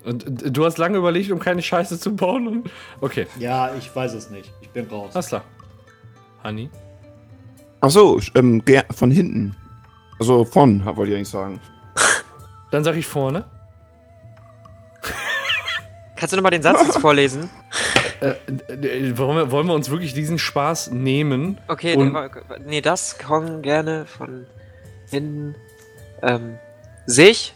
Und 0.06 0.56
du 0.58 0.66
hast 0.66 0.78
lange 0.78 0.98
überlegt, 0.98 1.30
um 1.32 1.40
keine 1.40 1.62
Scheiße 1.62 2.00
zu 2.00 2.16
bauen? 2.16 2.64
Okay, 3.02 3.28
Ja, 3.38 3.74
ich 3.76 3.94
weiß 3.94 4.14
es 4.14 4.30
nicht. 4.30 4.50
Ich 4.62 4.70
bin 4.70 4.88
raus. 4.88 5.14
alles 5.14 5.28
klar. 5.28 5.44
Hanni? 6.42 6.70
Achso, 7.82 8.20
ähm, 8.36 8.62
ger- 8.64 8.92
von 8.94 9.12
hinten. 9.12 9.56
Also 10.20 10.46
von, 10.46 10.86
wollte 10.86 11.12
ich 11.12 11.16
eigentlich 11.18 11.30
sagen. 11.30 11.60
Dann 12.72 12.84
sag 12.84 12.96
ich 12.96 13.06
vorne. 13.08 13.46
Kannst 16.16 16.32
du 16.32 16.38
nochmal 16.38 16.52
den 16.52 16.62
Satz 16.62 16.82
jetzt 16.82 16.98
vorlesen? 17.00 17.50
Äh, 18.22 18.30
äh, 18.72 19.18
wollen, 19.18 19.36
wir, 19.38 19.52
wollen 19.52 19.68
wir 19.68 19.74
uns 19.74 19.90
wirklich 19.90 20.14
diesen 20.14 20.40
Spaß 20.40 20.92
nehmen? 20.92 21.60
Okay, 21.68 21.96
Und- 21.96 22.14
nee, 22.14 22.30
nee, 22.66 22.82
das 22.82 23.18
Kong 23.20 23.62
gerne 23.62 24.06
von 24.06 24.48
hinten 25.10 25.56
ähm, 26.22 26.58
sich 27.06 27.54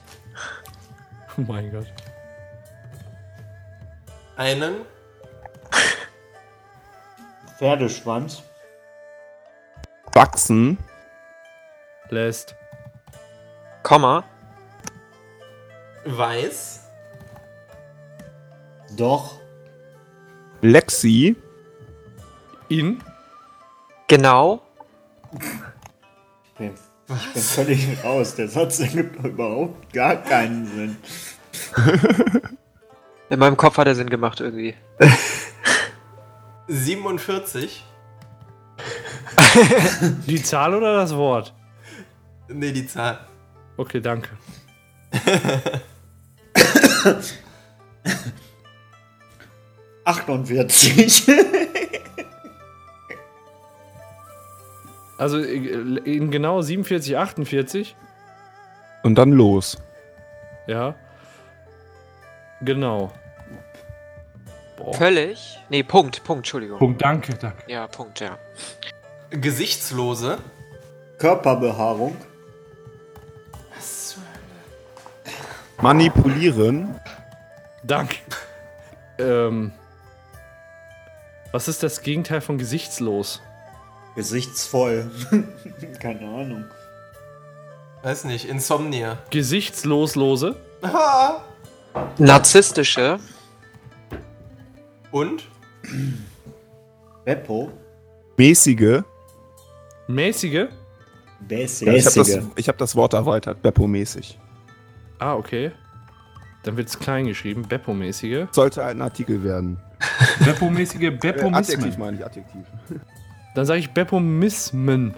Oh 1.38 1.44
mein 1.48 1.72
Gott. 1.72 1.88
Pferdeschwanz. 7.58 8.44
Wachsen. 10.14 10.78
Lässt. 12.10 12.56
Komma. 13.84 14.24
Weiß. 16.06 16.82
Doch. 18.98 19.40
Lexi. 20.62 21.36
In. 22.70 23.04
Genau. 24.08 24.62
Ich 25.34 26.54
bin, 26.58 26.74
ich 27.08 27.34
bin 27.34 27.42
völlig 27.42 28.04
raus. 28.04 28.36
Der 28.36 28.48
Satz 28.48 28.80
ergibt 28.80 29.20
doch 29.20 29.26
überhaupt 29.26 29.94
gar 29.94 30.16
keinen 30.18 30.66
Sinn. 30.66 30.98
In 33.30 33.38
meinem 33.38 33.58
Kopf 33.58 33.78
hat 33.78 33.88
er 33.88 33.94
Sinn 33.94 34.10
gemacht 34.10 34.40
irgendwie. 34.40 34.74
47. 36.68 37.86
Die 40.26 40.42
Zahl 40.42 40.74
oder 40.74 40.96
das 40.96 41.16
Wort? 41.16 41.54
Nee, 42.50 42.72
die 42.72 42.88
Zahl. 42.88 43.20
Okay, 43.78 44.02
danke. 44.02 44.30
Achtundvierzig. 50.04 51.28
Also 55.18 55.38
in 55.40 56.32
genau 56.32 56.62
47, 56.62 57.18
48. 57.18 57.96
Und 59.04 59.16
dann 59.16 59.32
los. 59.32 59.78
Ja. 60.68 60.96
Genau. 62.62 63.12
Boah. 64.78 64.94
Völlig. 64.94 65.60
Nee, 65.70 65.84
Punkt, 65.84 66.24
Punkt, 66.24 66.40
Entschuldigung. 66.40 66.80
Punkt, 66.80 67.02
danke, 67.02 67.34
danke. 67.36 67.70
Ja, 67.70 67.88
Punkt, 67.88 68.22
ja. 68.22 68.38
Gesichtslose. 69.30 70.38
Körperbehaarung. 71.18 72.16
Manipulieren. 75.82 76.96
Danke. 77.84 78.18
ähm. 79.18 79.72
Was 81.52 81.68
ist 81.68 81.82
das 81.82 82.04
Gegenteil 82.04 82.42
von 82.42 82.60
gesichtslos? 82.60 83.42
Gesichtsvoll. 84.16 85.10
Keine 86.00 86.28
Ahnung. 86.28 86.66
Weiß 88.04 88.26
nicht, 88.26 88.46
Insomnia. 88.46 89.18
Gesichtsloslose? 89.32 90.56
Narzisstische. 92.20 93.20
Und? 95.12 95.44
Beppo. 97.26 97.72
Mäßige. 98.38 99.02
Mäßige? 100.08 100.68
Basic. 101.48 101.88
Ich 101.88 102.06
habe 102.06 102.16
das, 102.16 102.40
ich 102.56 102.70
hab 102.70 102.78
das 102.78 102.96
Wort 102.96 103.14
erweitert. 103.14 103.62
Beppo-mäßig. 103.62 104.38
Ah, 105.20 105.36
okay. 105.36 105.72
Dann 106.64 106.78
wird 106.78 106.90
es 106.90 107.00
klein 107.00 107.26
geschrieben. 107.26 107.64
Beppo-mäßige. 107.68 108.48
Sollte 108.52 108.84
ein 108.84 109.02
Artikel 109.02 109.44
werden. 109.44 109.80
Beppo-mäßige 110.40 111.02
Äh, 111.04 111.08
Adjektiv 111.08 111.20
Beppo-Mismen. 111.20 112.00
meine 112.00 112.18
ich, 112.18 112.26
Adjektiv. 112.26 112.66
Dann 113.56 113.66
sage 113.66 113.80
ich 113.80 113.92
Beppo-Mismen. 113.92 115.14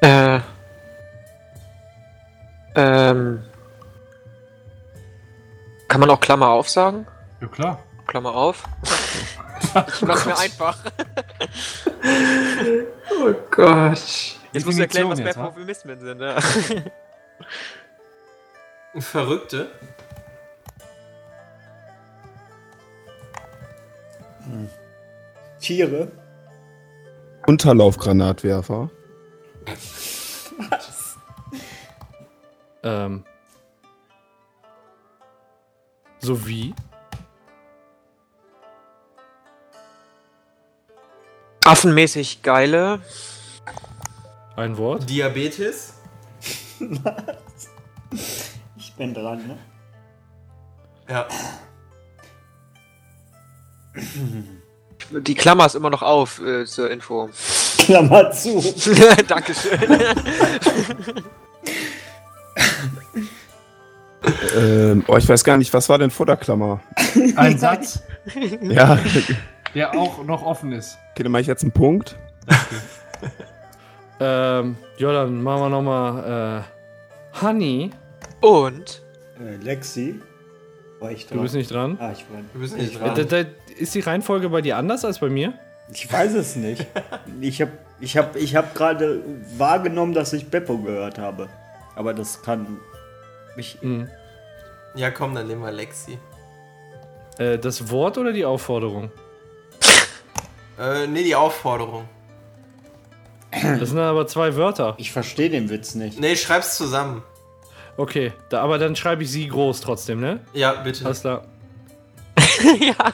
Äh. 0.00 0.40
Ähm. 2.74 3.42
Kann 5.88 6.00
man 6.00 6.10
auch 6.10 6.20
Klammer 6.20 6.48
auf 6.48 6.68
sagen? 6.68 7.06
Ja, 7.40 7.46
klar. 7.48 7.78
Klammer 8.06 8.34
auf. 8.34 8.64
ich 8.82 10.02
mach's 10.02 10.26
mir 10.26 10.38
einfach. 10.38 10.78
oh 13.20 13.34
Gott. 13.50 14.36
Jetzt 14.52 14.64
musst 14.66 14.78
du 14.78 14.82
erklären, 14.82 15.08
was 15.10 15.20
Beppo-Mismen 15.20 16.00
sind, 16.00 16.18
ne? 16.18 16.36
Verrückte. 18.98 19.70
Tiere. 25.60 26.12
Unterlaufgranatwerfer. 27.46 28.90
Ähm. 32.82 33.24
Sowie. 36.20 36.74
Affenmäßig 41.64 42.42
geile. 42.42 43.00
Ein 44.54 44.78
Wort. 44.78 45.10
Diabetes. 45.10 45.94
Bin 48.96 49.12
dran, 49.14 49.46
ne? 49.46 49.58
Ja. 51.08 51.26
Die 55.10 55.34
Klammer 55.34 55.66
ist 55.66 55.74
immer 55.74 55.90
noch 55.90 56.02
auf 56.02 56.40
äh, 56.40 56.64
zur 56.64 56.90
Info. 56.90 57.30
Klammer 57.78 58.30
zu. 58.30 58.60
Dankeschön. 59.28 59.78
Ähm, 64.56 65.04
oh, 65.06 65.16
ich 65.16 65.28
weiß 65.28 65.44
gar 65.44 65.56
nicht, 65.56 65.72
was 65.72 65.88
war 65.88 65.98
denn 65.98 66.10
vor 66.10 66.26
der 66.26 66.36
Klammer? 66.36 66.80
Ein 67.36 67.58
Satz, 67.58 68.02
Ja, 68.62 68.94
okay, 68.94 69.36
der 69.74 69.94
auch 69.94 70.24
noch 70.24 70.42
offen 70.42 70.72
ist. 70.72 70.98
dann 71.16 71.30
mache 71.30 71.42
ich 71.42 71.46
jetzt 71.46 71.62
einen 71.62 71.72
Punkt. 71.72 72.16
Ähm, 74.18 74.76
ja, 74.96 75.12
dann 75.12 75.42
machen 75.42 75.60
wir 75.60 75.68
nochmal, 75.68 76.64
äh, 76.64 77.40
Honey. 77.44 77.90
Und 78.46 79.02
Äh, 79.40 79.56
Lexi. 79.56 80.20
War 81.00 81.10
ich 81.10 81.26
Du 81.26 81.34
dran? 81.34 81.42
bist 81.42 81.54
nicht 81.54 81.70
dran. 81.70 81.98
Ah, 82.00 82.12
ich 82.12 82.24
war. 82.30 82.40
Du 82.54 82.60
bist 82.60 82.76
nicht 82.76 82.92
ich, 82.92 82.96
Äh, 82.96 82.98
dran. 83.00 83.14
da, 83.28 83.42
da, 83.42 83.48
ist 83.76 83.94
die 83.94 84.00
Reihenfolge 84.00 84.48
bei 84.48 84.62
dir 84.62 84.76
anders 84.76 85.04
als 85.04 85.18
bei 85.18 85.28
mir? 85.28 85.52
ich 85.92 86.10
weiß 86.12 86.34
es 86.34 86.56
nicht. 86.56 86.84
Ich 87.40 87.60
habe 87.60 87.72
ich 88.00 88.16
hab, 88.16 88.34
ich 88.36 88.56
hab 88.56 88.74
gerade 88.74 89.22
wahrgenommen, 89.56 90.12
dass 90.14 90.32
ich 90.32 90.48
Beppo 90.48 90.78
gehört 90.78 91.18
habe. 91.18 91.48
Aber 91.94 92.14
das 92.14 92.42
kann. 92.42 92.78
Ich, 93.56 93.78
Mhm. 93.82 94.08
Ja, 94.94 95.10
komm, 95.10 95.34
dann 95.34 95.46
nehmen 95.46 95.62
wir 95.62 95.72
Lexi. 95.72 96.18
Äh, 97.38 97.58
das 97.58 97.90
Wort 97.90 98.16
oder 98.16 98.32
die 98.32 98.44
Aufforderung? 98.46 99.10
Äh, 100.78 101.06
nee, 101.06 101.22
die 101.24 101.34
Aufforderung. 101.34 102.04
Das 103.50 103.90
sind 103.90 103.98
aber 103.98 104.26
zwei 104.26 104.56
Wörter. 104.56 104.94
ich 104.98 105.10
verstehe 105.12 105.48
den 105.50 105.68
Witz 105.70 105.94
nicht. 105.94 106.18
Nee, 106.20 106.36
schreib's 106.36 106.76
zusammen. 106.76 107.22
Okay, 107.96 108.32
da, 108.50 108.62
aber 108.62 108.78
dann 108.78 108.94
schreibe 108.94 109.22
ich 109.22 109.30
sie 109.30 109.48
groß 109.48 109.80
trotzdem, 109.80 110.20
ne? 110.20 110.40
Ja, 110.52 110.74
bitte. 110.82 111.06
Alles 111.06 111.20
klar. 111.20 111.46
ja. 112.80 113.12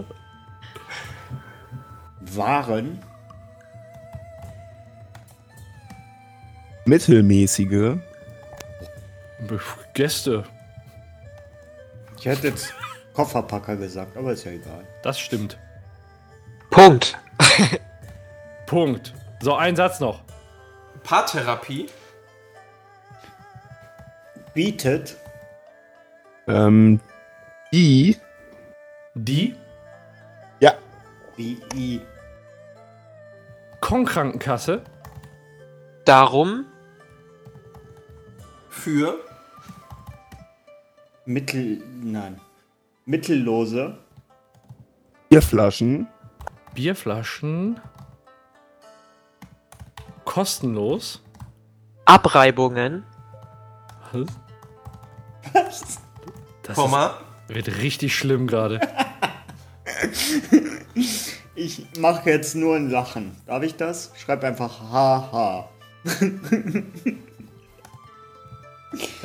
Waren. 2.20 3.02
Mittelmäßige. 6.84 7.96
Gäste. 9.94 10.44
Ich 12.18 12.26
hätte 12.26 12.48
jetzt 12.48 12.74
Kofferpacker 13.14 13.76
gesagt, 13.76 14.16
aber 14.16 14.32
ist 14.32 14.44
ja 14.44 14.52
egal. 14.52 14.86
Das 15.02 15.18
stimmt. 15.18 15.58
Punkt. 16.70 17.18
Punkt. 18.66 19.14
So, 19.40 19.54
ein 19.54 19.74
Satz 19.74 20.00
noch. 20.00 20.20
Paartherapie. 21.02 21.88
Bietet. 24.54 25.16
Ähm, 26.48 27.00
die. 27.72 28.16
Die 29.14 29.54
Ja. 30.60 30.74
BI. 31.36 32.00
Konkrankenkasse. 33.80 34.82
Darum. 36.04 36.66
Für. 38.68 39.18
Mittel. 41.24 41.82
Nein. 42.02 42.40
Mittellose. 43.04 43.98
Bierflaschen. 45.28 46.08
Bierflaschen. 46.74 47.80
Kostenlos. 50.24 51.22
Abreibungen. 52.04 53.04
Was? 54.12 56.00
Das 56.62 56.76
Komma. 56.76 57.18
ist, 57.48 57.54
wird 57.54 57.82
richtig 57.82 58.14
schlimm 58.14 58.46
gerade. 58.46 58.80
Ich 61.54 61.86
mache 61.98 62.30
jetzt 62.30 62.54
nur 62.54 62.76
ein 62.76 62.90
Lachen. 62.90 63.36
Darf 63.46 63.62
ich 63.62 63.76
das? 63.76 64.12
Schreib 64.16 64.44
einfach 64.44 64.80
haha. 64.80 65.68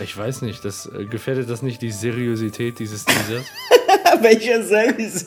Ich 0.02 0.16
weiß 0.16 0.42
nicht, 0.42 0.64
das 0.66 0.86
äh, 0.86 1.06
gefährdet 1.06 1.50
das 1.50 1.62
nicht 1.62 1.82
die 1.82 1.92
Seriosität 1.92 2.78
dieses 2.80 3.06
Teasers? 3.06 3.46
Welche 4.22 4.64
Service? 4.64 5.26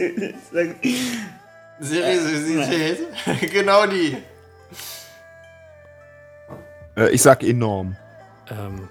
Seriosität. 1.80 2.98
genau 3.52 3.86
die. 3.86 4.16
Äh, 6.96 7.11
ich 7.11 7.22
sag 7.22 7.42
enorm. 7.42 7.96
Ähm, 8.50 8.88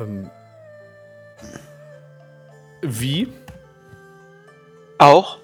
ähm, 0.00 0.30
wie? 2.82 3.32
Auch? 4.98 5.38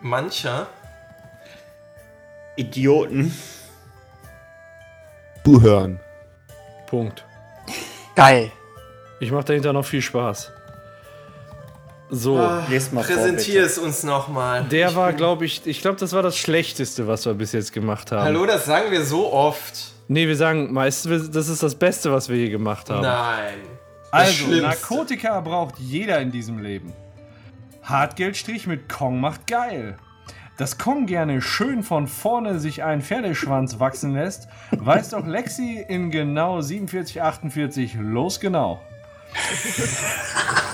Mancher. 0.00 0.66
Idioten. 2.56 3.34
Zuhören. 5.44 6.00
Punkt. 6.86 7.24
Geil. 8.14 8.52
Ich 9.20 9.30
mache 9.32 9.44
dahinter 9.44 9.72
noch 9.72 9.84
viel 9.84 10.02
Spaß. 10.02 10.52
So, 12.16 12.38
Ah, 12.38 12.62
vor, 12.68 13.02
Präsentier 13.02 13.54
bitte. 13.62 13.66
es 13.66 13.78
uns 13.78 14.02
nochmal. 14.04 14.64
der 14.64 14.94
war, 14.94 15.12
glaube 15.12 15.44
ich, 15.44 15.62
ich 15.66 15.80
glaube, 15.80 15.98
das 15.98 16.12
war 16.12 16.22
das 16.22 16.36
Schlechteste, 16.36 17.08
was 17.08 17.26
wir 17.26 17.34
bis 17.34 17.52
jetzt 17.52 17.72
gemacht 17.72 18.12
haben. 18.12 18.22
Hallo, 18.24 18.46
das 18.46 18.66
sagen 18.66 18.90
wir 18.92 19.04
so 19.04 19.32
oft. 19.32 19.92
Nee, 20.06 20.28
wir 20.28 20.36
sagen 20.36 20.72
meistens, 20.72 21.30
das 21.30 21.48
ist 21.48 21.62
das 21.62 21.74
Beste, 21.74 22.12
was 22.12 22.28
wir 22.28 22.36
je 22.36 22.50
gemacht 22.50 22.88
haben. 22.90 23.02
Nein. 23.02 23.54
Also. 24.10 24.46
Narkotika 24.46 25.40
braucht 25.40 25.78
jeder 25.78 26.20
in 26.20 26.30
diesem 26.30 26.58
Leben. 26.58 26.92
Hartgeldstrich 27.82 28.66
mit 28.68 28.88
Kong 28.88 29.20
macht 29.20 29.46
geil. 29.48 29.96
Dass 30.56 30.78
Kong 30.78 31.06
gerne 31.06 31.42
schön 31.42 31.82
von 31.82 32.06
vorne 32.06 32.60
sich 32.60 32.84
einen 32.84 33.02
Pferdeschwanz 33.02 33.80
wachsen 33.80 34.14
lässt, 34.14 34.46
weiß 34.70 35.10
doch 35.10 35.26
Lexi 35.26 35.84
in 35.88 36.12
genau 36.12 36.62
4748 36.62 37.96
los 38.00 38.38
genau. 38.38 38.80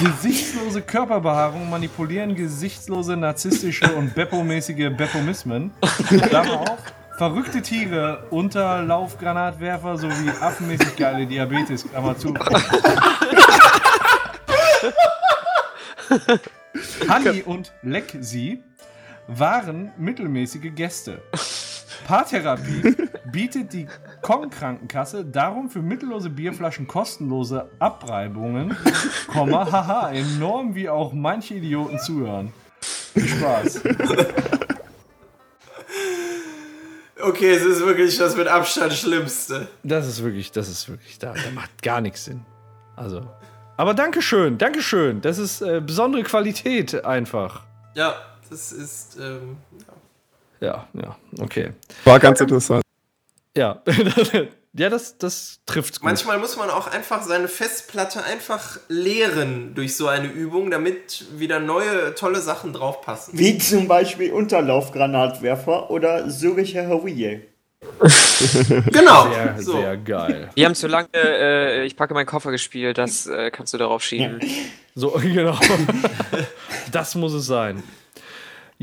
Gesichtslose 0.00 0.80
Körperbehaarung 0.80 1.68
manipulieren 1.68 2.34
gesichtslose, 2.34 3.18
narzisstische 3.18 3.94
und 3.94 4.14
Beppo-mäßige 4.14 4.88
Beppomismen. 4.96 5.72
Klammer 6.08 6.60
auf. 6.60 6.78
Verrückte 7.18 7.60
Tiere, 7.60 8.24
Unterlaufgranatwerfer 8.30 9.98
sowie 9.98 10.30
affenmäßig 10.40 10.96
geile 10.96 11.26
Diabetes, 11.26 11.86
Klammer 11.86 12.16
zu. 12.16 12.32
Hanni 17.06 17.42
und 17.42 17.72
Lexi 17.82 18.62
waren 19.26 19.92
mittelmäßige 19.98 20.74
Gäste. 20.74 21.20
Paartherapie 22.06 22.96
bietet 23.32 23.72
die 23.72 23.86
Kong-Krankenkasse 24.22 25.24
darum 25.24 25.70
für 25.70 25.80
mittellose 25.80 26.30
Bierflaschen 26.30 26.86
kostenlose 26.86 27.68
Abreibungen, 27.78 28.76
Komma, 29.28 29.70
haha, 29.70 30.10
enorm 30.12 30.74
wie 30.74 30.88
auch 30.88 31.12
manche 31.12 31.54
Idioten 31.54 31.98
zuhören. 31.98 32.52
Viel 32.80 33.28
Spaß. 33.28 33.82
Okay, 37.22 37.50
es 37.50 37.62
ist 37.62 37.80
wirklich 37.80 38.16
das 38.16 38.36
mit 38.36 38.48
Abstand 38.48 38.92
Schlimmste. 38.94 39.68
Das 39.82 40.06
ist 40.06 40.22
wirklich, 40.24 40.52
das 40.52 40.68
ist 40.68 40.88
wirklich, 40.88 41.18
da, 41.18 41.34
da 41.34 41.50
macht 41.54 41.82
gar 41.82 42.00
nichts 42.00 42.24
Sinn. 42.24 42.40
Also. 42.96 43.28
Aber 43.76 43.94
Dankeschön, 43.94 44.58
Dankeschön. 44.58 45.20
Das 45.20 45.38
ist 45.38 45.60
äh, 45.60 45.80
besondere 45.84 46.22
Qualität 46.22 47.04
einfach. 47.04 47.62
Ja, 47.94 48.14
das 48.48 48.72
ist. 48.72 49.18
Ähm, 49.20 49.58
Ja, 50.60 50.86
ja, 50.92 51.16
okay. 51.40 51.72
War 52.04 52.18
ganz 52.18 52.40
interessant. 52.40 52.82
Ja, 53.56 53.82
ja 54.72 54.88
das, 54.88 55.18
das 55.18 55.60
trifft's 55.66 56.00
gut. 56.00 56.04
manchmal 56.04 56.38
muss 56.38 56.56
man 56.56 56.70
auch 56.70 56.86
einfach 56.86 57.22
seine 57.22 57.48
Festplatte 57.48 58.22
einfach 58.22 58.78
leeren 58.88 59.74
durch 59.74 59.96
so 59.96 60.06
eine 60.06 60.28
Übung, 60.28 60.70
damit 60.70 61.24
wieder 61.38 61.58
neue 61.58 62.14
tolle 62.14 62.40
Sachen 62.40 62.72
draufpassen. 62.72 63.38
Wie 63.38 63.58
zum 63.58 63.88
Beispiel 63.88 64.32
Unterlaufgranatwerfer 64.32 65.90
oder 65.90 66.28
Züricher 66.28 66.86
Hawiye. 66.86 67.42
Genau. 68.92 69.30
Sehr, 69.32 69.62
so. 69.62 69.72
sehr 69.72 69.96
geil. 69.96 70.50
Wir 70.54 70.66
haben 70.66 70.74
zu 70.74 70.86
lange 70.86 71.08
äh, 71.14 71.84
Ich 71.84 71.96
packe 71.96 72.14
meinen 72.14 72.26
Koffer 72.26 72.50
gespielt, 72.50 72.98
das 72.98 73.26
äh, 73.26 73.50
kannst 73.50 73.74
du 73.74 73.78
darauf 73.78 74.02
schieben. 74.02 74.40
So, 74.94 75.10
genau. 75.22 75.58
das 76.92 77.14
muss 77.14 77.32
es 77.32 77.46
sein. 77.46 77.82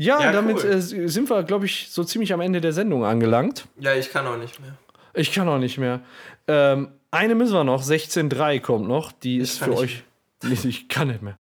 Ja, 0.00 0.22
Ja, 0.22 0.32
damit 0.32 0.58
cool. 0.62 0.70
äh, 0.70 0.80
sind 0.80 1.28
wir, 1.28 1.42
glaube 1.42 1.66
ich, 1.66 1.88
so 1.90 2.04
ziemlich 2.04 2.32
am 2.32 2.40
Ende 2.40 2.60
der 2.60 2.72
Sendung 2.72 3.04
angelangt. 3.04 3.66
Ja, 3.80 3.94
ich 3.94 4.10
kann 4.12 4.26
auch 4.26 4.36
nicht 4.38 4.60
mehr. 4.60 4.78
Ich 5.14 5.32
kann 5.32 5.48
auch 5.48 5.58
nicht 5.58 5.76
mehr. 5.76 6.00
Ähm, 6.46 6.88
eine 7.10 7.34
müssen 7.34 7.52
wir 7.54 7.64
noch, 7.64 7.82
16.3 7.82 8.60
kommt 8.60 8.86
noch. 8.86 9.10
Die 9.12 9.38
ist 9.38 9.58
für 9.58 9.76
euch. 9.76 10.04
Nee, 10.44 10.56
Ich 10.68 10.88
kann 10.88 11.08
nicht 11.08 11.20
mehr. 11.20 11.34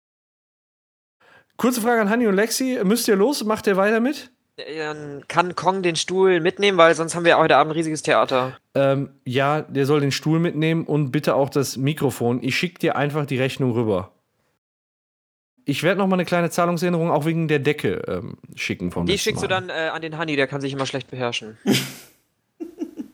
Kurze 1.59 1.83
Frage 1.83 2.01
an 2.01 2.09
Hanni 2.09 2.27
und 2.27 2.35
Lexi. 2.35 2.81
Müsst 2.83 3.09
ihr 3.09 3.17
los? 3.17 3.45
Macht 3.45 3.67
ihr 3.67 3.77
weiter 3.77 4.01
mit? 4.01 4.31
Dann 4.57 5.23
kann 5.29 5.55
Kong 5.55 5.83
den 5.83 5.97
Stuhl 5.97 6.41
mitnehmen, 6.41 6.79
weil 6.79 6.95
sonst 6.95 7.15
haben 7.15 7.27
wir 7.27 7.37
heute 7.37 7.57
Abend 7.59 7.73
ein 7.73 7.77
riesiges 7.77 8.01
Theater. 8.03 8.57
Ähm, 8.75 9.11
ja, 9.27 9.61
der 9.61 9.85
soll 9.85 10.01
den 10.01 10.13
Stuhl 10.13 10.39
mitnehmen 10.39 10.85
und 10.85 11.11
bitte 11.11 11.35
auch 11.35 11.51
das 11.51 11.77
Mikrofon. 11.77 12.43
Ich 12.43 12.57
schicke 12.57 12.79
dir 12.79 12.97
einfach 12.97 13.27
die 13.27 13.39
Rechnung 13.39 13.73
rüber. 13.73 14.13
Ich 15.69 15.83
werde 15.83 15.99
noch 15.99 16.07
mal 16.07 16.15
eine 16.15 16.25
kleine 16.25 16.49
Zahlungsänderung 16.49 17.11
auch 17.11 17.25
wegen 17.25 17.49
der 17.49 17.59
Decke 17.59 18.03
ähm, 18.07 18.39
schicken 18.55 18.93
vom 18.93 19.05
Die 19.05 19.19
schickst 19.19 19.43
du 19.43 19.49
Mal. 19.49 19.67
dann 19.67 19.69
äh, 19.69 19.89
an 19.89 20.01
den 20.01 20.17
Hanni, 20.17 20.37
der 20.37 20.47
kann 20.47 20.61
sich 20.61 20.73
immer 20.73 20.87
schlecht 20.87 21.11
beherrschen. 21.11 21.59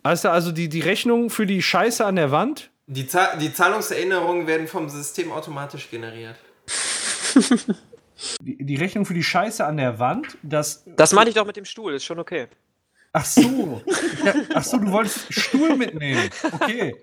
Also, 0.05 0.31
also 0.31 0.51
die, 0.51 0.69
die 0.69 0.81
Rechnung 0.81 1.31
für 1.31 1.47
die 1.47 1.63
Scheiße 1.63 2.05
an 2.05 2.17
der 2.17 2.33
Wand. 2.33 2.71
Die, 2.89 3.07
Za 3.07 3.37
die 3.37 3.55
Zahlungserinnerungen 3.55 4.49
werden 4.49 4.67
vom 4.67 4.89
System 4.89 5.31
automatisch 5.31 5.89
generiert. 5.91 6.35
Die, 8.41 8.57
die 8.65 8.77
Rechnung 8.77 9.05
für 9.05 9.15
die 9.15 9.23
Scheiße 9.23 9.65
an 9.65 9.77
der 9.77 9.99
Wand, 9.99 10.37
das. 10.43 10.85
Das 10.97 11.13
meinte 11.13 11.31
ich 11.31 11.35
doch 11.35 11.47
mit 11.47 11.57
dem 11.57 11.65
Stuhl, 11.65 11.95
ist 11.95 12.05
schon 12.05 12.21
okay. 12.21 12.47
Ach 13.15 13.25
so. 13.27 13.83
Ja, 14.25 14.35
ach 14.55 14.65
so, 14.65 14.79
du 14.79 14.91
wolltest 14.91 15.33
Stuhl 15.33 15.77
mitnehmen. 15.77 16.31
Okay. 16.55 16.95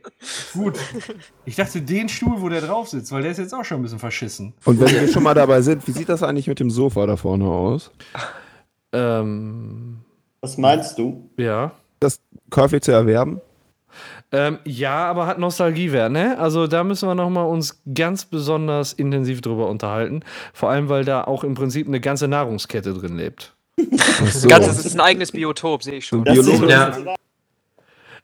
Gut. 0.53 0.79
Ich 1.45 1.55
dachte, 1.55 1.81
den 1.81 2.09
Stuhl, 2.09 2.41
wo 2.41 2.49
der 2.49 2.61
drauf 2.61 2.89
sitzt, 2.89 3.11
weil 3.11 3.21
der 3.21 3.31
ist 3.31 3.37
jetzt 3.37 3.53
auch 3.53 3.63
schon 3.63 3.79
ein 3.79 3.83
bisschen 3.83 3.99
verschissen. 3.99 4.53
Und 4.65 4.79
wenn 4.79 4.89
wir 4.89 5.07
schon 5.07 5.21
mal 5.21 5.35
dabei 5.35 5.61
sind, 5.61 5.87
wie 5.87 5.91
sieht 5.91 6.09
das 6.09 6.23
eigentlich 6.23 6.47
mit 6.47 6.59
dem 6.59 6.71
Sofa 6.71 7.05
da 7.05 7.15
vorne 7.15 7.45
aus? 7.45 7.91
Ähm, 8.91 9.99
Was 10.41 10.57
meinst 10.57 10.97
du? 10.97 11.29
ja. 11.37 11.71
Das 11.99 12.21
käuflich 12.49 12.81
zu 12.83 12.93
erwerben? 12.93 13.41
Ähm, 14.31 14.59
ja, 14.63 15.09
aber 15.09 15.27
hat 15.27 15.37
Nostalgiewert, 15.37 16.11
ne? 16.11 16.39
Also 16.39 16.65
da 16.65 16.85
müssen 16.85 17.09
wir 17.09 17.15
noch 17.15 17.29
mal 17.29 17.43
uns 17.43 17.81
ganz 17.93 18.23
besonders 18.23 18.93
intensiv 18.93 19.41
drüber 19.41 19.67
unterhalten. 19.67 20.21
Vor 20.53 20.69
allem, 20.69 20.87
weil 20.87 21.03
da 21.03 21.25
auch 21.25 21.43
im 21.43 21.55
Prinzip 21.55 21.87
eine 21.87 21.99
ganze 21.99 22.29
Nahrungskette 22.29 22.93
drin 22.93 23.17
lebt. 23.17 23.53
So. 24.31 24.47
Ganz, 24.47 24.65
das 24.67 24.85
ist 24.85 24.93
ein 24.95 24.99
eigenes 25.01 25.31
Biotop, 25.31 25.83
sehe 25.83 25.95
ich 25.95 26.05
schon. 26.07 26.23
Das 26.23 26.33
Biologen- 26.33 26.69
Ja. 26.69 26.91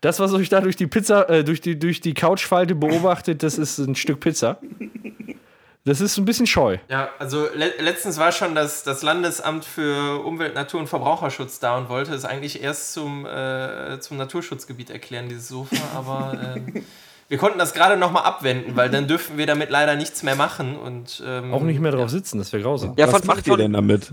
Das, 0.02 0.20
was 0.20 0.34
euch 0.34 0.50
da 0.50 0.62
durch 0.62 0.76
die 0.76 0.88
Pizza, 0.88 1.28
äh, 1.30 1.44
durch 1.44 1.62
die, 1.62 1.80
durch 1.80 2.00
die 2.02 2.14
Couchfalte 2.14 2.76
beobachtet, 2.76 3.42
das 3.42 3.58
ist 3.58 3.78
ein 3.80 3.96
Stück 3.96 4.20
Pizza. 4.20 4.60
Das 5.86 6.02
ist 6.02 6.18
ein 6.18 6.26
bisschen 6.26 6.48
scheu. 6.48 6.78
Ja, 6.90 7.10
also 7.20 7.48
le 7.56 7.72
letztens 7.80 8.18
war 8.18 8.32
schon 8.32 8.56
das, 8.56 8.84
das 8.84 9.04
Landesamt 9.04 9.66
für 9.66 10.24
Umwelt, 10.26 10.56
Natur 10.56 10.80
und 10.80 10.88
Verbraucherschutz 10.88 11.60
da 11.60 11.78
und 11.78 11.90
wollte 11.90 12.14
es 12.14 12.26
eigentlich 12.26 12.62
erst 12.62 12.94
zum, 12.94 13.26
äh, 13.26 14.00
zum 14.00 14.18
Naturschutzgebiet 14.18 14.90
erklären, 14.90 15.30
dieses 15.30 15.48
Sofa, 15.48 15.76
aber 15.96 16.56
ähm, 16.58 16.84
wir 17.30 17.38
konnten 17.38 17.60
das 17.60 17.74
gerade 17.76 17.98
nochmal 17.98 18.24
abwenden, 18.24 18.76
weil 18.76 18.90
dann 18.90 19.08
dürfen 19.08 19.38
wir 19.38 19.46
damit 19.46 19.70
leider 19.70 19.96
nichts 19.96 20.24
mehr 20.24 20.36
machen 20.36 20.76
und 20.76 21.22
ähm, 21.26 21.54
Auch 21.54 21.62
nicht 21.62 21.80
mehr 21.80 21.92
drauf 21.92 22.10
sitzen, 22.10 22.40
das 22.40 22.52
wäre 22.52 22.64
grausam. 22.64 22.94
Ja, 22.98 23.06
Was 23.08 23.20
von, 23.20 23.28
macht 23.28 23.48
ihr 23.48 23.58
denn 23.58 23.74
damit? 23.74 24.10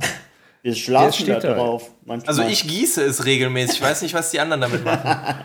Wir 0.63 0.75
schlafen 0.75 1.27
da 1.27 1.41
da. 1.41 1.55
drauf. 1.55 1.91
Manchmal. 2.05 2.29
Also 2.29 2.43
ich 2.43 2.67
gieße 2.67 3.03
es 3.03 3.25
regelmäßig, 3.25 3.77
ich 3.77 3.83
weiß 3.83 4.03
nicht, 4.03 4.15
was 4.15 4.31
die 4.31 4.41
anderen 4.41 4.61
damit 4.61 4.85
machen. 4.85 5.45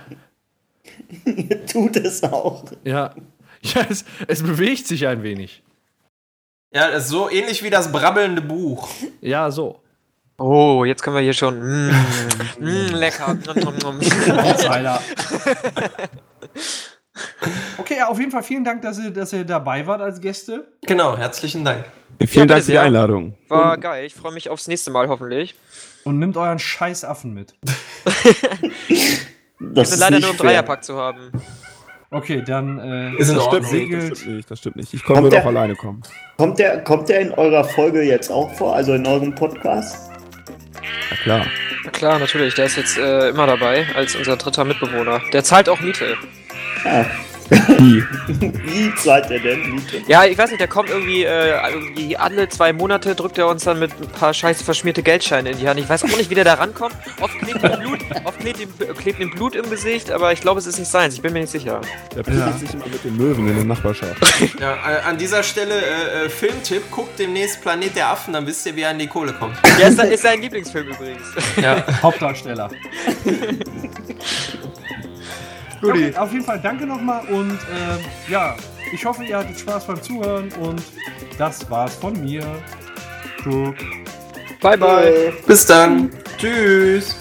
tut 1.71 1.95
es 1.97 2.23
auch. 2.23 2.65
Ja, 2.83 3.15
ja 3.61 3.85
es, 3.89 4.05
es 4.27 4.43
bewegt 4.43 4.87
sich 4.87 5.07
ein 5.07 5.23
wenig. 5.23 5.63
Ja, 6.73 6.91
das 6.91 7.05
ist 7.05 7.09
so 7.09 7.29
ähnlich 7.29 7.63
wie 7.63 7.69
das 7.69 7.91
brabbelnde 7.91 8.41
Buch. 8.41 8.89
Ja, 9.21 9.49
so. 9.49 9.79
Oh, 10.37 10.85
jetzt 10.85 11.01
können 11.01 11.15
wir 11.15 11.23
hier 11.23 11.33
schon. 11.33 11.59
Mm, 11.59 11.91
mm, 12.59 12.93
lecker. 12.93 13.35
Okay, 17.77 17.97
ja, 17.97 18.07
auf 18.07 18.19
jeden 18.19 18.31
Fall 18.31 18.43
vielen 18.43 18.63
Dank, 18.63 18.81
dass 18.81 18.99
ihr, 18.99 19.11
dass 19.11 19.33
ihr 19.33 19.45
dabei 19.45 19.85
wart 19.87 20.01
als 20.01 20.19
Gäste. 20.19 20.67
Genau, 20.85 21.17
herzlichen 21.17 21.63
Dank. 21.63 21.85
Vielen 22.19 22.47
bitte 22.47 22.47
Dank 22.47 22.63
für 22.65 22.71
die. 22.71 22.77
Einladung. 22.77 23.35
War 23.47 23.77
geil. 23.77 24.05
Ich 24.05 24.15
freue 24.15 24.33
mich 24.33 24.49
aufs 24.49 24.67
nächste 24.67 24.91
Mal 24.91 25.07
hoffentlich. 25.07 25.55
Und 26.03 26.19
nimmt 26.19 26.37
euren 26.37 26.59
scheiß 26.59 27.05
Affen 27.05 27.33
mit. 27.33 27.53
Das 29.59 29.75
Wir 29.75 29.81
ist 29.81 29.89
sind 29.89 29.99
leider 30.01 30.15
nicht 30.17 30.21
nur 30.21 30.31
im. 30.33 30.37
Dreierpack 30.37 30.83
zu 30.83 30.95
haben. 30.97 31.31
Okay, 32.11 32.43
dann 32.45 32.79
äh, 32.79 33.15
Ist 33.17 33.33
Das 33.35 33.43
stimmt, 33.45 33.71
nicht, 33.71 33.91
das 33.91 34.19
stimmt 34.19 34.35
nicht, 34.35 34.51
das 34.51 34.59
stimmt 34.59 34.75
nicht. 34.75 34.93
Ich 34.93 35.07
nur 35.07 35.29
doch 35.29 35.45
alleine 35.45 35.75
kommen. 35.75 36.03
Kommt 36.37 36.59
der, 36.59 36.83
kommt 36.83 37.09
der 37.09 37.19
in 37.21 37.31
eurer 37.31 37.63
Folge 37.63 38.03
jetzt 38.03 38.31
auch 38.31 38.53
vor? 38.53 38.75
Also 38.75 38.93
in 38.93 39.05
eurem 39.05 39.33
Podcast? 39.35 40.09
Na 41.09 41.17
klar. 41.17 41.45
Na 41.83 41.91
klar, 41.91 42.19
natürlich. 42.19 42.53
Der 42.53 42.67
ist 42.67 42.77
jetzt 42.77 42.97
äh, 42.97 43.29
immer 43.29 43.47
dabei 43.47 43.87
als 43.95 44.15
unser 44.15 44.37
dritter 44.37 44.63
Mitbewohner. 44.63 45.21
Der 45.33 45.43
zahlt 45.43 45.67
auch 45.67 45.79
Miete. 45.81 46.15
Ja, 46.85 47.05
Wie? 47.49 48.03
Wie 48.27 48.95
zahlt 48.95 49.31
er 49.31 49.39
denn 49.39 49.71
Miete? 49.71 50.01
Ja, 50.07 50.25
ich 50.25 50.37
weiß 50.37 50.49
nicht, 50.49 50.59
der 50.59 50.67
kommt 50.67 50.89
irgendwie, 50.89 51.23
äh, 51.23 51.71
irgendwie 51.71 52.17
alle 52.17 52.49
zwei 52.49 52.73
Monate 52.73 53.15
drückt 53.15 53.37
er 53.37 53.47
uns 53.47 53.63
dann 53.63 53.79
mit 53.79 53.91
ein 53.99 54.07
paar 54.07 54.33
scheiße 54.33 54.63
verschmierte 54.63 55.03
Geldscheine 55.03 55.51
in 55.51 55.57
die 55.57 55.67
Hand. 55.67 55.79
Ich 55.79 55.87
weiß 55.87 56.03
auch 56.03 56.17
nicht, 56.17 56.29
wie 56.29 56.35
der 56.35 56.43
da 56.43 56.55
rankommt. 56.55 56.95
Oft 57.21 57.37
klebt 57.39 57.63
ihm 57.63 57.79
Blut, 57.79 57.99
oft 58.25 58.39
klebt 58.39 58.59
ihm, 58.59 58.69
klebt 58.97 59.19
ihm 59.19 59.31
Blut 59.31 59.55
im 59.55 59.69
Gesicht, 59.69 60.11
aber 60.11 60.33
ich 60.33 60.41
glaube, 60.41 60.59
es 60.59 60.67
ist 60.67 60.79
nicht 60.79 60.91
seins. 60.91 61.13
Ich 61.13 61.21
bin 61.21 61.33
mir 61.33 61.41
nicht 61.41 61.51
sicher. 61.51 61.81
Der 62.15 62.23
prügelt 62.23 62.59
sich 62.59 62.73
immer 62.73 62.87
mit 62.87 63.03
den 63.03 63.15
Möwen 63.15 63.47
in 63.47 63.55
der 63.55 63.65
Nachbarschaft. 63.65 64.17
Ja, 64.59 64.73
äh, 64.73 65.01
an 65.01 65.17
dieser 65.17 65.43
Stelle 65.43 65.73
äh, 65.75 66.25
äh, 66.25 66.29
Filmtipp, 66.29 66.89
guckt 66.89 67.19
demnächst 67.19 67.61
Planet 67.61 67.95
der 67.95 68.09
Affen, 68.09 68.33
dann 68.33 68.47
wisst 68.47 68.65
ihr, 68.65 68.75
wie 68.75 68.81
er 68.81 68.89
an 68.89 68.99
die 68.99 69.07
Kohle 69.07 69.33
kommt. 69.33 69.55
Ja, 69.79 69.87
ist, 69.87 70.01
ist 70.01 70.23
sein 70.23 70.41
Lieblingsfilm 70.41 70.87
übrigens. 70.87 71.23
Ja. 71.61 71.83
Hauptdarsteller. 72.01 72.69
Okay, 75.81 76.13
auf 76.15 76.31
jeden 76.31 76.45
Fall 76.45 76.59
danke 76.59 76.85
nochmal 76.85 77.25
und 77.27 77.51
ähm, 77.51 77.99
ja, 78.27 78.55
ich 78.91 79.05
hoffe, 79.05 79.23
ihr 79.23 79.37
hattet 79.37 79.59
Spaß 79.59 79.85
beim 79.85 80.01
Zuhören 80.01 80.51
und 80.59 80.81
das 81.37 81.69
war's 81.69 81.95
von 81.95 82.19
mir. 82.19 82.43
Tschüss. 83.43 83.75
Bye, 84.61 84.77
bye. 84.77 85.33
Bis 85.45 85.65
dann. 85.65 86.09
Tschüss. 86.37 87.15